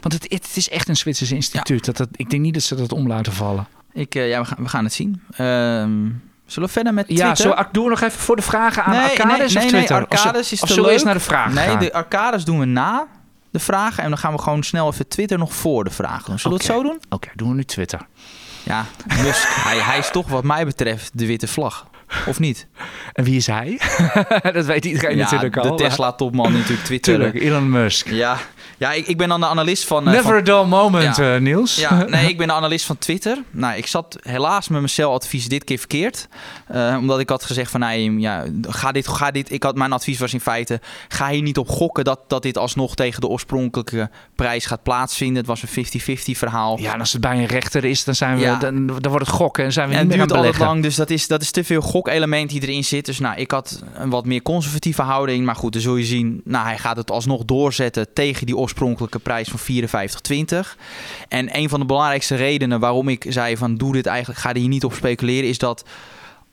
want 0.00 0.12
het, 0.12 0.22
het 0.28 0.52
is 0.54 0.68
echt 0.68 0.88
een 0.88 0.96
Zwitserse 0.96 1.34
instituut. 1.34 1.84
Dat, 1.84 1.96
dat, 1.96 2.08
ik 2.12 2.30
denk 2.30 2.42
niet 2.42 2.54
dat 2.54 2.62
ze 2.62 2.74
dat 2.74 2.92
om 2.92 3.06
laten 3.06 3.32
vallen. 3.32 3.66
Ik, 3.92 4.14
ja, 4.14 4.40
we 4.40 4.46
gaan, 4.46 4.62
we 4.62 4.68
gaan 4.68 4.84
het 4.84 4.92
zien. 4.92 5.22
Ehm, 5.36 6.08
zullen 6.46 6.68
we 6.68 6.74
verder 6.74 6.94
met 6.94 7.04
Ja, 7.08 7.14
Twitter? 7.32 7.56
zo, 7.56 7.60
ik 7.62 7.68
doe 7.72 7.88
nog 7.88 8.00
even 8.00 8.18
voor 8.20 8.36
de 8.36 8.42
vragen 8.42 8.84
aan 8.84 8.94
Arcades 8.94 9.24
nee, 9.24 9.46
of 9.46 9.52
nee, 9.54 9.68
Twitter? 9.68 9.96
Nee, 9.96 10.06
Arcades 10.08 10.46
of, 10.46 10.52
is 10.52 10.62
of 10.62 10.68
te 10.68 10.74
we 10.74 10.80
eerst 10.80 10.94
leuk. 10.96 11.04
naar 11.04 11.14
de 11.14 11.20
vragen 11.20 11.54
Nee, 11.54 11.66
gaan? 11.68 11.78
de 11.78 11.92
arcades 11.92 12.44
doen 12.44 12.58
we 12.58 12.64
na 12.64 13.06
de 13.50 13.58
vragen. 13.58 14.02
En 14.02 14.08
dan 14.08 14.18
gaan 14.18 14.32
we 14.32 14.38
gewoon 14.38 14.62
snel 14.62 14.92
even 14.92 15.08
Twitter 15.08 15.38
nog 15.38 15.54
voor 15.54 15.84
de 15.84 15.90
vragen 15.90 16.24
doen. 16.26 16.38
Zullen 16.38 16.58
we 16.58 16.64
het 16.64 16.72
zo 16.72 16.82
doen? 16.82 17.00
Oké, 17.08 17.28
doen 17.34 17.48
we 17.48 17.54
nu 17.54 17.64
Twitter. 17.64 18.00
Ja, 18.62 18.84
Musk, 19.22 19.46
hij, 19.68 19.78
hij 19.78 19.98
is 19.98 20.10
toch 20.10 20.28
wat 20.28 20.44
mij 20.44 20.64
betreft 20.64 21.10
de 21.18 21.26
witte 21.26 21.46
vlag. 21.48 21.86
Of 22.26 22.38
niet? 22.38 22.66
En 23.12 23.24
wie 23.24 23.36
is 23.36 23.46
hij? 23.46 23.80
dat 24.52 24.64
weet 24.64 24.84
iedereen 24.84 25.16
ja, 25.16 25.22
natuurlijk 25.22 25.56
al. 25.56 25.76
de 25.76 25.82
Tesla-topman 25.84 26.52
natuurlijk 26.52 26.84
Twitter. 26.86 27.14
Tuurlijk, 27.14 27.34
Elon 27.34 27.70
Musk. 27.70 28.10
Ja, 28.10 28.36
ja 28.76 28.92
ik, 28.92 29.06
ik 29.06 29.16
ben 29.16 29.28
dan 29.28 29.40
de 29.40 29.46
analist 29.46 29.84
van... 29.84 30.06
eh, 30.06 30.12
Never 30.12 30.24
van- 30.24 30.34
a 30.34 30.40
dull 30.40 30.64
moment, 30.64 31.16
Ja. 31.16 31.34
eh, 31.34 31.40
Niels. 31.40 31.76
Ja, 31.76 32.04
nee, 32.08 32.28
ik 32.28 32.38
ben 32.38 32.46
de 32.46 32.52
analist 32.52 32.84
van 32.86 32.98
Twitter. 32.98 33.38
Nou, 33.50 33.76
ik 33.76 33.86
zat 33.86 34.18
helaas 34.22 34.68
met 34.68 34.78
mijn 34.78 34.90
celadvies 34.90 35.48
dit 35.48 35.64
keer 35.64 35.78
verkeerd. 35.78 36.28
Eh, 36.68 36.96
omdat 37.00 37.20
ik 37.20 37.28
had 37.28 37.44
gezegd 37.44 37.70
van, 37.70 37.80
nee, 37.80 38.18
ja, 38.18 38.44
ga 38.68 38.92
dit, 38.92 39.08
ga 39.08 39.30
dit. 39.30 39.52
Ik 39.52 39.62
had, 39.62 39.76
mijn 39.76 39.92
advies 39.92 40.18
was 40.18 40.32
in 40.32 40.40
feite, 40.40 40.80
ga 41.08 41.28
hier 41.28 41.42
niet 41.42 41.58
op 41.58 41.68
gokken 41.68 42.04
dat, 42.04 42.20
dat 42.26 42.42
dit 42.42 42.58
alsnog 42.58 42.94
tegen 42.94 43.20
de 43.20 43.26
oorspronkelijke 43.26 44.10
prijs 44.34 44.66
gaat 44.66 44.82
plaatsvinden. 44.82 45.36
Het 45.36 45.46
was 45.46 45.62
een 45.62 45.86
50-50 45.86 46.38
verhaal. 46.38 46.78
Ja, 46.80 46.92
en 46.92 47.00
als 47.00 47.12
het 47.12 47.20
bij 47.20 47.36
een 47.38 47.46
rechter 47.46 47.84
is, 47.84 48.04
dan, 48.04 48.14
zijn 48.14 48.34
we, 48.36 48.40
Ja. 48.42 48.56
dan, 48.58 48.86
dan 48.86 49.10
wordt 49.10 49.26
het 49.26 49.34
gokken 49.36 49.64
en 49.64 49.72
zijn 49.72 49.88
we 49.88 49.94
En 49.94 50.00
niet 50.02 50.08
het 50.12 50.18
meer 50.18 50.26
aan 50.30 50.42
duurt 50.42 50.46
het 50.46 50.56
altijd 50.56 50.68
beleggen. 50.68 50.74
lang, 50.74 50.82
dus 50.82 50.96
dat 50.96 51.10
is, 51.10 51.26
dat 51.26 51.42
is 51.42 51.50
te 51.50 51.64
veel 51.64 51.80
gokelement 51.80 52.50
die 52.50 52.62
erin 52.62 52.84
zit. 52.84 53.04
Dus 53.06 53.18
nou, 53.18 53.36
ik 53.36 53.50
had 53.50 53.82
een 53.94 54.10
wat 54.10 54.24
meer 54.24 54.42
conservatieve 54.42 55.02
houding. 55.02 55.44
Maar 55.44 55.56
goed, 55.56 55.72
dan 55.72 55.82
zul 55.82 55.96
je 55.96 56.04
zien, 56.04 56.40
nou, 56.44 56.66
hij 56.66 56.78
gaat 56.78 56.96
het 56.96 57.10
alsnog 57.10 57.44
doorzetten 57.44 58.12
tegen 58.12 58.46
die 58.46 58.56
oorspronkelijke 58.66 59.18
prijs 59.18 59.48
van 59.48 59.58
54,20. 59.58 60.76
En 61.28 61.56
een 61.56 61.68
van 61.68 61.80
de 61.80 61.86
belangrijkste 61.86 62.34
redenen 62.34 62.80
waarom 62.80 63.08
ik 63.08 63.24
zei 63.28 63.56
van 63.56 63.76
doe 63.76 63.92
dit 63.92 64.06
eigenlijk, 64.06 64.40
ga 64.40 64.48
er 64.48 64.56
hier 64.56 64.68
niet 64.68 64.84
op 64.84 64.92
speculeren, 64.92 65.48
is 65.48 65.58
dat 65.58 65.84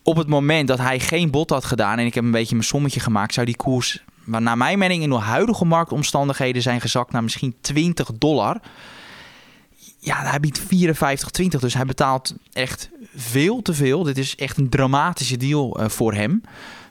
op 0.03 0.15
het 0.15 0.27
moment 0.27 0.67
dat 0.67 0.77
hij 0.77 0.99
geen 0.99 1.31
bod 1.31 1.49
had 1.49 1.65
gedaan 1.65 1.99
en 1.99 2.05
ik 2.05 2.13
heb 2.13 2.23
een 2.23 2.31
beetje 2.31 2.55
mijn 2.55 2.67
sommetje 2.67 2.99
gemaakt, 2.99 3.33
zou 3.33 3.45
die 3.45 3.55
koers, 3.55 4.03
naar 4.25 4.57
mijn 4.57 4.79
mening 4.79 5.03
in 5.03 5.09
de 5.09 5.15
huidige 5.15 5.65
marktomstandigheden 5.65 6.61
zijn 6.61 6.81
gezakt 6.81 7.11
naar 7.11 7.23
misschien 7.23 7.55
20 7.61 8.09
dollar. 8.17 8.57
Ja, 9.99 10.15
hij 10.15 10.39
biedt 10.39 10.61
54,20, 10.61 10.65
dus 11.59 11.73
hij 11.73 11.85
betaalt 11.85 12.33
echt 12.53 12.89
veel 13.15 13.61
te 13.61 13.73
veel. 13.73 14.03
Dit 14.03 14.17
is 14.17 14.35
echt 14.35 14.57
een 14.57 14.69
dramatische 14.69 15.37
deal 15.37 15.79
eh, 15.79 15.89
voor 15.89 16.13
hem. 16.13 16.41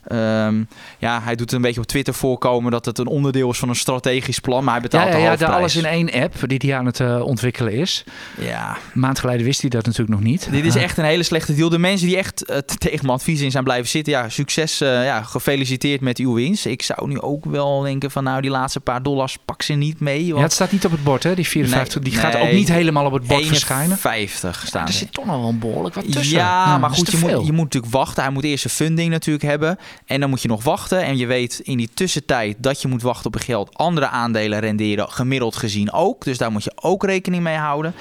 Ehm, 0.07 0.63
ja, 0.99 1.21
hij 1.23 1.35
doet 1.35 1.53
een 1.53 1.61
beetje 1.63 1.81
op 1.81 1.87
Twitter 1.87 2.15
voorkomen 2.15 2.71
dat 2.71 2.85
het 2.85 2.99
een 2.99 3.07
onderdeel 3.07 3.51
is 3.51 3.59
van 3.59 3.69
een 3.69 3.75
strategisch 3.75 4.39
plan, 4.39 4.65
maar 4.65 4.73
hij 4.73 4.83
betaalt 4.83 5.13
Ja, 5.13 5.19
ja, 5.19 5.25
ja 5.25 5.37
de 5.37 5.47
alles 5.47 5.77
in 5.77 5.85
één 5.85 6.13
app 6.13 6.35
die 6.47 6.61
hij 6.67 6.77
aan 6.77 6.87
het 6.87 7.01
eh, 7.01 7.21
ontwikkelen 7.21 7.73
is. 7.73 8.05
Ja, 8.39 8.77
Een 8.95 9.01
maand 9.01 9.19
geleden 9.19 9.45
wist 9.45 9.61
hij 9.61 9.71
dat 9.71 9.87
natuurlijk 9.87 10.19
nog 10.21 10.29
niet. 10.29 10.49
dit 10.51 10.65
is 10.65 10.75
echt 10.75 10.99
een 10.99 11.05
hele 11.05 11.23
slechte 11.23 11.55
deal. 11.55 11.69
De 11.69 11.79
mensen 11.79 12.07
die 12.07 12.17
echt 12.17 12.45
eh, 12.45 12.59
tegen 12.59 13.07
mijn 13.07 13.19
advies 13.19 13.41
in 13.41 13.51
zijn 13.51 13.65
blijven 13.65 13.89
zitten, 13.89 14.13
ja, 14.13 14.29
succes, 14.29 14.81
eh, 14.81 15.05
ja, 15.05 15.23
gefeliciteerd 15.23 16.01
met 16.01 16.19
uw 16.19 16.35
winst. 16.35 16.67
Ik 16.67 16.83
zou 16.83 17.09
nu 17.09 17.21
ook 17.21 17.45
wel 17.45 17.81
denken 17.81 18.11
van, 18.11 18.25
nou, 18.25 18.41
die 18.41 18.51
laatste 18.51 18.81
paar 18.81 19.03
dollars 19.03 19.39
pak 19.45 19.63
ze 19.63 19.73
niet 19.73 20.01
mee. 20.01 20.27
Ja, 20.27 20.33
Want 20.33 20.43
het 20.45 20.53
staat 20.53 20.73
niet 20.73 20.85
op 20.85 20.91
het 20.91 21.05
bord, 21.05 21.23
hè? 21.23 21.35
Die 21.35 21.47
54. 21.47 22.03
die 22.03 22.13
gaat 22.13 22.37
ook 22.37 22.53
niet 22.53 22.69
helemaal 22.69 23.07
op 23.07 23.13
het 23.13 23.27
bord 23.27 23.47
verschijnen. 23.47 23.99
51 24.03 24.67
staan 24.67 24.87
er 24.87 24.93
zit 24.93 25.13
toch 25.13 25.25
nog 25.25 25.41
wel 25.41 25.49
een 25.49 25.59
behoorlijk 25.59 25.95
wat 25.95 26.13
tussen. 26.13 26.37
Ja, 26.37 26.79
maar 26.79 26.91
goed, 26.91 27.11
je 27.11 27.19
moet, 27.19 27.31
je 27.31 27.53
moet 27.53 27.65
natuurlijk 27.65 27.93
wachten. 27.93 28.23
Hij 28.23 28.33
moet 28.33 28.45
eerst 28.45 28.63
zijn 28.63 28.75
funding 28.75 29.11
natuurlijk 29.11 29.45
hebben. 29.45 29.79
En 30.07 30.21
dan 30.21 30.31
moet 30.31 30.43
je 30.43 30.49
nog 30.49 30.65
wachten. 30.65 31.03
En 31.03 31.17
je 31.17 31.27
weet 31.27 31.61
in 31.63 31.77
die 31.77 31.91
tussentijd 31.95 32.57
dat 32.59 32.83
je 32.83 32.89
moet 32.89 33.03
wachten 33.03 33.27
op 33.27 33.35
het 33.35 33.45
geld. 33.45 33.75
Andere 33.79 34.09
aandelen 34.09 34.59
renderen 34.61 35.09
gemiddeld 35.09 35.57
gezien 35.57 35.93
ook. 35.93 36.25
Dus 36.25 36.39
daar 36.39 36.53
moet 36.53 36.65
je 36.65 36.73
ook 36.75 37.05
rekening 37.05 37.43
mee 37.43 37.57
houden. 37.57 37.95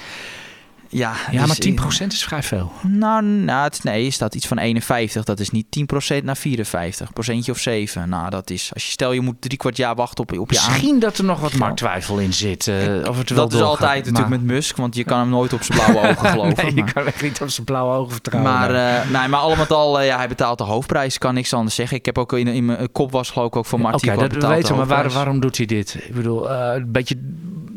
Ja, 0.94 1.12
Ja, 1.30 1.38
dus- 1.38 1.46
maar 1.46 1.56
10% 2.02 2.12
is 2.12 2.24
vrij 2.24 2.42
veel. 2.42 2.72
Nou, 2.82 3.22
nou 3.24 3.62
het, 3.64 3.84
nee, 3.84 4.06
er 4.06 4.12
staat 4.12 4.34
iets 4.34 4.46
van 4.46 4.58
51. 4.58 5.24
Dat 5.24 5.40
is 5.40 5.50
niet 5.50 5.66
10% 5.70 6.24
naar 6.24 6.36
54. 6.36 7.12
Procentje 7.12 7.52
of 7.52 7.58
7. 7.58 8.08
Nou, 8.08 8.30
dat 8.30 8.50
is... 8.50 8.70
Als 8.74 8.84
je 8.84 8.90
stel 8.90 9.12
je 9.12 9.20
moet 9.20 9.36
drie 9.40 9.56
kwart 9.58 9.76
jaar 9.76 9.94
wachten 9.94 10.18
op, 10.24 10.38
op 10.38 10.50
je. 10.52 10.60
Misschien 10.68 10.98
dat 10.98 11.18
er 11.18 11.24
nog 11.24 11.40
wat 11.40 11.54
markttwijfel 11.54 12.18
in 12.18 12.32
zit. 12.32 12.66
eh, 12.68 12.74
of 13.08 13.18
het 13.18 13.30
wel 13.30 13.48
Dat 13.48 13.52
is 13.52 13.60
altijd 13.60 14.04
natuurlijk 14.04 14.28
met 14.28 14.42
Musk. 14.42 14.76
Want 14.76 14.94
je 14.94 15.04
kan 15.04 15.18
hem 15.18 15.28
nooit 15.28 15.52
op 15.52 15.62
zijn 15.62 15.78
blauwe 15.78 16.08
ogen 16.08 16.28
geloven. 16.28 16.64
nee, 16.64 16.74
je 16.74 16.82
maar- 16.82 16.92
kan 16.92 17.06
echt 17.06 17.22
niet 17.22 17.40
op 17.40 17.48
zijn 17.48 17.66
blauwe 17.66 17.96
ogen 17.96 18.12
vertrouwen. 18.12 18.52
Maar, 18.52 18.74
eh, 18.74 19.10
nee, 19.10 19.28
maar 19.28 19.40
al 19.40 19.56
met 19.56 19.70
al, 19.70 20.00
eh, 20.00 20.06
ja, 20.06 20.16
hij 20.16 20.28
betaalt 20.28 20.58
de 20.58 20.64
hoofdprijs. 20.64 21.18
Kan 21.18 21.34
niks 21.34 21.52
anders 21.52 21.74
zeggen. 21.74 21.96
Ik 21.96 22.04
heb 22.06 22.18
ook 22.18 22.32
in, 22.32 22.46
in 22.46 22.64
mijn 22.64 22.92
kop 22.92 23.10
was 23.12 23.30
geloof 23.30 23.46
ik 23.48 23.56
ook 23.56 23.66
van 23.66 23.78
Oké, 23.80 23.88
Martin. 23.90 24.14
dat 24.18 24.32
we 24.32 24.46
weten, 24.48 24.76
maar 24.76 24.86
waar- 24.86 25.10
waarom 25.10 25.40
doet 25.40 25.56
hij 25.56 25.66
dit? 25.66 25.96
Ik 26.08 26.14
bedoel, 26.14 26.50
eh, 26.50 26.74
een 26.74 26.92
beetje 26.92 27.16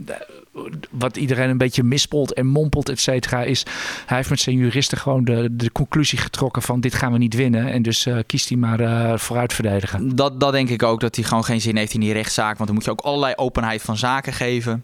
eh, 0.08 0.16
wat 0.92 1.18
iedereen 1.18 1.50
een 1.50 1.58
beetje 1.58 1.84
mispelt 1.84 2.34
en 2.34 2.48
mompelt, 2.48 2.90
et 2.90 3.00
cetera, 3.00 3.44
is 3.44 3.66
hij 4.06 4.18
heeft 4.18 4.30
met 4.30 4.40
zijn 4.40 4.58
juristen 4.58 4.98
gewoon 4.98 5.24
de, 5.24 5.48
de 5.52 5.72
conclusie 5.72 6.18
getrokken 6.18 6.62
van 6.62 6.80
dit 6.80 6.94
gaan 6.94 7.12
we 7.12 7.18
niet 7.18 7.34
winnen. 7.34 7.68
En 7.68 7.82
dus 7.82 8.06
eh, 8.06 8.18
kiest 8.26 8.50
hij 8.50 8.58
maar 8.58 8.80
eh, 8.80 9.18
vooruit 9.18 9.54
verdedigen. 9.54 10.16
Dat, 10.16 10.40
dat 10.40 10.52
denk 10.52 10.70
ik 10.70 10.84
ook, 10.84 11.00
dat 11.00 11.16
hij 11.16 11.26
gewoon 11.26 11.44
geen 11.44 11.62
zin 11.62 11.78
heeft 11.78 11.94
in 11.94 12.00
die 12.00 12.14
rechtszaak. 12.14 12.56
Want 12.56 12.66
dan 12.66 12.74
moet 12.74 12.86
je 12.86 12.92
ook 12.92 13.02
allerlei 13.02 13.34
openheid 13.36 13.82
van 13.82 13.98
zaken 13.98 14.34
geven. 14.34 14.84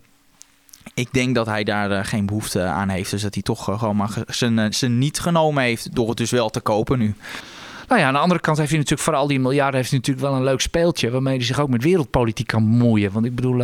Ik 0.93 1.13
denk 1.13 1.35
dat 1.35 1.45
hij 1.45 1.63
daar 1.63 1.91
eh, 1.91 2.05
geen 2.05 2.25
behoefte 2.25 2.63
aan 2.63 2.89
heeft. 2.89 3.11
Dus 3.11 3.21
dat 3.21 3.33
hij 3.33 3.43
toch 3.43 3.63
gewoon 3.63 3.95
maar 3.95 4.13
zijn, 4.27 4.73
zijn 4.73 4.97
niet 4.97 5.19
genomen 5.19 5.63
heeft 5.63 5.95
door 5.95 6.09
het 6.09 6.17
dus 6.17 6.31
wel 6.31 6.49
te 6.49 6.59
kopen 6.59 6.99
nu. 6.99 7.15
Nou 7.87 8.01
ja, 8.01 8.07
aan 8.07 8.13
de 8.13 8.19
andere 8.19 8.39
kant 8.39 8.57
heeft 8.57 8.69
hij 8.69 8.79
natuurlijk 8.79 9.07
voor 9.09 9.17
al 9.17 9.27
die 9.27 9.39
miljarden 9.39 9.75
heeft 9.75 9.89
hij 9.89 9.99
natuurlijk 9.99 10.27
wel 10.27 10.35
een 10.35 10.43
leuk 10.43 10.61
speeltje 10.61 11.11
waarmee 11.11 11.35
hij 11.35 11.45
zich 11.45 11.59
ook 11.59 11.69
met 11.69 11.83
wereldpolitiek 11.83 12.47
kan 12.47 12.63
bemoeien. 12.63 13.11
Want 13.11 13.25
ik 13.25 13.35
bedoel, 13.35 13.63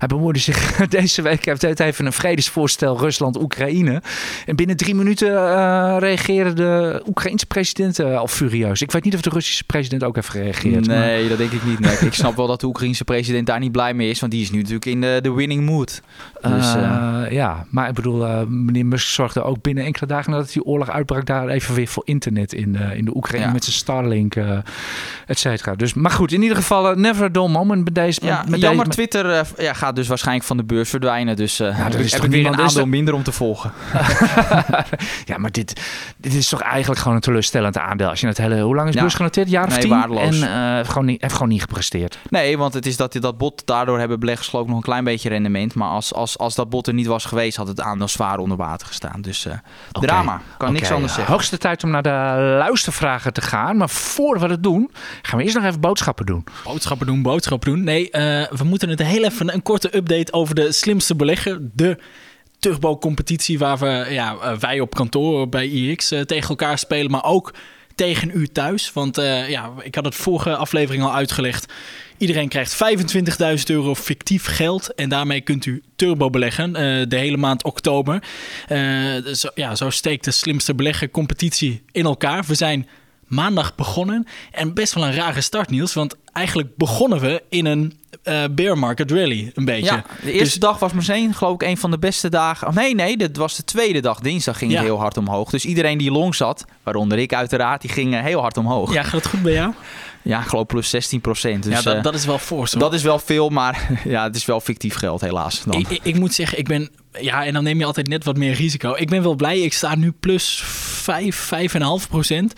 Hij 0.00 0.08
bemoeide 0.08 0.38
zich 0.38 0.76
deze 0.88 1.22
week. 1.22 1.44
Heeft 1.44 1.80
even 1.80 2.06
een 2.06 2.12
vredesvoorstel 2.12 2.98
Rusland-Oekraïne. 2.98 4.02
En 4.46 4.56
binnen 4.56 4.76
drie 4.76 4.94
minuten 4.94 5.28
uh, 5.28 5.96
reageerde 5.98 6.52
de 6.52 7.02
Oekraïnse 7.06 7.46
president 7.46 8.00
uh, 8.00 8.18
al 8.18 8.26
furieus. 8.26 8.82
Ik 8.82 8.90
weet 8.90 9.04
niet 9.04 9.14
of 9.14 9.20
de 9.20 9.30
Russische 9.30 9.64
president 9.64 10.04
ook 10.04 10.14
heeft 10.14 10.28
gereageerd. 10.28 10.86
Nee, 10.86 11.28
dat 11.28 11.38
denk 11.38 11.52
ik 11.52 11.64
niet. 11.64 11.78
Nee. 11.78 11.96
ik 11.96 12.14
snap 12.14 12.36
wel 12.36 12.46
dat 12.46 12.60
de 12.60 12.66
Oekraïnse 12.66 13.04
president 13.04 13.46
daar 13.46 13.58
niet 13.58 13.72
blij 13.72 13.94
mee 13.94 14.10
is. 14.10 14.20
Want 14.20 14.32
die 14.32 14.42
is 14.42 14.50
nu 14.50 14.58
natuurlijk 14.58 14.86
in 14.86 15.00
de, 15.00 15.18
de 15.22 15.32
winning 15.32 15.64
mood. 15.64 16.02
Dus, 16.42 16.74
uh, 16.74 17.22
ja, 17.30 17.66
maar 17.70 17.88
ik 17.88 17.94
bedoel, 17.94 18.46
meneer 18.46 18.86
Musk 18.86 19.08
zorgde 19.08 19.42
ook 19.42 19.62
binnen 19.62 19.84
enkele 19.84 20.06
dagen 20.06 20.30
nadat 20.30 20.52
die 20.52 20.64
oorlog 20.64 20.90
uitbrak... 20.90 21.26
daar 21.26 21.48
even 21.48 21.74
weer 21.74 21.88
voor 21.88 22.02
internet 22.06 22.52
in, 22.52 22.76
in 22.76 23.04
de 23.04 23.16
Oekraïne 23.16 23.46
ja. 23.46 23.52
met 23.52 23.64
zijn 23.64 23.76
Starlink, 23.76 24.34
et 25.26 25.38
cetera. 25.38 25.74
Dus, 25.74 25.94
maar 25.94 26.10
goed, 26.10 26.32
in 26.32 26.42
ieder 26.42 26.56
geval, 26.56 26.94
never 26.94 27.24
a 27.24 27.28
dull 27.28 27.48
moment 27.48 27.84
met 27.84 27.94
deze... 27.94 28.20
Ja, 28.24 28.44
met 28.48 28.60
jammer, 28.60 28.84
deze, 28.84 28.96
Twitter 28.96 29.46
ja, 29.58 29.72
gaat 29.72 29.89
dus 29.92 30.08
waarschijnlijk 30.08 30.46
van 30.46 30.56
de 30.56 30.64
beurs 30.64 30.90
verdwijnen. 30.90 31.36
Dus 31.36 31.60
uh, 31.60 31.78
ja, 31.78 31.86
er 31.86 32.00
is 32.00 32.12
heb 32.12 32.24
ik 32.24 32.30
weer 32.30 32.46
een 32.46 32.58
aandeel 32.58 32.86
minder 32.86 33.14
om 33.14 33.22
te 33.22 33.32
volgen. 33.32 33.72
ja, 35.30 35.38
maar 35.38 35.50
dit, 35.50 35.80
dit 36.16 36.34
is 36.34 36.48
toch 36.48 36.60
eigenlijk 36.60 37.00
gewoon 37.00 37.16
een 37.16 37.22
teleurstellend 37.22 37.78
aandeel. 37.78 38.08
Als 38.08 38.20
je 38.20 38.26
het 38.26 38.38
hele, 38.38 38.60
hoe 38.60 38.74
lang 38.74 38.88
is 38.88 38.94
ja. 38.94 39.00
beurs 39.00 39.14
genoteerd? 39.14 39.50
Jaar 39.50 39.66
of 39.66 39.72
nee, 39.72 39.80
tien? 39.80 39.90
Waardeloos. 39.90 40.40
En 40.40 40.48
uh, 40.48 40.74
heeft, 40.74 40.88
gewoon 40.88 41.06
niet, 41.06 41.20
heeft 41.20 41.32
gewoon 41.32 41.48
niet 41.48 41.60
gepresteerd. 41.60 42.18
Nee, 42.28 42.58
want 42.58 42.74
het 42.74 42.86
is 42.86 42.96
dat 42.96 43.12
dat 43.12 43.38
bot 43.38 43.62
daardoor 43.66 43.98
hebben 43.98 44.20
beleggers 44.20 44.48
geloof 44.48 44.64
ik 44.64 44.68
nog 44.68 44.78
een 44.78 44.84
klein 44.84 45.04
beetje 45.04 45.28
rendement. 45.28 45.74
Maar 45.74 45.88
als, 45.88 46.14
als, 46.14 46.38
als 46.38 46.54
dat 46.54 46.70
bot 46.70 46.86
er 46.86 46.94
niet 46.94 47.06
was 47.06 47.24
geweest, 47.24 47.56
had 47.56 47.68
het 47.68 47.80
aandeel 47.80 48.08
zwaar 48.08 48.38
onder 48.38 48.56
water 48.56 48.86
gestaan. 48.86 49.20
Dus 49.20 49.46
uh, 49.46 49.52
okay. 49.92 50.08
drama. 50.08 50.32
Kan 50.32 50.68
okay, 50.68 50.80
niks 50.80 50.90
anders 50.90 51.14
zeggen. 51.14 51.32
Hoogste 51.32 51.58
tijd 51.58 51.84
om 51.84 51.90
naar 51.90 52.02
de 52.02 52.54
luistervragen 52.58 53.32
te 53.32 53.40
gaan. 53.40 53.76
Maar 53.76 53.88
voordat 53.88 54.42
we 54.42 54.48
dat 54.48 54.62
doen, 54.62 54.90
gaan 55.22 55.38
we 55.38 55.44
eerst 55.44 55.56
nog 55.56 55.64
even 55.64 55.80
boodschappen 55.80 56.26
doen. 56.26 56.44
Boodschappen 56.64 57.06
doen, 57.06 57.22
boodschappen 57.22 57.70
doen. 57.70 57.84
Nee, 57.84 58.04
uh, 58.04 58.20
we 58.58 58.64
moeten 58.64 58.88
het 58.88 59.02
heel 59.02 59.24
even 59.24 59.54
een 59.54 59.62
korte 59.80 59.96
update 59.96 60.32
over 60.32 60.54
de 60.54 60.72
slimste 60.72 61.16
belegger. 61.16 61.58
De 61.74 61.98
Turbo-competitie 62.58 63.58
waar 63.58 63.78
we, 63.78 64.06
ja, 64.10 64.58
wij 64.58 64.80
op 64.80 64.94
kantoor 64.94 65.48
bij 65.48 65.68
IX 65.68 66.12
uh, 66.12 66.20
tegen 66.20 66.48
elkaar 66.48 66.78
spelen, 66.78 67.10
maar 67.10 67.24
ook 67.24 67.54
tegen 67.94 68.30
u 68.34 68.46
thuis. 68.46 68.92
Want 68.92 69.18
uh, 69.18 69.48
ja, 69.50 69.72
ik 69.82 69.94
had 69.94 70.04
het 70.04 70.14
vorige 70.14 70.56
aflevering 70.56 71.02
al 71.02 71.14
uitgelegd. 71.14 71.72
Iedereen 72.18 72.48
krijgt 72.48 72.78
25.000 73.56 73.62
euro 73.66 73.94
fictief 73.94 74.46
geld 74.46 74.94
en 74.94 75.08
daarmee 75.08 75.40
kunt 75.40 75.66
u 75.66 75.82
turbo 75.96 76.30
beleggen 76.30 76.72
de 77.08 77.16
hele 77.16 77.36
maand 77.36 77.64
oktober. 77.64 78.22
zo, 79.32 79.48
ja, 79.54 79.74
zo 79.74 79.90
steekt 79.90 80.24
de 80.24 80.30
slimste 80.30 80.74
belegger 80.74 81.10
competitie 81.10 81.82
in 81.92 82.04
elkaar. 82.04 82.44
We 82.46 82.54
zijn 82.54 82.88
maandag 83.30 83.74
begonnen 83.74 84.26
en 84.52 84.74
best 84.74 84.94
wel 84.94 85.04
een 85.04 85.14
rare 85.14 85.40
start, 85.40 85.70
Niels. 85.70 85.94
Want 85.94 86.16
eigenlijk 86.32 86.76
begonnen 86.76 87.20
we 87.20 87.42
in 87.48 87.66
een 87.66 87.98
uh, 88.24 88.44
bear 88.50 88.78
market 88.78 89.10
rally, 89.10 89.50
een 89.54 89.64
beetje. 89.64 89.84
Ja, 89.84 90.04
de 90.22 90.32
eerste 90.32 90.44
dus, 90.44 90.54
dag 90.54 90.78
was 90.78 90.92
meteen, 90.92 91.34
geloof 91.34 91.54
ik, 91.54 91.62
een 91.62 91.76
van 91.76 91.90
de 91.90 91.98
beste 91.98 92.28
dagen. 92.28 92.68
Oh, 92.68 92.74
nee, 92.74 92.94
nee, 92.94 93.16
dat 93.16 93.36
was 93.36 93.56
de 93.56 93.64
tweede 93.64 94.00
dag. 94.00 94.20
Dinsdag 94.20 94.58
ging 94.58 94.72
het 94.72 94.80
heel 94.80 94.98
hard 94.98 95.16
omhoog. 95.16 95.50
Dus 95.50 95.64
iedereen 95.64 95.98
die 95.98 96.10
long 96.10 96.34
zat, 96.34 96.64
waaronder 96.82 97.18
ik 97.18 97.34
uiteraard, 97.34 97.80
die 97.80 97.90
ging 97.90 98.20
heel 98.20 98.40
hard 98.40 98.56
omhoog. 98.56 98.92
Ja, 98.92 99.02
gaat 99.02 99.12
het 99.12 99.26
goed 99.26 99.42
bij 99.42 99.52
jou? 99.52 99.72
Ja, 100.22 100.40
ik 100.40 100.46
geloof 100.46 100.66
plus 100.66 100.90
16 100.90 101.20
procent. 101.20 101.62
Dus, 101.62 101.82
ja, 101.82 101.82
dat, 101.82 102.02
dat, 102.02 102.14
is 102.14 102.24
wel 102.24 102.38
fors. 102.38 102.70
Dat 102.70 102.94
is 102.94 103.02
wel 103.02 103.18
veel, 103.18 103.48
maar 103.48 103.90
ja, 104.04 104.22
het 104.22 104.36
is 104.36 104.44
wel 104.44 104.60
fictief 104.60 104.94
geld, 104.94 105.20
helaas. 105.20 105.62
Dan. 105.64 105.80
Ik, 105.80 105.88
ik, 105.88 106.00
ik, 106.02 106.18
moet 106.18 106.34
zeggen, 106.34 106.58
ik 106.58 106.66
ben... 106.66 106.90
Ja, 107.20 107.44
en 107.44 107.52
dan 107.52 107.62
neem 107.62 107.78
je 107.78 107.84
altijd 107.84 108.08
net 108.08 108.24
wat 108.24 108.36
meer 108.36 108.52
risico. 108.52 108.94
Ik 108.96 109.08
ben 109.08 109.22
wel 109.22 109.34
blij. 109.34 109.60
Ik 109.60 109.72
sta 109.72 109.94
nu 109.94 110.12
plus 110.20 110.62
5, 110.64 111.50
5,5 111.54 112.08
procent. 112.08 112.54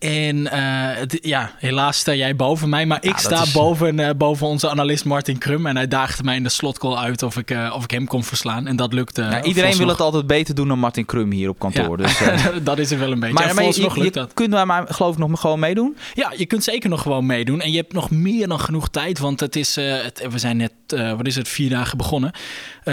En 0.00 0.36
uh, 0.36 1.20
ja, 1.20 1.52
helaas 1.58 1.98
sta 1.98 2.14
jij 2.14 2.36
boven 2.36 2.68
mij. 2.68 2.86
Maar 2.86 2.98
ik 3.00 3.16
sta 3.16 3.42
is... 3.42 3.52
boven, 3.52 3.98
uh, 3.98 4.10
boven 4.16 4.46
onze 4.46 4.70
analist 4.70 5.04
Martin 5.04 5.38
Krum. 5.38 5.66
En 5.66 5.76
hij 5.76 5.88
daagde 5.88 6.22
mij 6.22 6.36
in 6.36 6.42
de 6.42 6.48
slotcall 6.48 6.96
uit 6.96 7.22
of 7.22 7.36
ik, 7.36 7.50
uh, 7.50 7.72
of 7.76 7.84
ik 7.84 7.90
hem 7.90 8.06
kon 8.06 8.24
verslaan. 8.24 8.66
En 8.66 8.76
dat 8.76 8.92
lukte. 8.92 9.22
Ja, 9.22 9.42
iedereen 9.42 9.76
wil 9.76 9.86
nog. 9.86 9.96
het 9.96 10.00
altijd 10.00 10.26
beter 10.26 10.54
doen 10.54 10.68
dan 10.68 10.78
Martin 10.78 11.04
Krum 11.04 11.30
hier 11.30 11.48
op 11.48 11.58
kantoor. 11.58 12.00
Ja. 12.00 12.06
Dus, 12.06 12.18
dat 12.62 12.78
is 12.78 12.90
er 12.90 12.98
wel 12.98 13.12
een 13.12 13.20
beetje. 13.20 13.34
Maar, 13.34 13.54
maar 13.54 13.64
je, 13.64 13.82
nog 13.82 13.96
lukt 13.96 14.14
dat. 14.14 14.34
Kunnen 14.34 14.56
wij 14.56 14.66
maar 14.66 14.84
geloof 14.88 15.12
ik 15.12 15.18
nog 15.18 15.40
gewoon 15.40 15.58
meedoen? 15.58 15.96
Ja, 16.14 16.32
je 16.36 16.46
kunt 16.46 16.64
zeker 16.64 16.90
nog 16.90 17.02
gewoon 17.02 17.26
meedoen. 17.26 17.60
En 17.60 17.70
je 17.70 17.76
hebt 17.76 17.92
nog 17.92 18.10
meer 18.10 18.48
dan 18.48 18.60
genoeg 18.60 18.88
tijd. 18.88 19.18
Want 19.18 19.40
het 19.40 19.56
is, 19.56 19.76
het, 19.76 20.26
we 20.30 20.38
zijn 20.38 20.56
net, 20.56 20.72
wat 21.16 21.26
is 21.26 21.36
het, 21.36 21.48
vier 21.48 21.70
dagen 21.70 21.98
begonnen. 21.98 22.32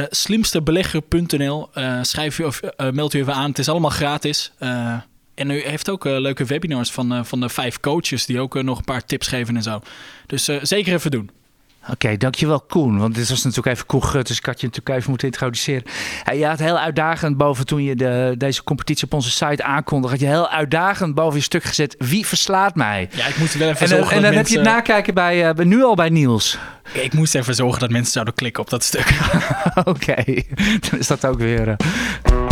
slimstebelegger.nl. 0.10 1.70
schrijf 2.02 2.38
je 2.38 2.46
of 2.46 2.60
meld 2.92 3.14
u 3.14 3.20
even 3.20 3.34
aan. 3.34 3.50
Het 3.50 3.60
is 3.60 3.70
allemaal 3.70 3.92
gratis. 3.92 4.52
En 5.38 5.50
u 5.50 5.62
heeft 5.62 5.90
ook 5.90 6.06
uh, 6.06 6.20
leuke 6.20 6.46
webinars 6.46 6.92
van, 6.92 7.14
uh, 7.14 7.24
van 7.24 7.40
de 7.40 7.50
vijf 7.50 7.80
coaches 7.80 8.26
die 8.26 8.40
ook 8.40 8.56
uh, 8.56 8.64
nog 8.64 8.78
een 8.78 8.84
paar 8.84 9.06
tips 9.06 9.28
geven 9.28 9.56
en 9.56 9.64
zo. 9.64 9.80
Dus 10.26 10.44
zeker 10.62 10.94
even 10.94 11.12
doen. 11.12 11.30
Oké, 11.82 11.92
okay, 11.92 12.18
dankjewel 12.18 12.62
Koen. 12.62 12.98
Want 12.98 13.16
dit 13.16 13.30
was 13.30 13.44
natuurlijk 13.44 13.76
even 13.76 13.86
Koen 13.86 14.04
Gut, 14.04 14.28
dus 14.28 14.38
ik 14.38 14.46
had 14.46 14.62
je 14.62 14.68
natuurlijk 14.68 14.98
even 14.98 15.10
moeten 15.10 15.28
introduceren. 15.28 15.84
Je 16.34 16.46
had 16.46 16.60
heel 16.60 16.80
uitdagend 16.80 17.38
boven 17.38 17.66
toen 17.66 17.84
je 17.84 17.96
de, 17.96 18.36
deze 18.38 18.64
competitie 18.64 19.06
op 19.06 19.14
onze 19.14 19.32
site 19.32 19.64
aankondigde. 19.64 20.18
Had 20.18 20.26
je 20.26 20.34
heel 20.34 20.50
uitdagend 20.50 21.16
boven 21.16 21.38
je 21.38 21.44
stuk 21.44 21.64
gezet. 21.64 21.96
Wie 21.98 22.26
verslaat 22.26 22.76
mij? 22.76 23.10
Ja, 23.12 23.28
ik 23.28 23.38
moest 23.38 23.54
wel 23.54 23.70
even 23.70 23.82
en, 23.82 23.88
zorgen 23.88 24.16
En 24.16 24.22
dan 24.22 24.34
mensen... 24.34 24.56
heb 24.56 24.66
je 24.66 24.70
het 24.70 24.78
nakijken 24.78 25.14
bij, 25.14 25.50
uh, 25.58 25.66
nu 25.66 25.84
al 25.84 25.96
bij 25.96 26.10
Niels. 26.10 26.58
Ik 26.94 27.14
moest 27.14 27.36
even 27.36 27.56
zorgen 27.56 27.80
dat 27.80 27.90
mensen 27.90 28.12
zouden 28.12 28.34
klikken 28.34 28.64
op 28.64 28.70
dat 28.70 28.84
stuk. 28.84 29.20
Oké, 29.76 29.90
okay. 29.90 30.48
dan 30.90 31.00
is 31.00 31.08
dat 31.08 31.26
ook 31.26 31.38
weer... 31.38 31.68
Uh... 31.68 32.47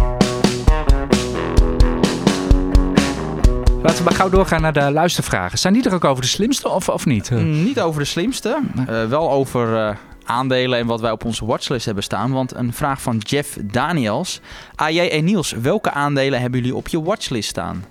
Laten 3.85 3.99
we 4.03 4.09
maar 4.09 4.19
gauw 4.19 4.29
doorgaan 4.29 4.61
naar 4.61 4.73
de 4.73 4.91
luistervragen. 4.91 5.57
Zijn 5.57 5.73
die 5.73 5.83
er 5.83 5.93
ook 5.93 6.05
over 6.05 6.21
de 6.21 6.29
slimste 6.29 6.69
of, 6.69 6.89
of 6.89 7.05
niet? 7.05 7.29
Mm, 7.31 7.63
niet 7.63 7.79
over 7.79 7.99
de 7.99 8.07
slimste. 8.07 8.59
Uh, 8.89 9.05
wel 9.05 9.31
over 9.31 9.73
uh, 9.73 9.95
aandelen 10.23 10.79
en 10.79 10.85
wat 10.85 11.01
wij 11.01 11.11
op 11.11 11.25
onze 11.25 11.45
watchlist 11.45 11.85
hebben 11.85 12.03
staan. 12.03 12.31
Want 12.31 12.55
een 12.55 12.73
vraag 12.73 13.01
van 13.01 13.17
Jeff 13.17 13.57
Daniels. 13.61 14.41
AJ 14.75 14.99
en 14.99 15.23
Niels, 15.23 15.51
welke 15.51 15.91
aandelen 15.91 16.41
hebben 16.41 16.59
jullie 16.59 16.75
op 16.75 16.87
je 16.87 17.01
watchlist 17.01 17.49
staan? 17.49 17.85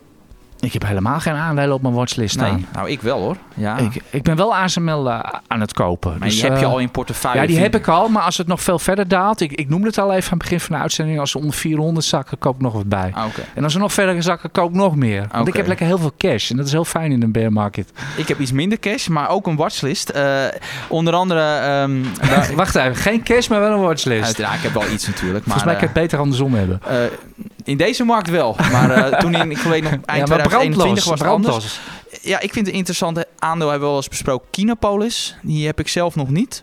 Ik 0.64 0.72
heb 0.72 0.86
helemaal 0.86 1.20
geen 1.20 1.34
aandelen 1.34 1.74
op 1.74 1.82
mijn 1.82 1.94
watchlist 1.94 2.34
staan. 2.34 2.54
Nee, 2.54 2.66
nou 2.72 2.90
ik 2.90 3.00
wel 3.00 3.20
hoor. 3.20 3.36
Ja. 3.54 3.76
Ik, 3.76 4.02
ik 4.10 4.22
ben 4.22 4.36
wel 4.36 4.56
ASML 4.56 5.06
uh, 5.06 5.20
aan 5.46 5.60
het 5.60 5.72
kopen. 5.72 6.10
Maar 6.18 6.28
dus, 6.28 6.40
die 6.40 6.50
heb 6.50 6.58
je 6.58 6.66
al 6.66 6.78
in 6.78 6.90
portefeuille? 6.90 7.40
Ja, 7.40 7.46
die 7.46 7.58
heb 7.58 7.74
ik 7.74 7.88
al. 7.88 8.08
Maar 8.08 8.22
als 8.22 8.36
het 8.36 8.46
nog 8.46 8.62
veel 8.62 8.78
verder 8.78 9.08
daalt. 9.08 9.40
Ik, 9.40 9.52
ik 9.52 9.68
noemde 9.68 9.86
het 9.86 9.98
al 9.98 10.12
even 10.12 10.32
aan 10.32 10.38
het 10.38 10.38
begin 10.38 10.60
van 10.60 10.76
de 10.76 10.82
uitzending. 10.82 11.18
Als 11.18 11.30
ze 11.30 11.38
onder 11.38 11.54
400 11.54 12.06
zakken, 12.06 12.38
koop 12.38 12.54
ik 12.54 12.60
nog 12.60 12.72
wat 12.72 12.88
bij. 12.88 13.10
Ah, 13.14 13.26
okay. 13.26 13.44
En 13.54 13.64
als 13.64 13.72
ze 13.72 13.78
nog 13.78 13.92
verder 13.92 14.22
zakken, 14.22 14.50
koop 14.50 14.68
ik 14.68 14.76
nog 14.76 14.96
meer. 14.96 15.20
Want 15.20 15.32
okay. 15.32 15.46
ik 15.46 15.54
heb 15.54 15.66
lekker 15.66 15.86
heel 15.86 15.98
veel 15.98 16.12
cash. 16.18 16.50
En 16.50 16.56
dat 16.56 16.66
is 16.66 16.72
heel 16.72 16.84
fijn 16.84 17.12
in 17.12 17.22
een 17.22 17.32
bear 17.32 17.52
market. 17.52 17.92
Ik 18.16 18.28
heb 18.28 18.40
iets 18.40 18.52
minder 18.52 18.78
cash, 18.78 19.06
maar 19.06 19.28
ook 19.28 19.46
een 19.46 19.56
watchlist. 19.56 20.12
Uh, 20.14 20.44
onder 20.88 21.14
andere... 21.14 21.82
Um, 21.82 22.04
Wacht 22.56 22.74
even. 22.74 22.96
Geen 22.96 23.22
cash, 23.22 23.48
maar 23.48 23.60
wel 23.60 23.72
een 23.72 23.80
watchlist. 23.80 24.36
Ja, 24.36 24.54
ik 24.54 24.60
heb 24.60 24.72
wel 24.72 24.90
iets 24.90 25.06
natuurlijk. 25.06 25.46
Maar, 25.46 25.58
Volgens 25.58 25.64
mij 25.64 25.74
kan 25.74 25.82
ik 25.82 25.94
het 25.94 26.02
beter 26.02 26.18
andersom 26.18 26.54
hebben. 26.54 26.80
Uh, 26.90 26.96
in 27.64 27.76
deze 27.76 28.04
markt 28.04 28.30
wel. 28.30 28.56
Maar 28.72 29.18
toen 29.18 29.34
in, 29.34 29.50
ik 29.50 29.58
weet 29.58 29.82
nog, 29.82 29.92
eind 29.92 30.28
ja, 30.28 30.34
2021 30.34 31.04
was 31.04 31.18
het 31.18 31.28
anders. 31.28 31.80
Ja, 32.22 32.40
ik 32.40 32.52
vind 32.52 32.56
het 32.56 32.66
een 32.66 32.78
interessante 32.80 33.26
aandeel. 33.38 33.68
Hebben 33.68 33.86
we 33.86 33.94
wel 33.94 34.02
eens 34.02 34.08
besproken. 34.08 34.46
Kinopolis. 34.50 35.36
Die 35.42 35.66
heb 35.66 35.80
ik 35.80 35.88
zelf 35.88 36.14
nog 36.14 36.28
niet. 36.28 36.62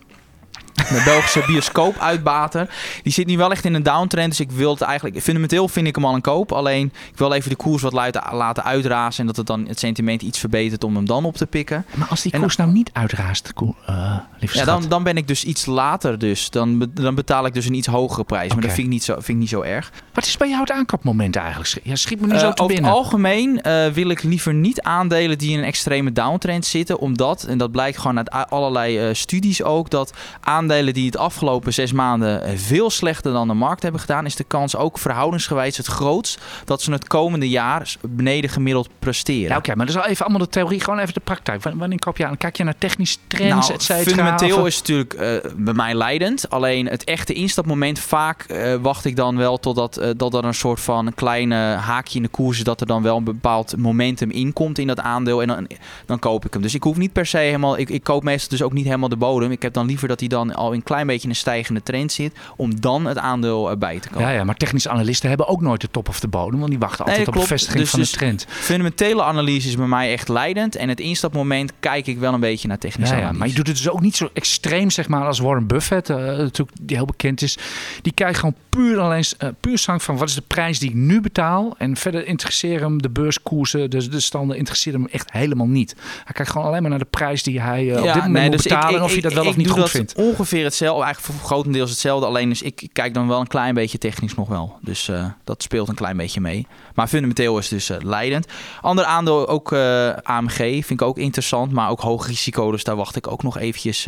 De 0.73 1.01
Belgische 1.05 1.43
bioscoop-uitbater. 1.47 2.69
Die 3.03 3.13
zit 3.13 3.27
nu 3.27 3.37
wel 3.37 3.51
echt 3.51 3.65
in 3.65 3.73
een 3.73 3.83
downtrend. 3.83 4.29
Dus 4.29 4.39
ik 4.39 4.51
wil 4.51 4.71
het 4.71 4.81
eigenlijk... 4.81 5.21
Fundamenteel 5.21 5.67
vind 5.67 5.87
ik 5.87 5.95
hem 5.95 6.05
al 6.05 6.13
een 6.13 6.21
koop. 6.21 6.51
Alleen, 6.51 6.93
ik 7.11 7.17
wil 7.17 7.33
even 7.33 7.49
de 7.49 7.55
koers 7.55 7.81
wat 7.81 7.93
laten 8.31 8.63
uitrazen. 8.63 9.19
En 9.19 9.25
dat 9.25 9.35
het 9.35 9.47
dan 9.47 9.67
het 9.67 9.79
sentiment 9.79 10.21
iets 10.21 10.39
verbetert 10.39 10.83
om 10.83 10.95
hem 10.95 11.05
dan 11.05 11.25
op 11.25 11.35
te 11.37 11.45
pikken. 11.45 11.85
Maar 11.93 12.07
als 12.07 12.21
die 12.21 12.31
koers 12.31 12.55
en, 12.55 12.63
nou 12.63 12.75
niet 12.77 12.89
uitraast, 12.93 13.53
uh, 13.61 14.17
ja, 14.39 14.65
dan, 14.65 14.85
dan 14.87 15.03
ben 15.03 15.17
ik 15.17 15.27
dus 15.27 15.43
iets 15.43 15.65
later 15.65 16.19
dus. 16.19 16.49
Dan, 16.49 16.89
dan 16.93 17.15
betaal 17.15 17.45
ik 17.45 17.53
dus 17.53 17.65
een 17.65 17.73
iets 17.73 17.87
hogere 17.87 18.23
prijs. 18.23 18.43
Okay. 18.43 18.57
Maar 18.57 18.65
dat 18.65 18.75
vind 18.75 18.87
ik, 18.87 18.93
niet 18.93 19.03
zo, 19.03 19.13
vind 19.13 19.27
ik 19.27 19.35
niet 19.35 19.49
zo 19.49 19.61
erg. 19.61 19.91
Wat 20.13 20.25
is 20.25 20.37
bij 20.37 20.47
jou 20.47 20.61
het 20.61 20.71
aankoopmoment 20.71 21.35
eigenlijk? 21.35 21.79
Ja, 21.83 21.95
schiet 21.95 22.21
me 22.21 22.27
nu 22.27 22.33
uh, 22.33 22.39
zo 22.39 22.51
te 22.51 22.61
over 22.61 22.75
binnen. 22.75 22.91
Over 22.91 23.03
het 23.03 23.13
algemeen 23.13 23.61
uh, 23.67 23.87
wil 23.87 24.09
ik 24.09 24.23
liever 24.23 24.53
niet 24.53 24.81
aandelen 24.81 25.37
die 25.37 25.51
in 25.51 25.59
een 25.59 25.65
extreme 25.65 26.11
downtrend 26.11 26.65
zitten. 26.65 26.99
Omdat, 26.99 27.43
en 27.43 27.57
dat 27.57 27.71
blijkt 27.71 27.97
gewoon 27.97 28.17
uit 28.17 28.49
allerlei 28.49 29.15
studies 29.15 29.63
ook, 29.63 29.89
dat 29.89 30.13
aandelen 30.39 30.60
die 30.67 31.05
het 31.05 31.17
afgelopen 31.17 31.73
zes 31.73 31.91
maanden 31.91 32.59
veel 32.59 32.89
slechter 32.89 33.33
dan 33.33 33.47
de 33.47 33.53
markt 33.53 33.81
hebben 33.81 34.01
gedaan, 34.01 34.25
is 34.25 34.35
de 34.35 34.43
kans 34.43 34.75
ook 34.75 34.97
verhoudingsgewijs 34.97 35.77
het 35.77 35.85
grootst 35.85 36.39
dat 36.65 36.81
ze 36.81 36.91
het 36.91 37.07
komende 37.07 37.49
jaar 37.49 37.95
beneden 38.01 38.49
gemiddeld 38.49 38.89
presteren. 38.99 39.41
Ja, 39.41 39.47
Oké, 39.47 39.57
okay, 39.57 39.75
maar 39.75 39.85
dat 39.85 39.95
is 39.95 40.01
al 40.01 40.07
even 40.07 40.25
allemaal 40.25 40.45
de 40.45 40.51
theorie, 40.51 40.79
gewoon 40.79 40.99
even 40.99 41.13
de 41.13 41.19
praktijk. 41.19 41.63
Wanneer 41.63 41.99
koop 41.99 42.17
je 42.17 42.25
aan? 42.25 42.37
Kijk 42.37 42.57
je 42.57 42.63
naar 42.63 42.77
technische 42.77 43.17
trends, 43.27 43.67
nou, 43.67 43.73
et 43.73 43.83
cetera? 43.83 44.03
Fundamenteel 44.03 44.65
is 44.65 44.77
natuurlijk 44.77 45.13
uh, 45.13 45.51
bij 45.55 45.73
mij 45.73 45.93
leidend. 45.93 46.49
Alleen 46.49 46.85
het 46.87 47.03
echte 47.03 47.33
instapmoment, 47.33 47.99
vaak 47.99 48.45
uh, 48.51 48.75
wacht 48.81 49.05
ik 49.05 49.15
dan 49.15 49.37
wel 49.37 49.59
totdat 49.59 49.99
uh, 49.99 50.09
dat 50.17 50.33
er 50.33 50.45
een 50.45 50.53
soort 50.53 50.79
van 50.79 51.13
kleine 51.13 51.55
haakje 51.55 52.15
in 52.17 52.23
de 52.23 52.29
koers 52.29 52.57
is, 52.57 52.63
dat 52.63 52.81
er 52.81 52.87
dan 52.87 53.01
wel 53.01 53.17
een 53.17 53.23
bepaald 53.23 53.77
momentum 53.77 54.29
inkomt 54.29 54.77
in 54.77 54.87
dat 54.87 54.99
aandeel 54.99 55.41
en 55.41 55.47
dan, 55.47 55.67
dan 56.05 56.19
koop 56.19 56.45
ik 56.45 56.53
hem. 56.53 56.61
Dus 56.61 56.73
ik 56.73 56.83
hoef 56.83 56.97
niet 56.97 57.13
per 57.13 57.25
se 57.25 57.37
helemaal, 57.37 57.77
ik, 57.77 57.89
ik 57.89 58.03
koop 58.03 58.23
meestal 58.23 58.49
dus 58.49 58.61
ook 58.61 58.73
niet 58.73 58.85
helemaal 58.85 59.09
de 59.09 59.15
bodem. 59.15 59.51
Ik 59.51 59.61
heb 59.61 59.73
dan 59.73 59.85
liever 59.85 60.07
dat 60.07 60.19
hij 60.19 60.29
dan 60.29 60.50
al 60.55 60.59
al 60.61 60.73
een 60.73 60.83
klein 60.83 61.07
beetje 61.07 61.27
een 61.29 61.35
stijgende 61.35 61.83
trend 61.83 62.11
zit, 62.11 62.33
om 62.55 62.79
dan 62.81 63.05
het 63.05 63.17
aandeel 63.17 63.69
erbij 63.69 63.99
te 63.99 64.09
komen. 64.09 64.27
Ja, 64.27 64.33
ja, 64.33 64.43
maar 64.43 64.55
technische 64.55 64.89
analisten 64.89 65.29
hebben 65.29 65.47
ook 65.47 65.61
nooit 65.61 65.81
de 65.81 65.87
top 65.91 66.09
of 66.09 66.19
de 66.19 66.27
bodem, 66.27 66.57
want 66.59 66.69
die 66.71 66.79
wachten 66.79 66.99
altijd 66.99 67.17
Nee, 67.17 67.27
op 67.27 67.33
de 67.33 67.39
bevestiging 67.39 67.79
Dus- 67.81 67.89
van 67.89 67.99
dus 67.99 68.11
de 68.11 68.17
trend. 68.17 68.45
Fundamentele 68.49 69.23
analyse 69.23 69.67
is 69.67 69.75
bij 69.75 69.87
mij 69.87 70.11
echt 70.11 70.27
leidend 70.27 70.75
en 70.75 70.89
het 70.89 70.99
instapmoment 70.99 71.71
kijk 71.79 72.07
ik 72.07 72.17
wel 72.19 72.33
een 72.33 72.39
beetje 72.39 72.67
naar 72.67 72.77
technische 72.77 73.13
Ja, 73.13 73.19
ja, 73.19 73.27
analyse. 73.27 73.39
maar 73.39 73.47
je 73.47 73.53
doet 73.63 73.67
het 73.67 73.77
dus 73.77 73.89
ook 73.89 74.01
niet 74.01 74.15
zo 74.15 74.29
extreem, 74.33 74.89
zeg 74.89 75.07
maar, 75.07 75.25
als 75.25 75.39
Warren 75.39 75.67
Buffett, 75.67 76.09
eh, 76.09 76.15
natuurlijk, 76.17 76.71
die 76.81 76.95
heel 76.95 77.05
bekend 77.05 77.41
is. 77.41 77.57
Die 78.01 78.13
kijkt 78.13 78.37
gewoon 78.37 78.55
puur 78.69 78.99
alleen 78.99 79.23
eh, 79.37 79.49
puur 79.59 79.77
zang 79.77 80.03
van 80.03 80.17
wat 80.17 80.29
is 80.29 80.35
de 80.35 80.43
prijs 80.47 80.79
die 80.79 80.89
ik 80.89 80.95
nu 80.95 81.21
betaal. 81.21 81.75
En 81.77 81.95
verder 81.97 82.25
interesseren 82.27 82.81
hem 82.83 83.01
de 83.01 83.09
beurskoersen, 83.09 83.89
de, 83.89 84.09
de 84.09 84.19
standen 84.19 84.57
interesseren 84.57 85.01
hem 85.01 85.09
echt 85.11 85.31
helemaal 85.31 85.67
niet. 85.67 85.95
Hij 86.23 86.33
kijkt 86.33 86.51
gewoon 86.51 86.67
alleen 86.67 86.81
maar 86.81 86.89
naar 86.89 86.99
de 86.99 87.05
prijs 87.09 87.43
die 87.43 87.61
hij 87.61 87.91
eh, 87.91 87.97
op 88.03 88.13
dit 88.13 88.23
moment 88.23 88.43
moet 88.43 88.51
dus 88.51 88.65
ik- 88.65 88.69
betalen 88.71 88.89
ik- 88.93 88.97
en 88.97 89.03
of 89.03 89.11
hij 89.11 89.21
dat 89.21 89.33
wel 89.33 89.43
ik 89.43 89.49
of 89.49 89.55
niet 89.57 89.69
goed 89.69 89.89
vindt. 89.89 90.13
Ongeveer 90.41 90.63
hetzelfde, 90.63 91.03
eigenlijk 91.03 91.33
voor 91.33 91.45
grotendeels 91.45 91.89
hetzelfde. 91.89 92.25
Alleen 92.25 92.49
dus 92.49 92.61
ik 92.61 92.89
kijk 92.93 93.13
dan 93.13 93.27
wel 93.27 93.39
een 93.39 93.47
klein 93.47 93.73
beetje 93.73 93.97
technisch 93.97 94.35
nog 94.35 94.47
wel. 94.47 94.77
Dus 94.81 95.07
eh, 95.07 95.25
dat 95.43 95.63
speelt 95.63 95.87
een 95.87 95.95
klein 95.95 96.17
beetje 96.17 96.41
mee. 96.41 96.67
Maar 96.95 97.07
fundamenteel 97.07 97.57
is 97.57 97.69
het 97.69 97.73
dus 97.73 97.89
eh, 97.89 98.05
leidend. 98.05 98.47
Ander 98.81 99.05
aandeel 99.05 99.47
ook 99.47 99.71
eh, 99.71 100.09
AMG 100.23 100.55
vind 100.55 100.89
ik 100.89 101.01
ook 101.01 101.17
interessant, 101.17 101.71
maar 101.71 101.89
ook 101.89 101.99
hoog 101.99 102.27
risico. 102.27 102.71
Dus 102.71 102.83
daar 102.83 102.95
wacht 102.95 103.15
ik 103.15 103.27
ook 103.27 103.43
nog 103.43 103.57
eventjes 103.57 104.07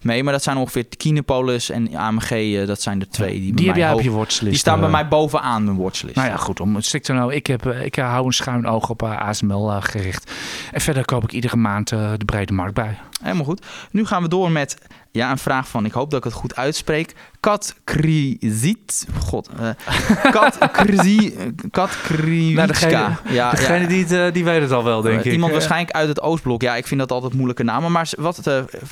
mee. 0.00 0.22
Maar 0.22 0.32
dat 0.32 0.42
zijn 0.42 0.56
ongeveer 0.56 0.86
Kinepolis 0.96 1.70
en 1.70 1.96
AMG, 1.96 2.64
dat 2.66 2.82
zijn 2.82 2.98
de 2.98 3.08
twee 3.08 3.40
die, 3.40 3.52
bij 3.52 3.56
Die 3.56 3.66
heb 3.66 3.76
jij 3.76 3.92
op 3.92 4.00
je 4.00 4.10
watchlist. 4.10 4.50
Die 4.50 4.58
staan 4.58 4.80
bij 4.80 4.90
mij 4.90 5.08
bovenaan 5.08 5.64
mijn 5.64 5.76
watchlist. 5.76 6.16
Nou 6.16 6.28
ja, 6.28 6.36
goed. 6.36 6.60
Om 6.60 6.74
het 6.74 6.84
strikt 6.84 7.04
te 7.04 7.12
nou, 7.12 7.34
ik, 7.34 7.46
heb, 7.46 7.66
ik 7.66 7.94
hou 7.94 8.26
een 8.26 8.32
schuin 8.32 8.66
oog 8.66 8.90
op 8.90 9.02
ASML 9.02 9.80
gericht. 9.80 10.32
En 10.72 10.80
verder 10.80 11.04
koop 11.04 11.22
ik 11.22 11.32
iedere 11.32 11.56
maand 11.56 11.88
de 11.88 12.24
brede 12.26 12.52
markt 12.52 12.74
bij. 12.74 12.98
Helemaal 13.22 13.44
goed. 13.44 13.66
Nu 13.90 14.06
gaan 14.06 14.22
we 14.22 14.28
door 14.28 14.50
met 14.50 14.78
ja, 15.12 15.30
een 15.30 15.38
vraag 15.38 15.68
van, 15.68 15.84
ik 15.84 15.92
hoop 15.92 16.10
dat 16.10 16.18
ik 16.18 16.24
het 16.24 16.32
goed 16.40 16.56
uitspreek. 16.56 17.14
Kat 17.40 17.74
Krizit. 17.84 19.06
God. 19.20 19.48
eh 19.60 20.30
Kat 20.36 20.58
Krizi. 20.72 21.34
Kat. 21.70 21.90
Nou, 22.08 22.66
degene- 22.66 23.16
ja, 23.28 23.50
Degene 23.50 23.80
ja. 23.80 23.86
die, 23.86 24.02
het, 24.02 24.12
eh, 24.12 24.32
die 24.32 24.44
weet 24.44 24.60
het 24.62 24.70
al 24.72 24.84
wel, 24.84 25.02
denk 25.02 25.20
Eh, 25.20 25.26
ik. 25.26 25.32
Iemand 25.32 25.52
waarschijnlijk 25.52 25.90
uit 25.96 26.08
het 26.08 26.20
Oostblok. 26.20 26.62
Ja, 26.62 26.76
ik 26.76 26.86
vind 26.86 27.00
dat 27.00 27.12
altijd 27.12 27.34
moeilijke 27.34 27.62
namen. 27.62 27.92
Maar 27.92 28.10
wat 28.18 28.36
het, 28.36 28.46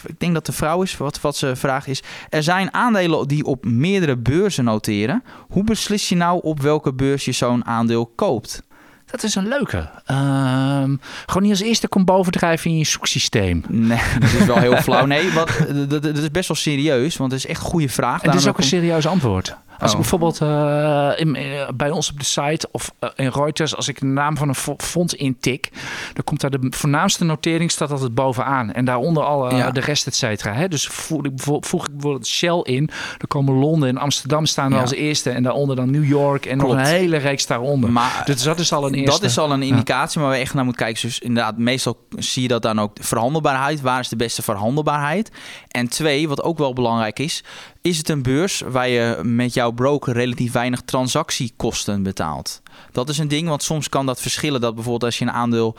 ik 0.06 0.18
denk 0.20 0.34
dat 0.34 0.46
de 0.46 0.52
vrouw 0.52 0.82
is. 0.82 0.96
Wat, 0.96 1.20
wat 1.20 1.36
ze 1.36 1.56
vraagt 1.56 1.86
is... 1.86 2.02
Er 2.28 2.42
zijn 2.42 2.74
aandelen 2.74 3.28
die 3.28 3.44
op 3.44 3.64
meerdere 3.64 4.16
beurzen 4.16 4.64
noteren. 4.64 5.22
Hoe 5.48 5.64
beslis 5.64 6.08
je 6.08 6.16
nou 6.16 6.40
op 6.42 6.60
welke 6.60 6.92
beurs 6.94 7.24
je 7.24 7.32
zo'n 7.32 7.64
aandeel 7.64 8.06
koopt? 8.06 8.62
Dat 9.10 9.22
is 9.22 9.34
een 9.34 9.48
leuke. 9.48 9.88
Ehm, 10.06 10.96
gewoon 11.26 11.42
niet 11.42 11.50
als 11.50 11.60
eerste 11.60 11.88
kom 11.88 12.04
bovendrijven 12.04 12.70
in 12.70 12.78
je 12.78 12.84
zoeksysteem. 12.84 13.64
Nee, 13.68 14.00
dat 14.20 14.32
is 14.32 14.44
wel 14.46 14.58
heel 14.58 14.76
flauw. 14.86 15.06
Nee, 15.06 15.32
wat, 15.32 15.50
dat, 15.88 16.02
dat- 16.02 16.16
is 16.18 16.30
best 16.30 16.48
wel 16.48 16.56
serieus. 16.56 17.16
Want 17.16 17.32
het 17.32 17.40
is 17.44 17.46
echt 17.50 17.60
een 17.60 17.66
goede 17.66 17.88
vraag. 17.88 18.20
Dit 18.22 18.34
is 18.34 18.46
ook 18.48 18.58
een 18.58 18.64
serieus 18.64 19.06
antwoord. 19.06 19.56
Als 19.80 19.92
Oh. 19.92 19.96
ik 19.96 20.00
bijvoorbeeld 20.02 20.40
eh, 20.40 21.10
in, 21.16 21.36
eh, 21.36 21.68
bij 21.74 21.90
ons 21.90 22.10
op 22.10 22.18
de 22.18 22.24
site 22.24 22.68
of 22.72 22.92
eh, 22.98 23.08
in 23.16 23.28
Reuters, 23.34 23.76
als 23.76 23.88
ik 23.88 24.00
de 24.00 24.06
naam 24.06 24.36
van 24.36 24.48
een 24.48 24.54
fo- 24.54 24.74
fonds 24.78 25.14
intik, 25.14 25.70
dan 26.14 26.24
komt 26.24 26.40
daar 26.40 26.50
de 26.50 26.66
voornaamste 26.70 27.24
notering 27.24 27.70
staat 27.70 27.90
altijd 27.90 28.14
bovenaan. 28.14 28.72
En 28.72 28.84
daaronder 28.84 29.22
alle 29.22 29.54
Ja. 29.54 29.70
de 29.70 29.80
rest, 29.80 30.06
et 30.06 30.14
cetera. 30.14 30.52
Hè? 30.52 30.68
Dus 30.68 30.86
voeg 30.86 31.24
ik, 31.24 31.32
voeg 31.60 31.86
ik 31.86 31.92
bijvoorbeeld 31.92 32.26
Shell 32.26 32.60
in, 32.62 32.86
dan 32.86 33.28
komen 33.28 33.54
Londen 33.54 33.88
en 33.88 33.98
Amsterdam 33.98 34.46
staan 34.46 34.72
Ja. 34.72 34.80
als 34.80 34.92
eerste. 34.92 35.30
En 35.30 35.42
daaronder 35.42 35.76
dan 35.76 35.90
New 35.90 36.04
York 36.08 36.46
en 36.46 36.56
nog 36.58 36.70
een 36.72 36.78
hele 36.78 37.16
reeks 37.16 37.46
daaronder. 37.46 37.90
Maar 37.92 38.22
dus 38.24 38.42
dat 38.42 38.58
is 38.58 38.72
al 38.72 38.86
een 38.86 38.94
eerste. 38.94 39.10
Dat 39.20 39.30
is 39.30 39.38
al 39.38 39.52
een 39.52 39.62
indicatie, 39.62 40.18
maar 40.20 40.28
waar 40.28 40.38
we 40.38 40.44
echt 40.44 40.54
naar 40.54 40.64
moeten 40.64 40.84
kijken. 40.84 41.02
Dus 41.02 41.18
inderdaad, 41.18 41.58
meestal 41.58 41.96
zie 42.18 42.42
je 42.42 42.48
dat 42.48 42.62
dan 42.62 42.80
ook 42.80 42.96
verhandelbaarheid. 43.00 43.80
Waar 43.80 44.00
is 44.00 44.08
de 44.08 44.16
beste 44.16 44.42
verhandelbaarheid? 44.42 45.30
En 45.68 45.88
twee, 45.88 46.28
wat 46.28 46.42
ook 46.42 46.58
wel 46.58 46.72
belangrijk 46.72 47.18
is, 47.18 47.44
is 47.82 47.98
het 47.98 48.08
een 48.08 48.22
beurs 48.22 48.60
waar 48.60 48.88
je 48.88 49.20
met 49.22 49.54
jouw 49.54 49.70
broker 49.70 50.12
relatief 50.12 50.52
weinig 50.52 50.80
transactiekosten 50.80 52.02
betaalt? 52.02 52.62
Dat 52.92 53.08
is 53.08 53.18
een 53.18 53.28
ding, 53.28 53.48
want 53.48 53.62
soms 53.62 53.88
kan 53.88 54.06
dat 54.06 54.20
verschillen. 54.20 54.60
Dat 54.60 54.74
bijvoorbeeld 54.74 55.04
als 55.04 55.18
je 55.18 55.24
een 55.24 55.30
aandeel 55.30 55.76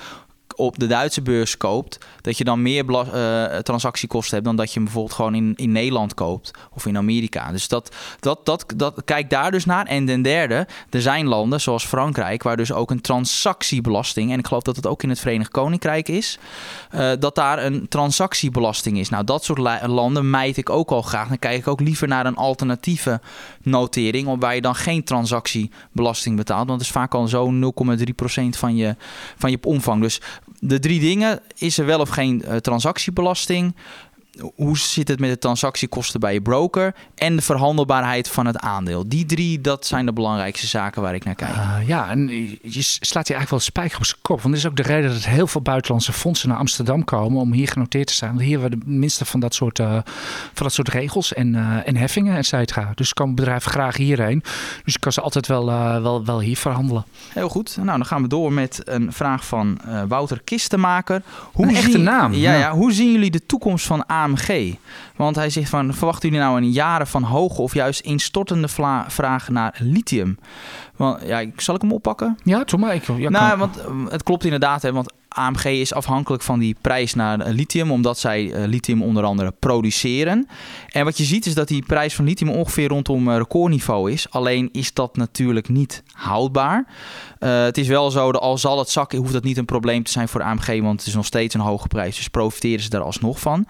op 0.61 0.79
de 0.79 0.87
Duitse 0.87 1.21
beurs 1.21 1.57
koopt, 1.57 1.97
dat 2.21 2.37
je 2.37 2.43
dan 2.43 2.61
meer 2.61 2.85
eh, 2.89 3.57
transactiekosten 3.57 4.33
hebt 4.33 4.45
dan 4.45 4.55
dat 4.55 4.67
je 4.67 4.73
hem 4.73 4.83
bijvoorbeeld 4.83 5.15
gewoon 5.15 5.35
in, 5.35 5.53
in 5.55 5.71
Nederland 5.71 6.13
koopt 6.13 6.51
of 6.73 6.85
in 6.85 6.97
Amerika. 6.97 7.51
Dus 7.51 7.67
dat, 7.67 7.95
dat, 8.19 8.45
dat, 8.45 8.73
dat, 8.75 9.01
kijk 9.05 9.29
daar 9.29 9.51
dus 9.51 9.65
naar. 9.65 9.85
En 9.85 10.05
ten 10.05 10.21
derde, 10.21 10.67
er 10.89 11.01
zijn 11.01 11.27
landen 11.27 11.61
zoals 11.61 11.85
Frankrijk, 11.85 12.43
waar 12.43 12.57
dus 12.57 12.71
ook 12.71 12.91
een 12.91 13.01
transactiebelasting, 13.01 14.31
en 14.31 14.39
ik 14.39 14.47
geloof 14.47 14.63
dat 14.63 14.75
het 14.75 14.87
ook 14.87 15.03
in 15.03 15.09
het 15.09 15.19
Verenigd 15.19 15.51
Koninkrijk 15.51 16.09
is, 16.09 16.37
eh, 16.89 17.11
dat 17.19 17.35
daar 17.35 17.65
een 17.65 17.87
transactiebelasting 17.87 18.97
is. 18.97 19.09
Nou, 19.09 19.23
dat 19.23 19.43
soort 19.43 19.59
la- 19.59 19.87
landen 19.87 20.29
mijt 20.29 20.57
ik 20.57 20.69
ook 20.69 20.91
al 20.91 21.01
graag. 21.01 21.27
Dan 21.27 21.39
kijk 21.39 21.59
ik 21.59 21.67
ook 21.67 21.81
liever 21.81 22.07
naar 22.07 22.25
een 22.25 22.35
alternatieve 22.35 23.21
notering, 23.61 24.27
waarbij 24.27 24.55
je 24.55 24.61
dan 24.61 24.75
geen 24.75 25.03
transactiebelasting 25.03 26.37
betaalt. 26.37 26.67
Want 26.67 26.79
dat 26.79 26.87
is 26.87 26.93
vaak 26.93 27.13
al 27.13 27.27
zo'n 27.27 27.59
0,3% 27.59 28.57
van 28.57 28.75
je, 28.75 28.95
van 29.37 29.51
je 29.51 29.57
omvang. 29.61 30.01
Dus 30.01 30.21
de 30.63 30.79
drie 30.79 30.99
dingen, 30.99 31.39
is 31.57 31.77
er 31.77 31.85
wel 31.85 31.99
of 31.99 32.09
geen 32.09 32.43
eh, 32.43 32.55
transactiebelasting? 32.55 33.75
Hoe 34.55 34.77
zit 34.77 35.07
het 35.07 35.19
met 35.19 35.29
de 35.29 35.37
transactiekosten 35.37 36.19
bij 36.19 36.33
je 36.33 36.41
broker? 36.41 36.95
En 37.15 37.35
de 37.35 37.41
verhandelbaarheid 37.41 38.27
van 38.29 38.45
het 38.45 38.59
aandeel. 38.59 39.07
Die 39.07 39.25
drie, 39.25 39.61
dat 39.61 39.85
zijn 39.85 40.05
de 40.05 40.13
belangrijkste 40.13 40.67
zaken 40.67 41.01
waar 41.01 41.15
ik 41.15 41.23
naar 41.23 41.35
kijk. 41.35 41.55
Uh, 41.55 41.87
ja, 41.87 42.09
en 42.09 42.27
je 42.61 42.81
slaat 42.81 43.27
hier 43.27 43.37
eigenlijk 43.37 43.49
wel 43.49 43.59
spijker 43.59 43.97
op 43.97 44.05
zijn 44.05 44.19
kop. 44.21 44.41
Want 44.41 44.53
dat 44.53 44.63
is 44.63 44.69
ook 44.69 44.75
de 44.75 44.81
reden 44.93 45.11
dat 45.11 45.25
heel 45.25 45.47
veel 45.47 45.61
buitenlandse 45.61 46.13
fondsen 46.13 46.49
naar 46.49 46.57
Amsterdam 46.57 47.03
komen 47.03 47.41
om 47.41 47.53
hier 47.53 47.67
genoteerd 47.67 48.07
te 48.07 48.13
staan. 48.13 48.29
Want 48.29 48.41
hier 48.41 48.59
hebben 48.59 48.79
we 48.79 48.85
de 48.85 48.91
minste 48.91 49.25
van 49.25 49.39
dat 49.39 49.53
soort, 49.53 49.79
uh, 49.79 49.91
van 50.53 50.65
dat 50.65 50.73
soort 50.73 50.89
regels 50.89 51.33
en, 51.33 51.53
uh, 51.53 51.87
en 51.87 51.95
heffingen, 51.95 52.37
et 52.37 52.45
cetera. 52.45 52.91
Dus 52.95 53.13
komen 53.13 53.35
bedrijven 53.35 53.71
graag 53.71 53.97
hierheen. 53.97 54.43
Dus 54.83 54.95
ik 54.95 55.01
kan 55.01 55.11
ze 55.11 55.21
altijd 55.21 55.47
wel, 55.47 55.65
wel, 56.01 56.25
wel 56.25 56.39
hier 56.39 56.57
verhandelen. 56.57 57.05
Heel 57.33 57.49
goed. 57.49 57.75
Nou, 57.75 57.97
dan 57.97 58.05
gaan 58.05 58.21
we 58.21 58.27
door 58.27 58.53
met 58.53 58.81
een 58.85 59.13
vraag 59.13 59.45
van 59.45 59.79
Wouter 60.07 60.41
Kistenmaker. 60.43 61.21
Hoe 61.51 61.65
een 61.65 61.75
echte 61.75 61.91
zien, 61.91 62.03
naam. 62.03 62.33
Ja, 62.33 62.53
ja. 62.53 62.59
ja, 62.59 62.71
hoe 62.71 62.93
zien 62.93 63.11
jullie 63.11 63.31
de 63.31 63.45
toekomst 63.45 63.85
van 63.85 64.09
AMG? 64.21 64.75
Want 65.15 65.35
hij 65.35 65.49
zegt 65.49 65.69
van, 65.69 65.93
verwachten 65.93 66.29
jullie 66.29 66.45
nou 66.45 66.57
een 66.57 66.71
jaren 66.71 67.07
van 67.07 67.23
hoge 67.23 67.61
of 67.61 67.73
juist 67.73 67.99
instortende 67.99 68.67
vraag 69.07 69.49
naar 69.49 69.77
lithium? 69.79 70.37
Want, 70.95 71.21
ja, 71.25 71.45
zal 71.55 71.75
ik 71.75 71.81
hem 71.81 71.93
oppakken? 71.93 72.37
Ja, 72.43 72.63
doe 72.63 72.79
maar. 72.79 72.95
Ik, 72.95 73.03
ja, 73.17 73.29
nou, 73.29 73.49
kan. 73.49 73.59
want 73.59 74.11
het 74.11 74.23
klopt 74.23 74.43
inderdaad, 74.43 74.81
hè, 74.81 74.91
want 74.91 75.13
AMG 75.33 75.65
is 75.65 75.93
afhankelijk 75.93 76.43
van 76.43 76.59
die 76.59 76.75
prijs 76.81 77.13
naar 77.13 77.49
lithium, 77.49 77.91
omdat 77.91 78.19
zij 78.19 78.43
uh, 78.43 78.67
lithium 78.67 79.03
onder 79.03 79.23
andere 79.23 79.53
produceren. 79.59 80.47
En 80.89 81.05
wat 81.05 81.17
je 81.17 81.23
ziet 81.23 81.45
is 81.45 81.53
dat 81.53 81.67
die 81.67 81.85
prijs 81.85 82.15
van 82.15 82.25
lithium 82.25 82.51
ongeveer 82.51 82.87
rondom 82.87 83.27
uh, 83.27 83.37
recordniveau 83.37 84.11
is. 84.11 84.27
Alleen 84.29 84.69
is 84.71 84.93
dat 84.93 85.15
natuurlijk 85.15 85.69
niet 85.69 86.03
houdbaar. 86.13 86.85
Het 87.39 87.77
is 87.77 87.87
wel 87.87 88.11
zo 88.11 88.31
dat 88.31 88.41
al 88.41 88.57
zal 88.57 88.79
het 88.79 88.89
zakken, 88.89 89.19
hoeft 89.19 89.33
dat 89.33 89.43
niet 89.43 89.57
een 89.57 89.65
probleem 89.65 90.03
te 90.03 90.11
zijn 90.11 90.27
voor 90.27 90.41
AMG, 90.41 90.81
want 90.81 90.99
het 90.99 91.07
is 91.07 91.15
nog 91.15 91.25
steeds 91.25 91.53
een 91.53 91.61
hoge 91.61 91.87
prijs. 91.87 92.15
Dus 92.15 92.27
profiteren 92.27 92.83
ze 92.83 92.89
daar 92.89 93.01
alsnog 93.01 93.39
van. 93.39 93.65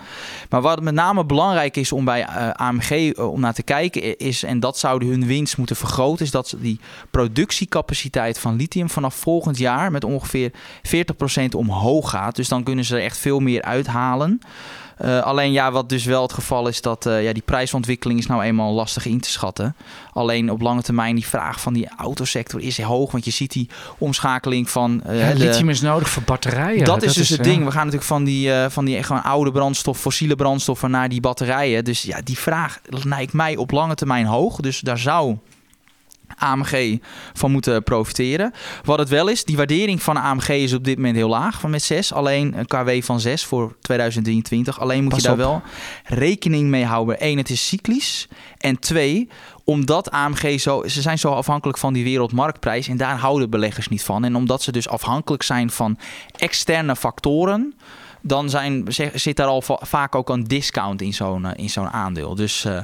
Maar 0.49 0.61
wat 0.61 0.81
met 0.81 0.93
name 0.93 1.25
belangrijk 1.25 1.77
is 1.77 1.91
om 1.91 2.05
bij 2.05 2.25
AMG 2.53 3.17
om 3.17 3.39
naar 3.39 3.53
te 3.53 3.63
kijken 3.63 4.17
is, 4.17 4.43
en 4.43 4.59
dat 4.59 4.77
zouden 4.77 5.07
hun 5.07 5.25
winst 5.25 5.57
moeten 5.57 5.75
vergroten, 5.75 6.25
is 6.25 6.31
dat 6.31 6.47
ze 6.47 6.59
die 6.61 6.79
productiecapaciteit 7.11 8.39
van 8.39 8.55
lithium 8.55 8.89
vanaf 8.89 9.15
volgend 9.15 9.57
jaar 9.57 9.91
met 9.91 10.03
ongeveer 10.03 10.51
40% 10.87 11.50
omhoog 11.55 12.09
gaat. 12.09 12.35
Dus 12.35 12.47
dan 12.47 12.63
kunnen 12.63 12.85
ze 12.85 12.95
er 12.95 13.03
echt 13.03 13.17
veel 13.17 13.39
meer 13.39 13.61
uithalen. 13.61 14.41
Uh, 15.05 15.21
alleen 15.21 15.51
ja, 15.51 15.71
wat 15.71 15.89
dus 15.89 16.05
wel 16.05 16.21
het 16.21 16.33
geval 16.33 16.67
is, 16.67 16.81
dat 16.81 17.05
uh, 17.05 17.23
ja, 17.23 17.33
die 17.33 17.41
prijsontwikkeling 17.41 18.19
is 18.19 18.27
nou 18.27 18.43
eenmaal 18.43 18.73
lastig 18.73 19.05
in 19.05 19.19
te 19.19 19.29
schatten. 19.29 19.75
Alleen 20.13 20.51
op 20.51 20.61
lange 20.61 20.81
termijn 20.81 21.15
die 21.15 21.27
vraag 21.27 21.61
van 21.61 21.73
die 21.73 21.87
autosector 21.97 22.61
is 22.61 22.81
hoog. 22.81 23.11
Want 23.11 23.25
je 23.25 23.31
ziet 23.31 23.51
die 23.51 23.69
omschakeling 23.97 24.69
van... 24.69 25.03
Uh, 25.07 25.29
ja, 25.29 25.35
lithium 25.35 25.69
is 25.69 25.81
nodig 25.81 26.09
voor 26.09 26.23
batterijen. 26.23 26.85
Dat, 26.85 26.99
dat 26.99 27.03
is 27.03 27.13
dus 27.13 27.23
is, 27.23 27.37
het 27.37 27.43
ding. 27.43 27.65
We 27.65 27.71
gaan 27.71 27.85
natuurlijk 27.85 28.03
van 28.03 28.23
die, 28.23 28.51
van 28.69 28.85
die 28.85 29.03
gewoon 29.03 29.23
oude 29.23 29.51
brandstof, 29.51 29.99
fossiele 29.99 30.35
brandstoffen 30.35 30.91
naar 30.91 31.09
die 31.09 31.21
batterijen. 31.21 31.83
Dus 31.83 32.01
ja, 32.01 32.21
die 32.23 32.37
vraag 32.37 32.79
lijkt 33.03 33.33
mij 33.33 33.55
op 33.55 33.71
lange 33.71 33.95
termijn 33.95 34.25
hoog. 34.25 34.55
Dus 34.55 34.79
daar 34.79 34.97
zou... 34.97 35.37
AMG 36.41 36.99
van 37.33 37.51
moeten 37.51 37.83
profiteren. 37.83 38.53
Wat 38.83 38.99
het 38.99 39.09
wel 39.09 39.27
is, 39.27 39.45
die 39.45 39.57
waardering 39.57 40.01
van 40.01 40.17
AMG 40.17 40.49
is 40.49 40.73
op 40.73 40.83
dit 40.83 40.95
moment 40.95 41.15
heel 41.15 41.29
laag, 41.29 41.59
van 41.59 41.69
met 41.69 41.83
6. 41.83 42.13
Alleen 42.13 42.57
een 42.57 42.65
KW 42.65 42.89
van 43.01 43.19
6 43.19 43.45
voor 43.45 43.75
2023. 43.81 44.79
Alleen 44.79 45.03
moet 45.03 45.11
Pas 45.11 45.21
je 45.21 45.27
daar 45.27 45.33
op. 45.33 45.39
wel 45.39 45.61
rekening 46.03 46.69
mee 46.69 46.85
houden. 46.85 47.15
Eén, 47.19 47.37
het 47.37 47.49
is 47.49 47.67
cyclisch. 47.67 48.27
En 48.57 48.79
twee, 48.79 49.29
omdat 49.63 50.11
AMG 50.11 50.59
zo, 50.59 50.83
ze 50.87 51.01
zijn 51.01 51.19
zo 51.19 51.31
afhankelijk 51.31 51.77
van 51.77 51.93
die 51.93 52.03
wereldmarktprijs 52.03 52.87
en 52.87 52.97
daar 52.97 53.17
houden 53.17 53.49
beleggers 53.49 53.87
niet 53.87 54.03
van. 54.03 54.23
En 54.23 54.35
omdat 54.35 54.61
ze 54.61 54.71
dus 54.71 54.89
afhankelijk 54.89 55.43
zijn 55.43 55.69
van 55.69 55.97
externe 56.37 56.95
factoren, 56.95 57.75
dan 58.21 58.49
zijn, 58.49 58.85
zit 59.13 59.35
daar 59.35 59.47
al 59.47 59.61
va 59.61 59.79
vaak 59.81 60.15
ook 60.15 60.29
een 60.29 60.43
discount 60.43 61.01
in 61.01 61.13
zo'n 61.13 61.53
in 61.55 61.69
zo'n 61.69 61.89
aandeel. 61.89 62.35
Dus 62.35 62.65
uh, 62.65 62.77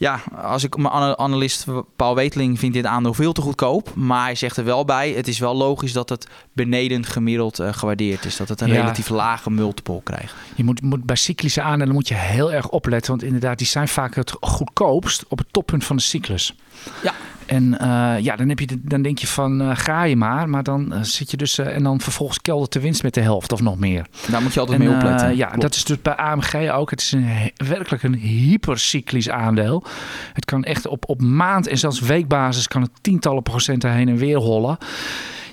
Ja, 0.00 0.20
als 0.42 0.64
ik 0.64 0.76
mijn 0.76 0.88
ana- 0.92 1.16
analist 1.16 1.66
Paul 1.96 2.14
Weteling 2.14 2.58
vindt 2.58 2.74
dit 2.74 2.84
aandeel 2.86 3.14
veel 3.14 3.32
te 3.32 3.40
goedkoop. 3.40 3.94
Maar 3.94 4.22
hij 4.24 4.34
zegt 4.34 4.56
er 4.56 4.64
wel 4.64 4.84
bij, 4.84 5.10
het 5.10 5.28
is 5.28 5.38
wel 5.38 5.54
logisch 5.56 5.92
dat 5.92 6.08
het 6.08 6.26
beneden 6.52 7.04
gemiddeld 7.04 7.58
eh, 7.58 7.72
gewaardeerd 7.72 8.24
is. 8.24 8.36
Dat 8.36 8.48
het 8.48 8.60
een 8.60 8.68
Ja. 8.68 8.74
relatief 8.80 9.08
lage 9.08 9.50
multiple 9.50 10.00
krijgt. 10.02 10.34
Je 10.54 10.64
moet, 10.64 10.82
moet 10.82 11.04
bij 11.04 11.16
cyclische 11.16 11.62
aandelen 11.62 11.94
moet 11.94 12.08
je 12.08 12.14
heel 12.14 12.52
erg 12.52 12.68
opletten. 12.68 13.10
Want 13.10 13.22
inderdaad, 13.22 13.58
die 13.58 13.66
zijn 13.66 13.88
vaak 13.88 14.14
het 14.14 14.32
goedkoopst 14.40 15.24
op 15.28 15.38
het 15.38 15.46
toppunt 15.50 15.84
van 15.84 15.96
de 15.96 16.02
cyclus. 16.02 16.54
Ja. 17.02 17.12
En 17.48 17.78
eh, 17.78 18.14
ja, 18.20 18.36
dan, 18.36 18.48
heb 18.48 18.58
je 18.58 18.66
de- 18.66 18.80
dan 18.82 19.02
denk 19.02 19.18
je 19.18 19.26
van 19.26 19.60
eh, 19.60 19.70
ga 19.74 20.02
je 20.02 20.16
maar. 20.16 20.48
Maar 20.48 20.62
dan 20.62 20.92
eh, 20.92 21.02
zit 21.02 21.30
je 21.30 21.36
dus. 21.36 21.58
en 21.58 21.82
dan 21.82 22.00
vervolgens 22.00 22.40
keldert 22.40 22.72
de 22.72 22.80
winst 22.80 23.02
met 23.02 23.14
de 23.14 23.20
helft 23.20 23.52
of 23.52 23.60
nog 23.60 23.78
meer. 23.78 24.06
Daar 24.30 24.42
moet 24.42 24.54
je 24.54 24.60
altijd 24.60 24.80
En, 24.80 24.86
mee 24.86 24.94
opletten. 24.96 25.36
ja, 25.36 25.46
Klopt. 25.46 25.60
dat 25.62 25.74
is 25.74 25.84
dus 25.84 26.02
bij 26.02 26.16
AMG 26.16 26.70
ook. 26.70 26.90
Het 26.90 27.00
is 27.00 27.12
een, 27.12 27.28
werkelijk 27.56 28.02
een 28.02 28.14
hypercyclisch 28.14 29.30
aandeel. 29.30 29.84
Het 30.32 30.44
kan 30.44 30.64
echt 30.64 30.86
op, 30.86 31.08
op 31.08 31.20
maand 31.22 31.66
en 31.66 31.78
zelfs 31.78 32.00
weekbasis 32.00 32.68
kan 32.68 32.82
het 32.82 32.90
tientallen 33.00 33.42
procenten 33.42 33.92
heen 33.92 34.08
en 34.08 34.16
weer 34.16 34.36
hollen. 34.38 34.78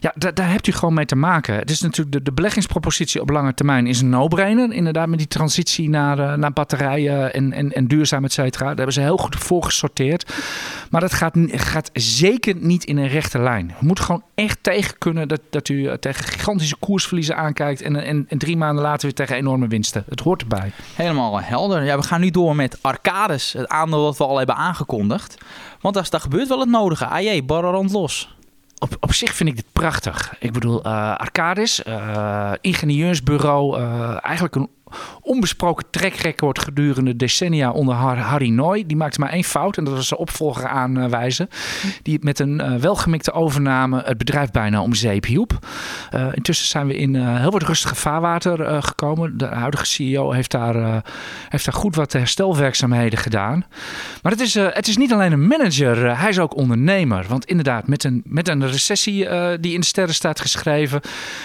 Ja, 0.06 0.32
daar, 0.34 0.49
hebt 0.49 0.68
u 0.68 0.72
gewoon 0.72 0.93
mee 0.93 1.06
te 1.06 1.16
maken. 1.16 1.56
Het 1.56 1.70
is 1.70 1.82
natuurlijk 1.82 2.12
de, 2.12 2.22
de 2.22 2.32
beleggingspropositie 2.32 3.22
op 3.22 3.30
lange 3.30 3.53
termijn 3.53 3.88
is 3.88 4.01
een 4.01 4.10
no-brainer. 4.10 4.74
Inderdaad, 4.74 5.08
met 5.08 5.18
die 5.18 5.28
transitie 5.28 5.89
naar, 5.89 6.20
eh, 6.20 6.34
naar 6.34 6.53
batterijen 6.53 7.34
en, 7.34 7.53
en, 7.53 7.72
en 7.72 7.88
duurzaam, 7.88 8.24
et 8.24 8.34
cetera. 8.34 8.66
Daar 8.66 8.76
hebben 8.76 8.93
ze 8.93 9.01
heel 9.01 9.18
goed 9.18 9.36
voor 9.36 9.64
gesorteerd. 9.64 10.34
Maar 10.89 11.01
dat 11.01 11.14
gaat, 11.14 11.34
gaat 11.47 11.89
zeker 11.93 12.56
niet 12.60 12.84
in 12.84 12.97
een 12.97 13.08
rechte 13.08 13.39
lijn. 13.39 13.68
Je 13.80 13.86
moet 13.86 13.99
gewoon 13.99 14.24
echt 14.36 14.58
tegen 14.62 14.97
kunnen 14.97 15.28
dat, 15.28 15.41
dat 15.49 15.70
u 15.70 15.88
eh, 15.88 15.93
tegen 15.93 16.24
gigantische 16.24 16.76
koersverliezen 16.76 17.38
aankijkt. 17.38 17.82
En, 17.82 18.03
en, 18.03 18.26
en 18.30 18.38
drie 18.38 18.58
maanden 18.58 18.84
later 18.84 19.01
weer 19.01 19.14
tegen 19.14 19.36
enorme 19.36 19.68
winsten. 19.68 20.03
Het 20.10 20.20
hoort 20.20 20.41
erbij. 20.41 20.72
Helemaal 20.95 21.41
helder. 21.41 21.84
Ja, 21.84 21.97
we 21.97 22.03
gaan 22.03 22.22
nu 22.22 22.30
door 22.30 22.56
met 22.56 22.78
Arcades, 22.82 23.53
het 23.53 23.68
aandeel 23.68 24.03
dat 24.03 24.18
we 24.18 24.26
al 24.26 24.38
hebben 24.38 24.56
aangekondigd. 24.56 25.38
Want 25.82 25.95
daar, 25.95 26.08
daar 26.10 26.22
gebeurt 26.22 26.47
wel 26.47 26.60
het 26.60 26.70
nodige. 26.70 27.06
AJ, 27.06 27.45
barrerand 27.45 27.91
los. 27.91 28.35
Op, 29.00 29.14
zich 29.14 29.34
vind 29.34 29.50
ik 29.50 29.56
dit 29.56 29.66
prachtig. 29.74 30.36
Ik 30.40 30.54
bedoel, 30.54 30.84
eh 30.84 31.16
Arcadis, 31.16 31.84
eh, 31.84 32.52
ingenieursbureau, 32.62 33.78
eh, 33.78 34.18
eigenlijk 34.22 34.56
een 34.56 34.70
onbesproken 35.22 35.86
trackrecord 35.89 36.60
gedurende 36.60 37.16
decennia 37.16 37.72
onder 37.72 37.96
Har- 37.96 38.18
Harry 38.18 38.50
Nooy. 38.50 38.84
Die 38.88 38.98
maakte 38.98 39.20
maar 39.20 39.30
één 39.30 39.43
fout 39.43 39.78
en 39.78 39.84
dat 39.84 39.93
was 39.93 40.08
zijn 40.08 40.20
opvolger 40.20 40.68
aanwijzen. 40.68 41.50
Die 42.02 42.20
met 42.22 42.39
een 42.39 42.62
eh, 42.62 42.76
welgemikte 42.76 43.32
overname 43.32 44.02
het 44.06 44.18
bedrijf 44.18 44.52
bijna 44.52 44.82
om 44.82 44.93
zeep 44.93 45.26
hielp. 45.26 45.60
Eh, 46.10 46.28
intussen 46.32 46.68
zijn 46.68 46.88
we 46.88 46.98
in 46.98 47.16
eh, 47.16 47.39
heel 47.39 47.52
wat 47.52 47.64
rustige 47.64 47.96
vaarwater 47.96 48.84
gekomen. 48.84 49.38
De 49.38 49.46
huidige 49.46 49.86
CEO 49.86 50.32
heeft 50.32 50.52
daar, 50.52 51.04
heeft 51.50 51.66
daar 51.66 51.74
goed 51.74 51.96
wat 51.96 52.14
herstelwerkzaamheden 52.14 53.20
gedaan. 53.20 53.66
Maar 54.22 54.32
het 54.32 54.41
is, 54.41 54.54
het 54.54 54.88
is 54.88 54.98
niet 54.98 55.14
alleen 55.14 55.32
een 55.32 55.48
manager, 55.48 56.20
hij 56.20 56.30
is 56.30 56.39
ook 56.39 56.56
ondernemer. 56.56 57.26
Want 57.28 57.46
inderdaad, 57.46 57.88
met 57.88 58.04
een, 58.04 58.22
met 58.26 58.48
een 58.48 58.68
recessie 58.68 59.28
die 59.60 59.74
in 59.74 59.80
de 59.80 59.86
sterren 59.86 60.14
staat 60.14 60.39
geschreven, 60.39 61.02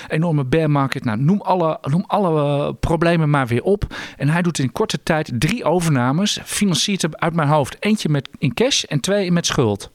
enorme 0.09 0.45
bear 0.45 0.71
market, 0.71 1.05
nou, 1.05 1.19
noem 1.19 1.41
alle, 1.41 1.79
noem 1.83 2.05
alle 2.07 2.75
problemen 2.75 3.31
maar 3.31 3.40
weer 3.47 3.63
op. 3.63 3.95
En 4.17 4.29
hij 4.29 4.43
doet 4.43 4.59
in 4.59 4.73
korte 4.73 5.03
tijd 5.03 5.31
drie 5.35 5.65
overnames, 5.65 6.39
financiert 6.45 7.03
hem 7.03 7.15
uit 7.15 7.35
mijn 7.35 7.49
hoofd. 7.49 7.77
Eentje 7.81 8.09
met, 8.09 8.29
in 8.39 8.55
cash 8.55 8.83
en 8.83 9.01
twee 9.01 9.33
met 9.33 9.47
schuld. 9.47 9.91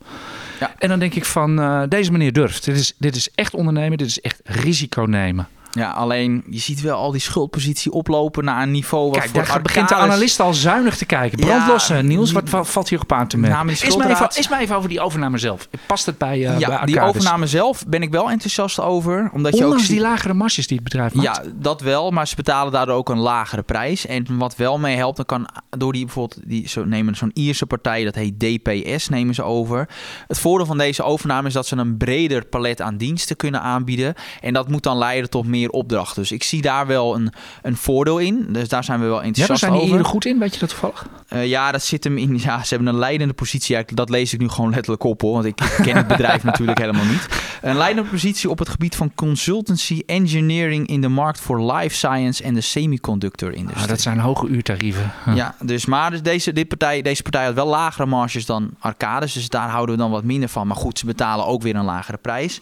Ja. 0.60 0.74
En 0.78 0.88
dan 0.88 0.98
denk 0.98 1.14
ik 1.14 1.24
van, 1.24 1.60
eh, 1.60 1.82
deze 1.88 2.12
meneer 2.12 2.32
durft. 2.32 2.64
Dit 2.64 2.76
is, 2.76 2.94
dit 2.98 3.16
is 3.16 3.30
echt 3.34 3.54
ondernemen, 3.54 3.98
dit 3.98 4.06
is 4.06 4.20
echt 4.20 4.40
risico 4.44 5.02
nemen. 5.02 5.48
Ja, 5.76 5.90
alleen 5.90 6.44
je 6.50 6.58
ziet 6.58 6.80
wel 6.80 6.96
al 6.96 7.10
die 7.10 7.20
schuldpositie 7.20 7.92
oplopen 7.92 8.44
naar 8.44 8.62
een 8.62 8.70
niveau 8.70 9.10
wat 9.10 9.18
Kijk, 9.18 9.34
daar 9.34 9.62
begint 9.62 9.88
de 9.88 9.94
analist 9.94 10.40
al 10.40 10.54
zuinig 10.54 10.96
te 10.96 11.04
kijken. 11.04 11.38
Ja, 11.38 11.44
Brandlossen, 11.46 12.06
Niels, 12.06 12.32
wat 12.32 12.48
valt 12.48 12.88
hier 12.88 13.00
op 13.00 13.12
aan 13.12 13.26
te 13.26 13.36
merken? 13.36 13.68
Is 13.68 13.96
maar, 13.96 14.10
even, 14.10 14.28
is 14.34 14.48
maar 14.48 14.60
even 14.60 14.76
over 14.76 14.88
die 14.88 15.00
overname 15.00 15.38
zelf. 15.38 15.68
Past 15.86 16.06
het 16.06 16.18
bij, 16.18 16.40
bij 16.40 16.58
ja, 16.58 16.84
die 16.84 17.00
overname 17.00 17.46
zelf 17.46 17.86
ben 17.86 18.02
ik 18.02 18.10
wel 18.10 18.30
enthousiast 18.30 18.80
over. 18.80 19.30
Omdat 19.32 19.56
je 19.56 19.64
ook 19.64 19.78
ziet- 19.78 19.88
die 19.88 20.00
lagere 20.00 20.34
marges 20.34 20.66
die 20.66 20.76
het 20.76 20.84
bedrijf 20.84 21.14
maakt. 21.14 21.36
Ja, 21.36 21.52
dat 21.54 21.80
wel, 21.80 22.10
maar 22.10 22.28
ze 22.28 22.36
betalen 22.36 22.72
daardoor 22.72 22.96
ook 22.96 23.08
een 23.08 23.18
lagere 23.18 23.62
prijs. 23.62 24.06
En 24.06 24.38
wat 24.38 24.56
wel 24.56 24.78
mee 24.78 24.96
helpt, 24.96 25.16
dan 25.16 25.26
kan 25.26 25.48
door 25.78 25.92
die 25.92 26.04
bijvoorbeeld, 26.04 26.40
die, 26.44 26.68
zo 26.68 26.84
nemen 26.84 27.14
zo'n 27.16 27.30
Ierse 27.34 27.66
partij, 27.66 28.04
dat 28.04 28.14
heet 28.14 28.40
DPS, 28.40 29.08
nemen 29.08 29.34
ze 29.34 29.42
over. 29.42 29.88
Het 30.26 30.38
voordeel 30.38 30.66
van 30.66 30.78
deze 30.78 31.02
overname 31.02 31.48
is 31.48 31.54
dat 31.54 31.66
ze 31.66 31.76
een 31.76 31.96
breder 31.96 32.44
palet 32.44 32.80
aan 32.80 32.96
diensten 32.96 33.36
kunnen 33.36 33.60
aanbieden. 33.60 34.14
En 34.40 34.52
dat 34.52 34.68
moet 34.68 34.82
dan 34.82 34.98
leiden 34.98 35.30
tot 35.30 35.46
meer 35.46 35.65
opdrachten. 35.72 36.22
Dus 36.22 36.32
ik 36.32 36.42
zie 36.42 36.62
daar 36.62 36.86
wel 36.86 37.14
een, 37.14 37.32
een 37.62 37.76
voordeel 37.76 38.18
in. 38.18 38.46
Dus 38.48 38.68
daar 38.68 38.84
zijn 38.84 39.00
we 39.00 39.06
wel 39.06 39.14
Ja, 39.14 39.20
daar 39.20 39.28
enthousiast 39.28 39.60
zijn 39.60 39.72
die 39.72 39.80
over. 39.80 39.94
hier 39.96 40.04
goed 40.04 40.24
in, 40.24 40.38
weet 40.38 40.54
je 40.54 40.60
dat 40.60 40.68
toevallig? 40.68 41.06
Eh, 41.28 41.46
ja, 41.46 41.72
dat 41.72 41.82
zit 41.82 42.04
hem 42.04 42.18
in. 42.18 42.38
Ja, 42.46 42.62
ze 42.64 42.74
hebben 42.74 42.92
een 42.92 42.98
leidende 42.98 43.34
positie. 43.34 43.76
Ja, 43.76 43.82
dat 43.94 44.08
lees 44.10 44.32
ik 44.32 44.40
nu 44.40 44.48
gewoon 44.48 44.70
letterlijk 44.70 45.04
op 45.04 45.20
hoor. 45.20 45.32
Want 45.32 45.44
ik 45.44 45.56
ken 45.82 45.96
het 45.96 46.06
bedrijf 46.06 46.42
natuurlijk 46.50 46.78
helemaal 46.78 47.04
niet. 47.04 47.26
Een 47.62 47.76
leidende 47.76 48.10
positie 48.10 48.50
op 48.50 48.58
het 48.58 48.68
gebied 48.68 48.96
van 48.96 49.14
consultancy, 49.14 50.02
engineering 50.06 50.86
in 50.86 51.00
de 51.00 51.08
markt 51.08 51.40
voor 51.40 51.72
life 51.72 51.94
science 51.94 52.42
en 52.42 52.54
de 52.54 52.60
semiconductor 52.60 53.52
industrie. 53.52 53.82
Ah, 53.82 53.88
dat 53.88 54.00
zijn 54.00 54.18
hoge 54.18 54.46
uurtarieven. 54.46 55.12
Ja, 55.34 55.54
dus 55.62 55.86
maar 55.86 56.10
dus 56.10 56.22
deze, 56.22 56.52
dit 56.52 56.68
partij, 56.68 57.02
deze 57.02 57.22
partij 57.22 57.44
had 57.44 57.54
wel 57.54 57.66
lagere 57.66 58.06
marges 58.06 58.46
dan 58.46 58.70
Arcades. 58.78 59.32
Dus 59.32 59.48
daar 59.48 59.68
houden 59.68 59.94
we 59.94 60.00
dan 60.00 60.10
wat 60.10 60.24
minder 60.24 60.48
van. 60.48 60.66
Maar 60.66 60.76
goed, 60.76 60.98
ze 60.98 61.06
betalen 61.06 61.46
ook 61.46 61.62
weer 61.62 61.76
een 61.76 61.84
lagere 61.84 62.18
prijs. 62.18 62.60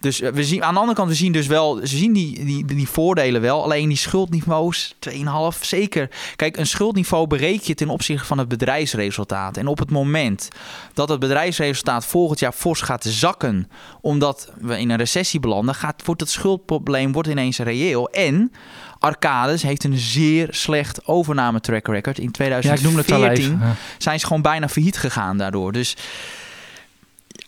Dus 0.00 0.20
eh, 0.20 0.32
we 0.32 0.44
zien, 0.44 0.64
aan 0.64 0.74
de 0.74 0.80
andere 0.80 0.98
kant, 0.98 1.08
we 1.08 1.14
zien 1.14 1.32
dus 1.32 1.46
wel, 1.46 1.76
ze 1.76 1.96
zien 1.96 2.12
die, 2.12 2.44
die, 2.44 2.64
die 2.64 2.88
voordelen 2.88 3.40
wel. 3.40 3.62
Alleen 3.62 3.88
die 3.88 3.96
schuldniveaus, 3.96 4.94
2,5, 5.10 5.60
zeker. 5.60 6.10
Kijk, 6.36 6.56
een 6.56 6.66
schuldniveau 6.66 7.26
bereken 7.26 7.64
je 7.64 7.74
ten 7.74 7.88
opzichte 7.88 8.26
van 8.26 8.38
het 8.38 8.48
bedrijfsresultaat. 8.48 9.56
En 9.56 9.66
op 9.66 9.78
het 9.78 9.90
moment 9.90 10.48
dat 10.94 11.08
het 11.08 11.20
bedrijfsresultaat 11.20 12.06
volgend 12.06 12.38
jaar 12.38 12.52
fors 12.52 12.80
gaat 12.80 13.04
zakken, 13.08 13.70
omdat 14.00 14.52
we 14.60 14.78
in 14.78 14.90
een 14.90 14.96
recessie 14.96 15.40
belanden, 15.40 15.74
gaat, 15.74 16.02
wordt 16.04 16.20
het 16.20 16.30
schuldprobleem 16.30 17.12
wordt 17.12 17.28
ineens 17.28 17.58
reëel. 17.58 18.08
En 18.10 18.52
Arcades 18.98 19.62
heeft 19.62 19.84
een 19.84 19.98
zeer 19.98 20.48
slecht 20.50 21.06
overname 21.06 21.60
track 21.60 21.86
record. 21.86 22.18
In 22.18 22.24
Ja, 22.24 22.30
2014 22.30 22.88
ik 22.88 22.94
noem 22.94 22.96
het 22.96 23.12
al 23.12 23.36
even. 23.36 23.58
Ja. 23.66 23.74
zijn 23.98 24.20
ze 24.20 24.26
gewoon 24.26 24.42
bijna 24.42 24.68
failliet 24.68 24.98
gegaan 24.98 25.36
daardoor. 25.36 25.72
Dus 25.72 25.96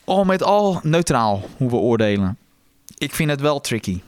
al 0.09 0.25
met 0.25 0.43
al 0.43 0.81
neutraal 0.83 1.43
hoe 1.57 1.71
we 1.71 1.77
oordelen. 1.77 2.39
Ik 2.99 3.15
vind 3.15 3.31
het 3.31 3.41
wel 3.41 3.61
tricky. 3.61 4.01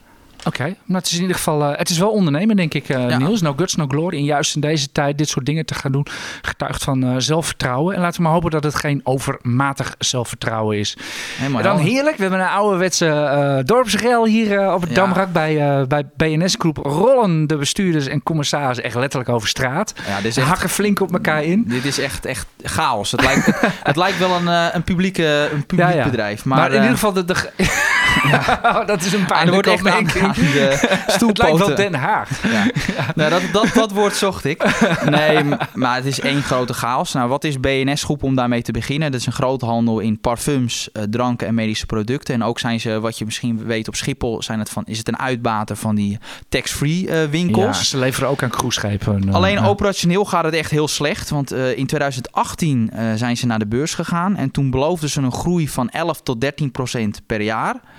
Oké, 0.46 0.74
maar 0.84 0.98
het 1.00 1.06
is 1.06 1.14
in 1.14 1.20
ieder 1.20 1.36
geval, 1.36 1.62
eh, 1.64 1.78
het 1.78 1.88
is 1.90 1.98
wel 1.98 2.10
ondernemen 2.10 2.56
denk 2.56 2.74
ik 2.74 2.88
eh 2.88 3.08
Ja. 3.08 3.18
Niels. 3.18 3.40
No 3.40 3.52
guts, 3.56 3.74
no 3.74 3.86
glory. 3.86 4.16
En 4.16 4.24
juist 4.24 4.54
in 4.54 4.60
deze 4.60 4.92
tijd 4.92 5.18
dit 5.18 5.28
soort 5.28 5.46
dingen 5.46 5.66
te 5.66 5.74
gaan 5.74 5.92
doen, 5.92 6.06
getuigt 6.42 6.84
van 6.84 7.04
eh, 7.04 7.14
zelfvertrouwen. 7.18 7.94
En 7.94 8.00
laten 8.00 8.16
we 8.16 8.22
maar 8.22 8.32
hopen 8.32 8.50
dat 8.50 8.62
het 8.64 8.74
geen 8.74 9.00
overmatig 9.04 9.94
zelfvertrouwen 9.98 10.78
is. 10.78 10.96
Helemaal 11.36 11.58
En 11.60 11.66
dan 11.66 11.78
heerlijk, 11.78 12.16
we 12.16 12.22
hebben 12.22 12.40
een 12.40 12.46
ouderwetse 12.46 13.06
eh 13.06 13.58
dorpsrel 13.64 14.24
hier 14.26 14.72
op 14.72 14.80
het 14.80 14.88
Ja. 14.90 14.94
Damrak 14.96 15.32
bij, 15.32 15.86
bij 15.86 16.04
BNS 16.16 16.54
Groep. 16.58 16.76
Rollen 16.76 17.46
de 17.46 17.56
bestuurders 17.56 18.06
en 18.06 18.22
commissarissen 18.22 18.84
echt 18.84 18.94
letterlijk 18.94 19.30
over 19.30 19.48
straat. 19.48 19.92
Ja, 20.06 20.16
dit 20.16 20.24
is 20.24 20.34
Ze 20.34 20.40
echt, 20.40 20.48
hakken 20.48 20.68
flink 20.68 21.00
op 21.00 21.12
elkaar 21.12 21.44
in. 21.44 21.64
dit 21.66 21.84
is 21.84 21.98
echt, 21.98 22.24
echt 22.24 22.46
chaos. 22.62 23.10
Het 23.10 23.20
lijkt, 23.22 23.46
het, 23.46 23.56
het 23.82 23.96
lijkt 23.96 24.18
wel 24.18 24.34
een, 24.36 24.46
een, 24.74 24.82
publieke, 24.84 25.48
een 25.52 25.66
publiek 25.66 25.94
Ja, 25.94 26.04
bedrijf. 26.04 26.44
Maar, 26.44 26.58
Maar, 26.58 26.68
in 26.68 26.74
ieder 26.74 26.90
geval, 26.90 27.12
de, 27.12 27.24
de, 27.24 27.34
dat 28.86 29.02
is 29.02 29.12
een 29.12 29.20
ah, 29.20 29.26
pijnlijke 29.26 29.50
wordt 29.52 29.68
echt 29.68 29.86
aan, 29.86 29.98
opmerking. 29.98 30.52
Het 31.06 31.38
lijkt 31.38 31.58
wel. 31.58 31.74
Den 31.76 31.94
Haag. 31.94 32.42
Ja. 32.52 32.64
Nou, 33.14 33.30
dat, 33.30 33.42
dat, 33.52 33.68
dat 33.74 33.90
woord 33.92 34.16
zocht 34.16 34.44
ik. 34.44 34.64
Nee, 35.10 35.44
maar 35.74 35.96
het 35.96 36.04
is 36.04 36.20
één 36.20 36.42
grote 36.42 36.72
chaos. 36.72 37.12
Nou, 37.12 37.28
wat 37.28 37.44
is 37.44 37.60
BNS 37.60 38.02
Groep 38.04 38.22
om 38.22 38.34
daarmee 38.34 38.62
te 38.62 38.72
beginnen? 38.72 39.10
Dat 39.10 39.20
is 39.20 39.26
een 39.26 39.32
groothandel 39.32 39.98
in 39.98 40.20
parfums, 40.20 40.92
eh, 40.92 41.02
dranken 41.02 41.46
en 41.46 41.54
medische 41.54 41.86
producten. 41.86 42.34
En 42.34 42.42
ook 42.42 42.58
zijn 42.58 42.80
ze, 42.80 43.00
wat 43.00 43.18
je 43.18 43.24
misschien 43.24 43.64
weet 43.66 43.88
op 43.88 43.94
Schiphol, 43.96 44.42
zijn 44.42 44.58
het 44.58 44.70
van, 44.70 44.82
is 44.86 44.98
het 44.98 45.08
een 45.08 45.18
uitbater 45.18 45.76
van 45.76 45.94
die 45.94 46.18
tax-free 46.48 47.08
eh, 47.08 47.22
Ja, 47.22 47.28
winkels. 47.28 47.88
ze 47.88 47.98
leveren 47.98 48.28
ook 48.28 48.42
aan 48.42 48.50
cruiseschepen. 48.50 49.28
eh, 49.28 49.34
Alleen 49.34 49.54
ja. 49.60 49.66
operationeel 49.66 50.24
gaat 50.24 50.44
het 50.44 50.54
echt 50.54 50.70
heel 50.70 50.88
slecht. 50.88 51.30
Want 51.30 51.52
in 51.52 51.86
2018 51.86 52.90
eh, 52.92 53.04
zijn 53.14 53.36
ze 53.36 53.46
naar 53.46 53.58
de 53.58 53.66
beurs 53.66 53.94
gegaan. 53.94 54.36
En 54.36 54.50
toen 54.50 54.70
beloofden 54.70 55.08
ze 55.08 55.20
een 55.20 55.32
groei 55.32 55.68
van 55.68 55.88
11 55.88 56.20
tot 56.20 56.40
13 56.40 56.70
procent 56.70 57.20
per 57.26 57.40
jaar. 57.40 57.74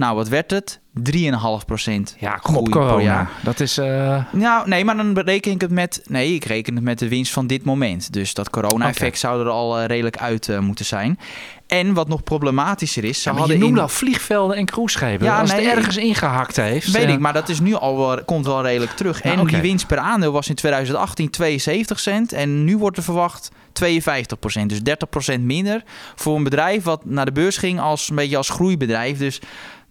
Nou, 0.00 0.16
wat 0.16 0.28
werd 0.28 0.50
het? 0.50 0.80
3,5 1.12 1.64
procent. 1.66 2.16
Ja, 2.18 2.30
kom 2.34 2.56
op, 2.56 2.70
corona. 2.70 3.28
Dat 3.42 3.60
is... 3.60 3.78
eh, 3.78 4.24
Nou, 4.32 4.68
nee, 4.68 4.84
maar 4.84 4.96
dan 4.96 5.14
bereken 5.14 5.52
ik 5.52 5.60
het 5.60 5.70
met. 5.70 6.02
Nee, 6.06 6.34
ik 6.34 6.44
reken 6.44 6.74
het 6.74 6.84
met 6.84 6.98
de 6.98 7.08
winst 7.08 7.32
van 7.32 7.46
dit 7.46 7.64
moment. 7.64 8.12
Dus 8.12 8.34
dat 8.34 8.50
corona-effect 8.50 9.18
zou 9.18 9.40
er 9.40 9.48
al 9.48 9.78
eh, 9.78 9.86
redelijk 9.86 10.16
uit 10.16 10.48
eh, 10.48 10.58
moeten 10.58 10.84
zijn. 10.84 11.18
En 11.66 11.94
wat 11.94 12.08
nog 12.08 12.22
problematischer 12.22 13.04
is, 13.04 13.22
ze 13.22 13.28
ja, 13.28 13.34
maar 13.34 13.34
je 13.34 13.48
hadden 13.48 13.58
noemde 13.66 13.76
in. 13.80 13.82
al 13.82 13.88
vliegvelden 13.92 14.56
en 14.56 14.64
cruiseschepen. 14.64 15.26
Ja, 15.26 15.40
Als 15.40 15.52
nee, 15.52 15.66
het 15.66 15.76
ergens 15.76 15.96
ingehakt 15.96 16.56
heeft... 16.56 16.90
Weet 16.90 17.08
ik, 17.08 17.18
maar 17.18 17.32
dat 17.32 17.48
is 17.48 17.60
nu 17.60 17.74
al 17.74 17.96
wel, 17.98 18.24
komt 18.24 18.46
wel 18.46 18.62
redelijk 18.62 18.92
terug. 18.92 19.22
Ja, 19.22 19.32
en 19.32 19.46
die 19.46 19.60
winst 19.60 19.86
per 19.86 19.98
aandeel 19.98 20.32
was 20.32 20.48
in 20.48 20.54
2018 20.54 21.30
72 21.30 22.00
cent. 22.00 22.32
En 22.32 22.64
nu 22.64 22.76
wordt 22.78 22.96
er 22.96 23.02
verwacht 23.02 23.50
52 23.72 24.38
procent. 24.38 24.68
Dus 24.70 24.82
30 24.82 25.08
procent 25.08 25.44
minder 25.44 25.82
voor 26.14 26.36
een 26.36 26.44
bedrijf 26.44 26.82
wat 26.84 27.04
naar 27.04 27.24
de 27.24 27.32
beurs 27.32 27.56
ging 27.56 27.80
als 27.80 28.10
een 28.10 28.16
beetje 28.16 28.36
als 28.36 28.48
groeibedrijf. 28.48 29.18
Dus 29.18 29.40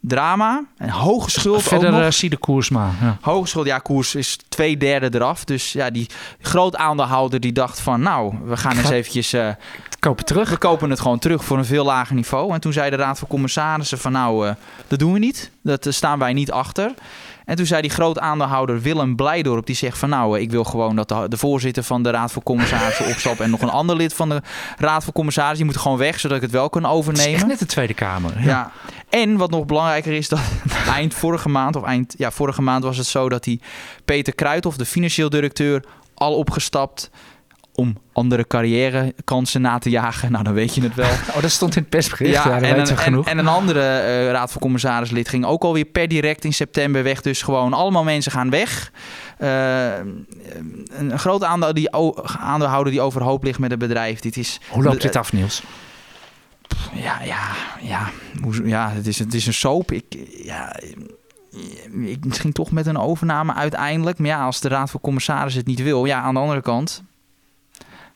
drama. 0.01 0.63
En 0.77 0.89
hoge 0.89 1.29
schuld 1.29 1.63
Verder 1.63 1.87
ook 1.87 1.93
nog. 1.95 2.03
eh, 2.03 2.11
zie 2.11 2.29
de 2.29 2.37
koers 2.37 2.69
maar. 2.69 2.91
Ja. 3.01 3.17
Hoge 3.21 3.47
schuld, 3.47 3.65
ja, 3.65 3.77
koers 3.77 4.15
is 4.15 4.37
twee 4.49 4.77
derde 4.77 5.09
eraf. 5.17 5.43
Dus 5.43 5.71
ja, 5.71 5.89
die 5.89 6.09
groot 6.41 6.75
aandeelhouder 6.75 7.39
die 7.39 7.51
dacht 7.51 7.79
van... 7.79 8.01
nou, 8.01 8.33
we 8.45 8.57
gaan 8.57 8.77
eens 8.77 8.89
eventjes... 8.89 9.33
eh, 9.33 9.49
Kopen 9.99 10.25
terug. 10.25 10.49
we 10.49 10.57
kopen 10.57 10.89
het 10.89 10.99
gewoon 10.99 11.19
terug 11.19 11.43
voor 11.43 11.57
een 11.57 11.65
veel 11.65 11.85
lager 11.85 12.15
niveau. 12.15 12.53
En 12.53 12.59
toen 12.61 12.73
zei 12.73 12.89
de 12.89 12.95
Raad 12.95 13.19
van 13.19 13.27
Commissarissen 13.27 13.97
van 13.99 14.11
nou, 14.11 14.47
eh, 14.47 14.53
dat 14.87 14.99
doen 14.99 15.13
we 15.13 15.19
niet. 15.19 15.51
Dat 15.63 15.87
staan 15.89 16.19
wij 16.19 16.33
niet 16.33 16.51
achter. 16.51 16.91
En 17.45 17.55
toen 17.55 17.65
zei 17.65 17.81
die 17.81 17.91
groot 17.91 18.19
aandeelhouder 18.19 18.81
Willem 18.81 19.15
Blijdorp, 19.15 19.65
die 19.65 19.75
zegt 19.75 19.97
van 19.97 20.09
nou, 20.09 20.39
ik 20.39 20.51
wil 20.51 20.63
gewoon 20.63 20.95
dat 20.95 21.07
de, 21.09 21.25
de 21.29 21.37
voorzitter 21.37 21.83
van 21.83 22.03
de 22.03 22.09
Raad 22.09 22.31
van 22.31 22.43
Commissarissen 22.43 23.05
opstapt 23.11 23.39
en 23.39 23.49
nog 23.49 23.61
een 23.61 23.69
ander 23.69 23.95
lid 23.95 24.13
van 24.13 24.29
de 24.29 24.41
Raad 24.77 25.03
van 25.03 25.13
Commissarissen, 25.13 25.65
die 25.65 25.73
moet 25.73 25.81
gewoon 25.83 25.97
weg, 25.97 26.19
zodat 26.19 26.37
ik 26.37 26.43
het 26.43 26.51
wel 26.51 26.69
kan 26.69 26.83
Het 26.83 26.91
is 26.91 26.97
overnemen. 26.97 27.33
echt 27.33 27.45
net 27.47 27.59
de 27.59 27.65
Tweede 27.65 27.93
Kamer. 27.93 28.31
Ja. 28.39 28.45
Ja. 28.45 28.71
En 29.09 29.37
wat 29.37 29.49
nog 29.51 29.65
belangrijker 29.65 30.13
is, 30.13 30.29
dat 30.29 30.39
eind 30.95 31.13
vorige 31.13 31.49
maand, 31.49 31.75
of 31.75 31.83
eind, 31.83 32.13
ja, 32.17 32.31
vorige 32.31 32.61
maand 32.61 32.83
was 32.83 32.97
het 32.97 33.05
zo 33.07 33.29
dat 33.29 33.43
die 33.43 33.61
Peter 34.05 34.35
Kruithof, 34.35 34.77
de 34.77 34.85
financieel 34.85 35.29
directeur, 35.29 35.83
al 36.13 36.35
opgestapt 36.35 37.09
om 37.75 37.97
andere 38.13 38.47
carrièrekansen 38.47 39.61
na 39.61 39.77
te 39.77 39.89
jagen. 39.89 40.31
Nou, 40.31 40.43
dan 40.43 40.53
weet 40.53 40.75
je 40.75 40.81
het 40.81 40.95
wel. 40.95 41.09
Oh, 41.35 41.41
dat 41.41 41.51
stond 41.51 41.75
in 41.75 41.81
het 41.81 41.89
persbericht. 41.89 42.33
Ja, 42.35 42.43
dat 42.43 42.61
en, 42.61 42.79
een, 42.79 42.85
we 42.85 42.91
en, 42.91 42.97
genoeg. 42.97 43.25
en 43.27 43.37
een 43.37 43.47
andere 43.47 43.81
eh, 43.81 44.31
raad 44.31 44.51
van 44.51 44.61
commissarislid 44.61 45.29
ging 45.29 45.45
ook 45.45 45.63
alweer 45.63 45.85
per 45.85 46.07
direct 46.07 46.43
in 46.43 46.53
september 46.53 47.03
weg. 47.03 47.21
Dus 47.21 47.41
gewoon 47.41 47.73
allemaal 47.73 48.03
mensen 48.03 48.31
gaan 48.31 48.49
weg. 48.49 48.91
Eh, 49.37 49.87
een, 50.89 51.19
groot 51.19 51.43
aandeel 51.43 51.73
die, 51.73 51.93
o- 51.93 52.15
aandeelhouder 52.39 52.91
die 52.91 53.01
overhoop 53.01 53.43
ligt 53.43 53.59
met 53.59 53.69
het 53.71 53.79
bedrijf. 53.79 54.19
Dit 54.19 54.37
is, 54.37 54.59
Hoe 54.69 54.83
loopt 54.83 55.01
dit 55.01 55.15
af, 55.15 55.33
Niels? 55.33 55.63
Ja, 56.93 57.21
ja, 57.23 57.55
ja, 57.81 58.09
ja 58.63 58.91
het, 58.91 59.07
is, 59.07 59.19
het 59.19 59.33
is 59.33 59.47
een 59.47 59.53
soap. 59.53 59.91
Ik, 59.91 60.05
ja, 60.43 60.79
ik, 61.91 62.25
misschien 62.25 62.51
toch 62.51 62.71
met 62.71 62.85
een 62.85 62.97
overname 62.97 63.53
uiteindelijk. 63.53 64.17
Maar 64.17 64.27
ja, 64.27 64.45
als 64.45 64.61
de 64.61 64.67
raad 64.67 64.91
van 64.91 65.01
commissarissen 65.01 65.59
het 65.59 65.69
niet 65.69 65.81
wil. 65.81 66.05
Ja, 66.05 66.21
aan 66.21 66.33
de 66.33 66.39
andere 66.39 66.61
kant. 66.61 67.03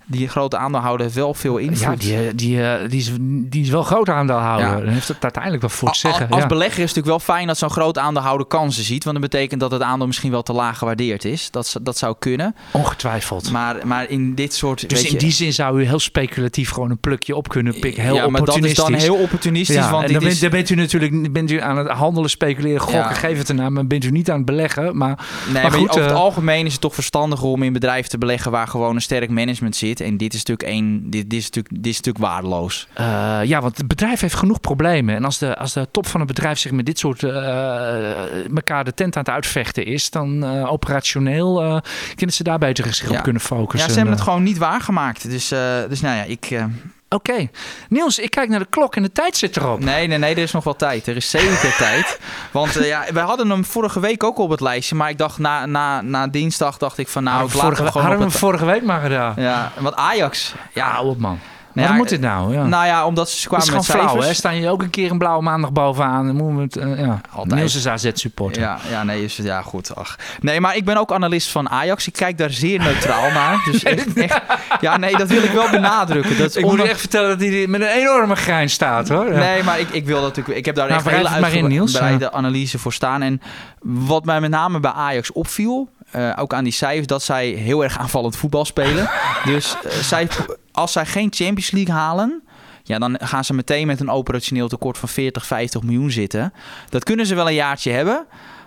Die 0.05 0.27
grote 0.27 0.57
aandeelhouder 0.57 1.05
heeft 1.05 1.17
wel 1.17 1.33
veel 1.33 1.57
invloed. 1.57 2.03
Ja, 2.03 2.09
die, 2.09 2.27
eh, 2.27 2.33
die, 2.35 2.63
eh, 2.63 2.89
die, 2.89 2.99
is, 2.99 3.11
die 3.49 3.61
is 3.63 3.69
wel 3.69 3.83
groot 3.83 4.09
aandeelhouder. 4.09 4.67
Ja. 4.67 4.79
Dan 4.79 4.87
heeft 4.93 5.07
het 5.07 5.17
uiteindelijk 5.23 5.61
wel 5.61 5.71
voor 5.71 5.91
te 5.91 5.99
zeggen. 5.99 6.29
Als 6.29 6.41
ja. 6.41 6.47
belegger 6.47 6.83
is 6.83 6.89
het 6.89 6.95
natuurlijk 6.95 7.25
wel 7.25 7.35
fijn 7.35 7.47
dat 7.47 7.57
zo'n 7.57 7.69
groot 7.69 7.97
aandeelhouder 7.97 8.47
kansen 8.47 8.83
ziet. 8.83 9.03
Want 9.03 9.21
dat 9.21 9.29
betekent 9.29 9.59
dat 9.59 9.71
het 9.71 9.81
aandeel 9.81 10.07
misschien 10.07 10.31
wel 10.31 10.43
te 10.43 10.53
laag 10.53 10.77
gewaardeerd 10.77 11.25
is. 11.25 11.51
Dat, 11.51 11.75
dat 11.81 11.97
zou 11.97 12.15
kunnen. 12.19 12.55
Ongetwijfeld. 12.71 13.51
Maar, 13.51 13.87
maar 13.87 14.09
in 14.09 14.35
dit 14.35 14.53
soort... 14.53 14.89
dus 14.89 15.03
in 15.03 15.11
je- 15.11 15.17
die 15.17 15.31
zin 15.31 15.53
zou 15.53 15.81
u 15.81 15.85
heel 15.85 15.99
speculatief 15.99 16.69
gewoon 16.69 16.89
een 16.89 16.99
plukje 16.99 17.35
op 17.35 17.47
kunnen 17.47 17.79
pikken. 17.79 18.03
Heel 18.03 18.15
ja, 18.15 18.27
maar 18.27 18.45
dat 18.45 18.49
is 18.49 18.55
opportunistisch. 18.55 19.05
dan 19.05 19.15
heel 19.15 19.23
opportunistisch. 19.23 19.75
Ja, 19.75 19.91
want 19.91 20.05
en 20.05 20.11
dan, 20.11 20.21
bent, 20.21 20.33
is, 20.33 20.39
dan 20.39 20.49
bent 20.49 20.69
u 20.69 20.75
natuurlijk 20.75 21.33
bent 21.33 21.51
u 21.51 21.61
aan 21.61 21.77
het 21.77 21.87
handelen, 21.87 22.29
speculeren, 22.29 22.81
gokken, 22.81 23.15
geef 23.15 23.37
het 23.37 23.49
ernaar. 23.49 23.71
Maar 23.71 23.87
bent 23.87 24.03
u 24.03 24.11
niet 24.11 24.29
aan 24.29 24.37
het 24.37 24.45
beleggen. 24.45 24.97
Maar 24.97 25.25
nee, 25.45 25.53
maar 25.53 25.61
maar 25.61 25.71
goed, 25.71 25.89
over 25.89 26.01
het 26.01 26.11
eh, 26.11 26.17
algemeen 26.17 26.65
is 26.65 26.71
het 26.71 26.81
toch 26.81 26.93
verstandiger 26.93 27.47
om 27.47 27.63
in 27.63 27.73
bedrijven 27.73 28.09
te 28.09 28.17
beleggen 28.17 28.51
waar 28.51 28.67
gewoon 28.67 28.95
een 28.95 29.01
sterk 29.01 29.29
management 29.29 29.75
zit. 29.75 29.92
En 30.01 30.17
dit 30.17 30.33
is 30.33 30.43
natuurlijk 30.43 30.69
één, 30.69 31.09
dit, 31.09 31.29
dit 31.29 31.39
is 31.39 31.45
natuurlijk, 31.45 31.75
dit 31.83 31.91
is 31.91 31.97
natuurlijk 31.97 32.25
waardeloos. 32.25 32.87
Eh, 32.93 33.39
ja, 33.43 33.61
want 33.61 33.77
het 33.77 33.87
bedrijf 33.87 34.19
heeft 34.19 34.35
genoeg 34.35 34.59
problemen. 34.59 35.15
En 35.15 35.25
als 35.25 35.37
de, 35.37 35.57
als 35.57 35.73
de 35.73 35.87
top 35.91 36.07
van 36.07 36.19
het 36.19 36.29
bedrijf 36.29 36.59
zich 36.59 36.71
met 36.71 36.85
dit 36.85 36.99
soort 36.99 37.23
eh, 37.23 38.45
elkaar 38.55 38.83
de 38.83 38.93
tent 38.93 39.15
aan 39.15 39.23
het 39.23 39.33
uitvechten 39.33 39.85
is, 39.85 40.09
dan 40.09 40.43
eh, 40.43 40.71
operationeel 40.71 41.81
kunnen 42.15 42.35
ze 42.35 42.43
daar 42.43 42.59
beter 42.59 42.93
zich 42.93 43.09
Ja. 43.09 43.17
op 43.17 43.23
kunnen 43.23 43.41
focussen. 43.41 43.87
Ja, 43.87 43.93
ze 43.93 43.99
hebben 43.99 44.15
het 44.15 44.23
gewoon 44.23 44.43
niet 44.43 44.57
waargemaakt. 44.57 45.29
Dus, 45.29 45.47
dus 45.89 46.01
nou 46.01 46.15
ja, 46.15 46.23
ik... 46.23 46.65
Oké. 47.13 47.49
Niels, 47.89 48.19
ik 48.19 48.29
kijk 48.29 48.49
naar 48.49 48.59
de 48.59 48.67
klok 48.69 48.95
en 48.95 49.03
de 49.03 49.11
tijd 49.11 49.37
zit 49.37 49.57
erop. 49.57 49.79
Nee, 49.79 50.07
nee, 50.07 50.17
nee, 50.17 50.35
er 50.35 50.41
is 50.41 50.51
nog 50.51 50.63
wel 50.63 50.75
tijd. 50.75 51.07
Er 51.07 51.15
is 51.15 51.29
zeker 51.29 51.75
tijd. 51.77 52.19
Want 52.51 52.75
eh, 52.75 52.87
ja, 52.87 53.05
wij 53.13 53.23
hadden 53.23 53.49
hem 53.49 53.65
vorige 53.65 53.99
week 53.99 54.23
ook 54.23 54.37
op 54.37 54.49
het 54.49 54.61
lijstje. 54.61 54.95
Maar 54.95 55.09
ik 55.09 55.17
dacht 55.17 55.37
na, 55.37 55.65
na, 55.65 56.01
na 56.01 56.27
dinsdag 56.27 56.77
dacht 56.77 56.97
ik 56.97 57.07
van 57.07 57.23
nou, 57.23 57.45
ik 57.45 57.51
we 57.51 57.57
laat 57.57 57.65
hem 57.65 57.75
gewoon 57.75 58.01
hadden 58.01 58.17
we 58.17 58.31
hem 58.31 58.39
vorige 58.39 58.65
week 58.65 58.83
maar 58.83 59.01
gedaan. 59.01 59.33
Ja, 59.37 59.71
want 59.79 59.95
Ajax. 59.95 60.53
Ja, 60.73 61.01
op 61.01 61.17
man. 61.17 61.39
Nou 61.73 61.87
ja, 61.87 61.93
moet 61.93 62.09
dit 62.09 62.21
nou? 62.21 62.53
Ja. 62.53 62.65
Nou 62.65 62.85
ja, 62.85 63.05
omdat 63.05 63.29
ze 63.29 63.47
kwamen 63.47 63.73
met 63.73 63.85
flauw, 63.85 64.21
hè? 64.21 64.33
Staan 64.33 64.55
je 64.55 64.69
ook 64.69 64.81
een 64.81 64.89
keer 64.89 65.11
een 65.11 65.17
blauwe 65.17 65.43
maandag 65.43 65.71
bovenaan? 65.71 66.25
Dan 66.25 66.35
moeten 66.35 66.81
we 66.81 66.87
het, 66.89 66.97
eh, 66.99 67.05
ja. 67.05 67.21
Altijd. 67.31 67.55
Niels 67.59 67.75
is 67.75 67.87
AZ-supporter. 67.87 68.61
Ja, 68.61 68.77
ja, 68.89 69.03
nee, 69.03 69.23
is, 69.23 69.35
ja, 69.35 69.61
goed. 69.61 69.95
Ach. 69.95 70.15
Nee, 70.41 70.59
maar 70.61 70.75
ik 70.75 70.85
ben 70.85 70.97
ook 70.97 71.11
analist 71.11 71.49
van 71.49 71.69
Ajax. 71.69 72.07
Ik 72.07 72.13
kijk 72.13 72.37
daar 72.37 72.51
zeer 72.51 72.79
neutraal 72.79 73.31
naar. 73.41 73.61
Dus 73.71 73.83
echt, 73.83 74.13
echt- 74.13 74.41
ja, 74.81 74.97
nee, 74.97 75.17
dat 75.17 75.27
wil 75.27 75.43
ik 75.43 75.51
wel 75.51 75.69
benadrukken. 75.69 76.37
Dat 76.37 76.55
Ik 76.63 76.65
moet 76.65 76.79
echt 76.81 76.99
vertellen 76.99 77.29
dat 77.29 77.47
hij 77.47 77.67
met 77.67 77.81
een 77.81 77.87
enorme 77.87 78.35
grijns 78.35 78.73
staat, 78.73 79.09
hoor. 79.09 79.31
Ja. 79.33 79.39
Nee, 79.39 79.63
maar 79.63 79.79
ik, 79.79 79.89
ik 79.89 80.05
wil 80.05 80.21
natuurlijk. 80.21 80.57
Ik 80.57 80.65
heb 80.65 80.75
daar 80.75 80.87
Nou, 80.87 80.97
echt 80.99 81.07
een 81.09 81.15
hele 81.17 81.29
uitgebreide 81.29 82.31
analyse 82.31 82.79
voor 82.79 82.93
staan. 82.93 83.21
En 83.21 83.41
wat 83.81 84.25
mij 84.25 84.41
met 84.41 84.49
name 84.49 84.79
bij 84.79 84.91
Ajax 84.91 85.31
opviel, 85.31 85.89
eh, 86.11 86.29
ook 86.35 86.53
aan 86.53 86.63
die 86.63 86.73
cijfers, 86.73 87.07
dat 87.07 87.23
zij 87.23 87.47
heel 87.47 87.83
erg 87.83 87.97
aanvallend 87.99 88.35
voetbal 88.35 88.65
spelen. 88.65 89.09
dus 89.45 89.75
eh, 89.83 89.91
zij, 89.91 90.27
als 90.73 90.91
zij 90.91 91.05
geen 91.05 91.33
Champions 91.33 91.71
League 91.71 91.93
halen. 91.93 92.43
Ja, 92.83 92.99
dan 92.99 93.17
gaan 93.21 93.43
ze 93.43 93.53
meteen 93.53 93.87
met 93.87 93.99
een 93.99 94.09
operationeel 94.09 94.67
tekort 94.67 94.97
van 94.97 95.09
40, 95.09 95.45
50 95.45 95.83
miljoen 95.83 96.11
zitten. 96.11 96.53
Dat 96.89 97.03
kunnen 97.03 97.25
ze 97.25 97.35
wel 97.35 97.47
een 97.47 97.53
jaartje 97.53 97.91
hebben. 97.91 98.25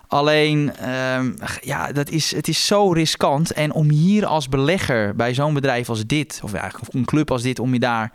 Alleen, 0.09 0.77
ehm, 0.77 1.33
ja, 1.61 1.93
dat 1.93 2.11
is, 2.11 2.35
het 2.35 2.49
is 2.49 2.67
zo 2.67 2.93
riskant. 2.93 3.53
En 3.53 3.73
om 3.73 3.91
hier 3.91 4.27
als 4.27 4.49
belegger 4.49 5.17
bij 5.17 5.35
zo'n 5.35 5.55
bedrijf 5.55 5.89
als 5.89 6.07
dit, 6.07 6.41
of 6.43 6.53
eigenlijk 6.53 6.95
een 6.95 7.05
club 7.05 7.31
als 7.31 7.43
dit, 7.43 7.59
om 7.59 7.73
je 7.73 7.79
daar 7.79 8.13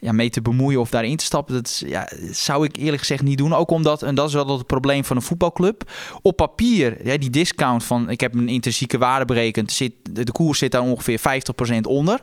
ja, 0.00 0.12
mee 0.12 0.30
te 0.30 0.42
bemoeien 0.42 0.80
of 0.80 0.90
daarin 0.90 1.16
te 1.16 1.24
stappen, 1.24 1.54
dat 1.54 1.66
is- 1.66 1.82
ja, 1.86 2.08
zou 2.30 2.64
ik 2.64 2.76
eerlijk 2.76 2.98
gezegd 2.98 3.22
niet 3.22 3.38
doen. 3.38 3.54
Ook 3.54 3.70
omdat, 3.70 4.02
en 4.02 4.14
dat 4.14 4.28
is 4.28 4.34
wel 4.34 4.58
het 4.58 4.66
probleem 4.66 5.04
van 5.04 5.16
een 5.16 5.22
voetbalclub, 5.22 5.90
op 6.22 6.36
papier, 6.36 7.06
ja, 7.06 7.16
die 7.18 7.30
discount 7.30 7.84
van, 7.84 8.10
ik 8.10 8.20
heb 8.20 8.34
een 8.34 8.48
intrinsieke 8.48 8.98
waarde 8.98 9.24
berekend, 9.24 9.72
zit, 9.72 9.92
de, 10.10 10.24
de 10.24 10.32
koers 10.32 10.58
zit 10.58 10.72
daar 10.72 10.82
ongeveer 10.82 11.18
50% 11.18 11.86
onder. 11.86 12.20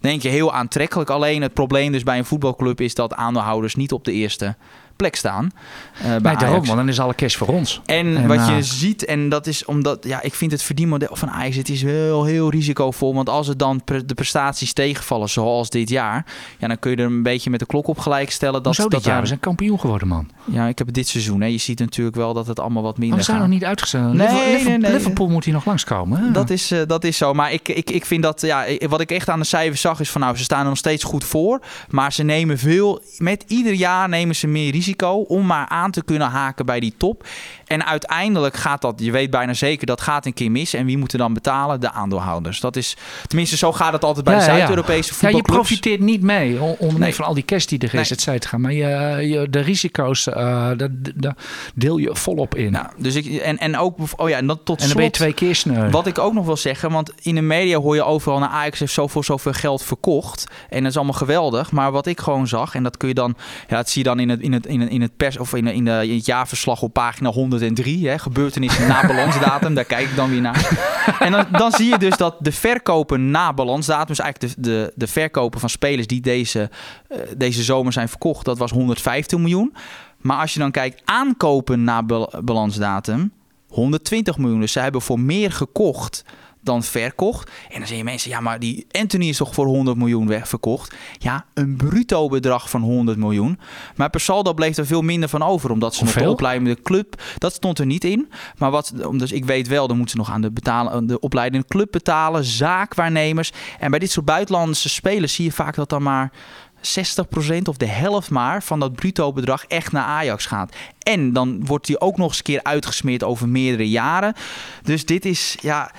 Denk 0.00 0.22
je 0.22 0.28
heel 0.28 0.52
aantrekkelijk. 0.52 1.10
Alleen 1.10 1.42
het 1.42 1.54
probleem 1.54 1.92
dus 1.92 2.02
bij 2.02 2.18
een 2.18 2.24
voetbalclub 2.24 2.80
is 2.80 2.94
dat 2.94 3.14
aandeelhouders 3.14 3.74
niet 3.74 3.92
op 3.92 4.04
de 4.04 4.12
eerste 4.12 4.56
plek 5.00 5.16
staan. 5.16 5.50
eh, 5.94 6.02
bij 6.02 6.10
Nee, 6.10 6.20
daarom, 6.20 6.40
Ajax. 6.48 6.66
want 6.66 6.78
dan 6.78 6.88
is 6.88 7.00
alle 7.00 7.14
cash 7.14 7.36
voor 7.36 7.48
ons. 7.48 7.80
En, 7.86 8.16
En, 8.16 8.26
wat 8.26 8.36
eh, 8.38 8.56
je 8.56 8.62
ziet, 8.62 9.04
en 9.04 9.28
dat 9.28 9.46
is 9.46 9.64
omdat, 9.64 10.04
ja, 10.04 10.22
ik 10.22 10.34
vind 10.34 10.50
het 10.52 10.62
verdienmodel 10.62 11.08
van 11.16 11.30
Ajax, 11.30 11.56
het 11.56 11.68
is 11.68 11.82
wel 11.82 12.24
heel 12.24 12.50
risicovol. 12.50 13.14
Want 13.14 13.28
als 13.28 13.46
het 13.46 13.58
dan 13.58 13.84
pre- 13.84 14.04
de 14.04 14.14
prestaties 14.14 14.72
tegenvallen, 14.72 15.28
zoals 15.28 15.70
dit 15.70 15.88
jaar, 15.88 16.26
ja, 16.58 16.68
dan 16.68 16.78
kun 16.78 16.90
je 16.90 16.96
er 16.96 17.04
een 17.04 17.22
beetje 17.22 17.50
met 17.50 17.58
de 17.60 17.66
klok 17.66 17.86
op 17.86 17.98
gelijk 17.98 18.30
stellen. 18.30 18.62
Dat, 18.62 18.64
Hoezo 18.64 18.82
dat 18.82 18.90
dit 18.90 19.04
jaar? 19.04 19.20
We 19.20 19.26
zijn 19.26 19.40
kampioen 19.40 19.80
geworden, 19.80 20.08
man. 20.08 20.28
Ja, 20.44 20.66
ik 20.66 20.78
heb 20.78 20.92
dit 20.92 21.08
seizoen. 21.08 21.40
Hè. 21.40 21.46
Je 21.46 21.58
ziet 21.58 21.78
natuurlijk 21.78 22.16
wel 22.16 22.34
dat 22.34 22.46
het 22.46 22.60
allemaal 22.60 22.82
wat 22.82 22.90
Maar 22.92 23.00
minder 23.00 23.18
we 23.18 23.24
zijn 23.24 23.38
nog 23.38 23.48
niet 23.48 23.64
uitgezet. 23.64 24.00
Nee, 24.00 24.12
Liverpool, 24.12 24.38
nee, 24.38 24.52
Liverpool, 24.52 24.78
nee. 24.78 24.92
Liverpool 24.92 25.28
moet 25.28 25.44
hier 25.44 25.54
nog 25.54 25.64
langskomen. 25.64 26.20
hè? 26.24 26.30
Dat 26.30 26.50
is, 26.50 26.70
eh, 26.70 26.80
dat 26.86 27.04
is 27.04 27.16
zo. 27.16 27.34
Maar 27.34 27.52
ik, 27.52 27.68
ik, 27.68 27.90
ik 27.90 28.04
vind 28.06 28.22
dat, 28.22 28.40
ja, 28.40 28.64
wat 28.88 29.00
ik 29.00 29.10
echt 29.10 29.28
aan 29.28 29.38
de 29.38 29.44
cijfers 29.46 29.80
zag, 29.80 30.00
is 30.00 30.10
van 30.10 30.20
nou, 30.20 30.36
ze 30.36 30.42
staan 30.42 30.60
er 30.62 30.68
nog 30.68 30.76
steeds 30.76 31.04
goed 31.04 31.24
voor. 31.24 31.60
Maar 31.88 32.12
ze 32.12 32.22
nemen 32.22 32.58
veel, 32.58 33.02
met 33.18 33.44
ieder 33.46 33.72
jaar 33.72 34.08
nemen 34.08 34.36
ze 34.36 34.46
meer 34.46 34.70
risico 34.72 34.88
om 35.28 35.46
maar 35.46 35.68
aan 35.68 35.90
te 35.90 36.02
kunnen 36.04 36.28
haken 36.28 36.66
bij 36.66 36.80
die 36.80 36.94
top. 36.96 37.24
En 37.66 37.86
uiteindelijk 37.86 38.56
gaat 38.56 38.80
dat, 38.82 38.94
je 38.96 39.10
weet 39.10 39.30
bijna 39.30 39.52
zeker, 39.52 39.86
dat 39.86 40.00
gaat 40.00 40.26
een 40.26 40.34
keer 40.34 40.50
mis. 40.50 40.74
En 40.74 40.86
wie 40.86 40.98
moeten 40.98 41.18
dan 41.18 41.34
betalen? 41.34 41.80
De 41.80 41.92
aandeelhouders. 41.92 42.60
Dat 42.60 42.76
is, 42.76 42.96
tenminste, 43.26 43.56
zo 43.56 43.72
gaat 43.72 43.92
het 43.92 44.04
altijd 44.04 44.24
bij 44.24 44.34
de 44.34 44.40
Ja, 44.40 44.46
ja. 44.46 44.56
Zuid-Europese 44.56 45.36
je 45.36 45.42
profiteert 45.42 46.00
niet 46.00 46.22
mee, 46.22 46.60
onder 46.60 46.98
Nee. 47.00 47.14
van 47.14 47.24
al 47.24 47.34
die 47.34 47.44
cash 47.44 47.64
die 47.64 47.78
er 47.78 47.84
is, 47.84 47.92
Nee. 47.92 48.02
et 48.10 48.20
cetera. 48.20 48.58
Maar 48.58 48.72
je, 48.72 48.86
je, 49.28 49.50
de 49.50 49.60
risico's, 49.60 50.26
eh 50.26 50.34
daar 50.76 50.88
daar 51.14 51.36
deel 51.74 51.96
je 51.96 52.16
volop 52.16 52.54
in. 52.54 52.72
Nou, 52.72 52.86
dus 52.96 53.14
ik, 53.14 53.26
en, 53.26 53.58
en 53.58 53.78
ook, 53.78 53.98
oh 54.16 54.28
ja, 54.28 54.36
en 54.36 54.46
dat 54.46 54.64
tot 54.64 54.80
en 54.80 54.86
dan 54.86 54.96
ben 54.96 55.04
je 55.04 55.10
slot- 55.16 55.20
twee 55.20 55.32
keer 55.48 55.54
sneu. 55.54 55.90
Wat 55.90 56.06
ik 56.06 56.18
ook 56.18 56.32
nog 56.32 56.44
wil 56.46 56.56
zeggen, 56.56 56.90
want 56.90 57.12
in 57.22 57.34
de 57.34 57.40
media 57.40 57.78
hoor 57.78 57.94
je 57.94 58.04
overal... 58.04 58.38
naar 58.38 58.48
Ajax 58.48 58.78
heeft 58.78 58.92
zo 58.92 59.06
voor 59.06 59.24
zoveel 59.24 59.52
geld 59.52 59.82
verkocht. 59.82 60.46
En 60.68 60.82
dat 60.82 60.90
is 60.90 60.96
allemaal 60.96 61.14
geweldig. 61.14 61.70
Maar 61.72 61.92
wat 61.92 62.06
ik 62.06 62.20
gewoon 62.20 62.48
zag, 62.48 62.74
en 62.74 62.82
dat 62.82 62.96
kun 62.96 63.08
je 63.08 63.14
dan... 63.14 63.34
Ja, 63.68 63.76
dat 63.76 63.88
zie 63.88 64.02
je 64.02 64.08
dan 64.08 64.20
in 64.20 64.28
het, 64.28 64.40
in 64.40 64.52
het, 64.52 64.66
in 64.66 64.79
het, 64.80 64.90
in 64.90 65.00
het 65.00 65.16
pers... 65.16 65.38
of 65.38 65.54
in, 65.54 65.66
in, 65.66 65.84
de, 65.84 66.06
in 66.08 66.14
het 66.16 66.26
jaarverslag 66.26 66.82
op 66.82 66.92
pagina 66.92 67.30
103. 67.30 68.08
Hè, 68.08 68.18
gebeurtenissen 68.18 68.88
na 68.88 69.06
balansdatum. 69.06 69.74
Daar 69.74 69.84
kijk 69.84 70.08
ik 70.08 70.16
dan 70.16 70.30
weer 70.30 70.40
naar. 70.40 70.68
En 71.18 71.32
dan, 71.32 71.46
dan 71.50 71.72
zie 71.72 71.88
je 71.88 71.98
dus 71.98 72.16
dat 72.16 72.36
de 72.38 72.52
verkopen 72.52 73.30
na 73.30 73.52
balansdatum... 73.52 74.06
dus 74.06 74.18
eigenlijk 74.18 74.54
de, 74.54 74.60
de, 74.62 74.92
de 74.94 75.06
verkopen 75.06 75.60
van 75.60 75.68
spelers 75.68 76.06
die 76.06 76.20
deze, 76.20 76.70
eh, 77.08 77.18
deze 77.36 77.62
zomer 77.62 77.92
zijn 77.92 78.08
verkocht... 78.08 78.44
dat 78.44 78.58
was 78.58 78.70
115 78.70 79.40
miljoen. 79.40 79.74
Maar 80.18 80.38
als 80.38 80.52
je 80.52 80.58
dan 80.58 80.70
kijkt 80.70 81.02
aankopen 81.04 81.84
na 81.84 82.02
bal- 82.02 82.32
balansdatum... 82.44 83.32
120 83.68 84.38
miljoen. 84.38 84.60
Dus 84.60 84.72
ze 84.72 84.80
hebben 84.80 85.02
voor 85.02 85.20
meer 85.20 85.52
gekocht 85.52 86.24
dan 86.60 86.82
verkocht. 86.82 87.50
En 87.68 87.78
dan 87.78 87.86
zeggen 87.86 88.04
mensen, 88.04 88.30
ja, 88.30 88.40
maar 88.40 88.58
die 88.58 88.86
Anthony 88.90 89.28
is 89.28 89.36
toch 89.36 89.54
voor 89.54 89.66
100 89.66 89.96
miljoen 89.96 90.26
wegverkocht? 90.26 90.94
Ja, 91.18 91.44
een 91.54 91.76
bruto 91.76 92.28
bedrag 92.28 92.70
van 92.70 92.82
100 92.82 93.18
miljoen. 93.18 93.58
Maar 93.96 94.10
per 94.10 94.20
saldo 94.20 94.52
bleef 94.54 94.76
er 94.76 94.86
veel 94.86 95.02
minder 95.02 95.28
van 95.28 95.42
over, 95.42 95.70
omdat 95.70 95.94
ze 95.94 96.04
nog 96.04 96.12
de 96.12 96.30
opleidende 96.30 96.82
club, 96.82 97.22
dat 97.38 97.52
stond 97.52 97.78
er 97.78 97.86
niet 97.86 98.04
in. 98.04 98.30
Maar 98.58 98.70
wat, 98.70 98.92
dus 99.12 99.32
ik 99.32 99.44
weet 99.44 99.68
wel, 99.68 99.86
dan 99.86 99.96
moeten 99.96 100.16
ze 100.16 100.22
nog 100.22 100.34
aan 100.34 100.40
de, 100.40 100.50
betalen, 100.50 101.06
de 101.06 101.20
opleidende 101.20 101.66
club 101.66 101.90
betalen, 101.90 102.44
zaakwaarnemers. 102.44 103.52
En 103.78 103.90
bij 103.90 103.98
dit 103.98 104.10
soort 104.10 104.26
buitenlandse 104.26 104.88
spelers 104.88 105.34
zie 105.34 105.44
je 105.44 105.52
vaak 105.52 105.74
dat 105.74 105.88
dan 105.88 106.02
maar 106.02 106.32
60% 106.80 107.62
of 107.64 107.76
de 107.76 107.86
helft 107.86 108.30
maar 108.30 108.62
van 108.62 108.80
dat 108.80 108.92
bruto 108.92 109.32
bedrag 109.32 109.64
echt 109.64 109.92
naar 109.92 110.04
Ajax 110.04 110.46
gaat. 110.46 110.76
En 110.98 111.32
dan 111.32 111.66
wordt 111.66 111.86
hij 111.86 112.00
ook 112.00 112.16
nog 112.16 112.28
eens 112.28 112.38
een 112.38 112.44
keer 112.44 112.62
uitgesmeerd 112.62 113.24
over 113.24 113.48
meerdere 113.48 113.88
jaren. 113.88 114.34
Dus 114.82 115.06
dit 115.06 115.24
is, 115.24 115.56
ja 115.60 115.90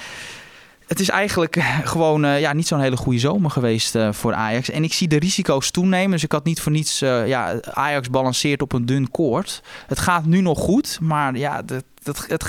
het 0.92 1.00
is 1.00 1.10
eigenlijk 1.10 1.56
eh, 1.56 1.80
gewoon 1.84 2.26
uh, 2.26 2.40
ja, 2.40 2.54
niet 2.54 2.68
zo'n 2.68 2.80
hele 2.80 2.98
goede 2.98 3.20
zomer 3.20 3.52
geweest 3.52 3.96
uh, 3.96 4.12
voor 4.12 4.34
Ajax. 4.34 4.70
En 4.70 4.84
ik 4.84 4.94
zie 4.94 5.08
de 5.08 5.20
risico's 5.20 5.72
toenemen. 5.72 6.12
Dus 6.12 6.24
ik 6.24 6.32
had 6.32 6.44
niet 6.44 6.62
voor 6.62 6.72
niets... 6.72 7.00
ja, 7.00 7.60
Ajax 7.62 8.10
balanceert 8.10 8.62
op 8.62 8.74
een 8.74 8.86
dun 8.86 9.12
koord. 9.12 9.62
Het 9.88 10.00
gaat 10.00 10.26
nu 10.26 10.42
nog 10.42 10.60
goed, 10.60 10.98
maar 11.02 11.38
ja, 11.38 11.62
de, 11.62 11.84
dat, 12.04 12.26
het, 12.28 12.44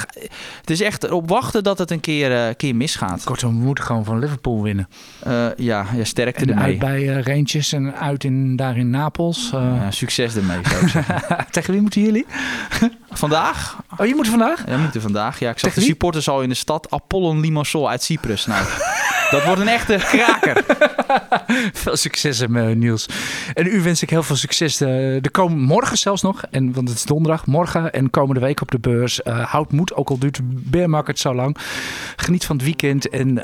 het 0.60 0.70
is 0.70 0.80
echt 0.80 1.10
op 1.10 1.28
wachten 1.28 1.62
dat 1.62 1.78
het 1.78 1.90
een 1.90 2.00
keer, 2.00 2.30
uh, 2.30 2.54
keer 2.56 2.76
misgaat. 2.76 3.24
Kortom, 3.24 3.58
we 3.58 3.64
moeten 3.64 3.84
gewoon 3.84 4.04
van 4.04 4.18
Liverpool 4.18 4.62
winnen. 4.62 4.88
Uh, 5.26 5.46
ja, 5.56 5.86
ja, 5.96 6.04
sterkte 6.04 6.42
en 6.42 6.48
ermee. 6.48 6.64
uit 6.64 6.78
bij 6.78 7.02
uh, 7.02 7.22
Rangers 7.22 7.72
en 7.72 7.94
uit 7.96 8.24
in, 8.24 8.56
daar 8.56 8.76
in 8.76 8.90
Napels. 8.90 9.48
Ja, 9.52 9.90
succes 9.90 10.36
ermee, 10.36 10.58
zou 10.64 10.82
ik 10.82 10.88
zeggen. 10.88 11.22
Tegen 11.50 11.72
wie 11.72 11.80
moeten 11.80 12.02
jullie? 12.02 12.26
vandaag. 13.10 13.82
Oh, 13.96 14.06
je 14.06 14.14
moet 14.14 14.28
vandaag? 14.28 14.66
Ja, 14.66 14.74
we 14.74 14.80
moeten 14.82 15.00
vandaag. 15.00 15.38
Ja, 15.38 15.50
ik 15.50 15.58
zag 15.58 15.74
de 15.74 15.80
supporters 15.80 16.28
al 16.28 16.42
in 16.42 16.48
de 16.48 16.54
stad. 16.54 16.90
Apollon 16.90 17.40
Limassol 17.40 17.90
uit 17.90 18.02
Cyprus. 18.02 18.46
Nou, 18.46 18.66
dat 19.32 19.44
wordt 19.44 19.60
een 19.60 19.68
echte 19.68 19.96
kraker. 20.00 20.64
veel 21.82 21.96
succes, 21.96 22.44
Niels. 22.48 23.06
En 23.54 23.66
u 23.66 23.82
wens 23.82 24.02
ik 24.02 24.10
heel 24.10 24.22
veel 24.22 24.36
succes. 24.36 24.76
De, 24.76 25.18
de 25.20 25.30
komen 25.30 25.58
morgen 25.58 25.98
zelfs 25.98 26.22
nog, 26.22 26.42
en, 26.50 26.72
want 26.72 26.88
het 26.88 26.96
is 26.96 27.04
donderdag, 27.04 27.46
morgen 27.46 27.92
en 27.92 28.10
komende 28.10 28.40
week 28.40 28.60
op 28.60 28.70
de 28.70 28.78
beurs. 28.78 29.20
Uh, 29.24 29.50
houd 29.50 29.72
moed, 29.72 29.94
ook 29.94 30.08
al 30.08 30.18
duurt 30.18 30.36
de 30.36 30.42
bear 30.44 30.90
market 30.90 31.18
zo 31.18 31.34
lang. 31.34 31.56
Geniet 32.16 32.44
van 32.44 32.56
het 32.56 32.64
weekend 32.64 33.08
en... 33.08 33.40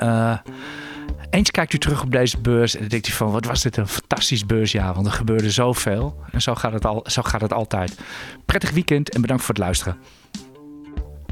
Eens 1.31 1.51
kijkt 1.51 1.73
u 1.73 1.79
terug 1.79 2.03
op 2.03 2.11
deze 2.11 2.39
beurs 2.39 2.75
en 2.75 2.81
dan 2.81 2.89
denkt 2.89 3.09
u 3.09 3.13
van 3.13 3.31
wat 3.31 3.45
was 3.45 3.63
dit 3.63 3.77
een 3.77 3.89
fantastisch 3.89 4.47
beursjaar, 4.47 4.95
want 4.95 5.07
er 5.07 5.13
gebeurde 5.13 5.51
zoveel. 5.51 6.21
En 6.31 6.43
zo 6.43 6.55
gaat 6.55 6.73
het, 6.73 6.85
al, 6.85 7.05
zo 7.07 7.23
gaat 7.23 7.41
het 7.41 7.53
altijd. 7.53 7.99
Prettig 8.47 8.71
weekend 8.71 9.11
en 9.11 9.21
bedankt 9.21 9.43
voor 9.43 9.55
het 9.55 9.65
luisteren. 9.65 9.97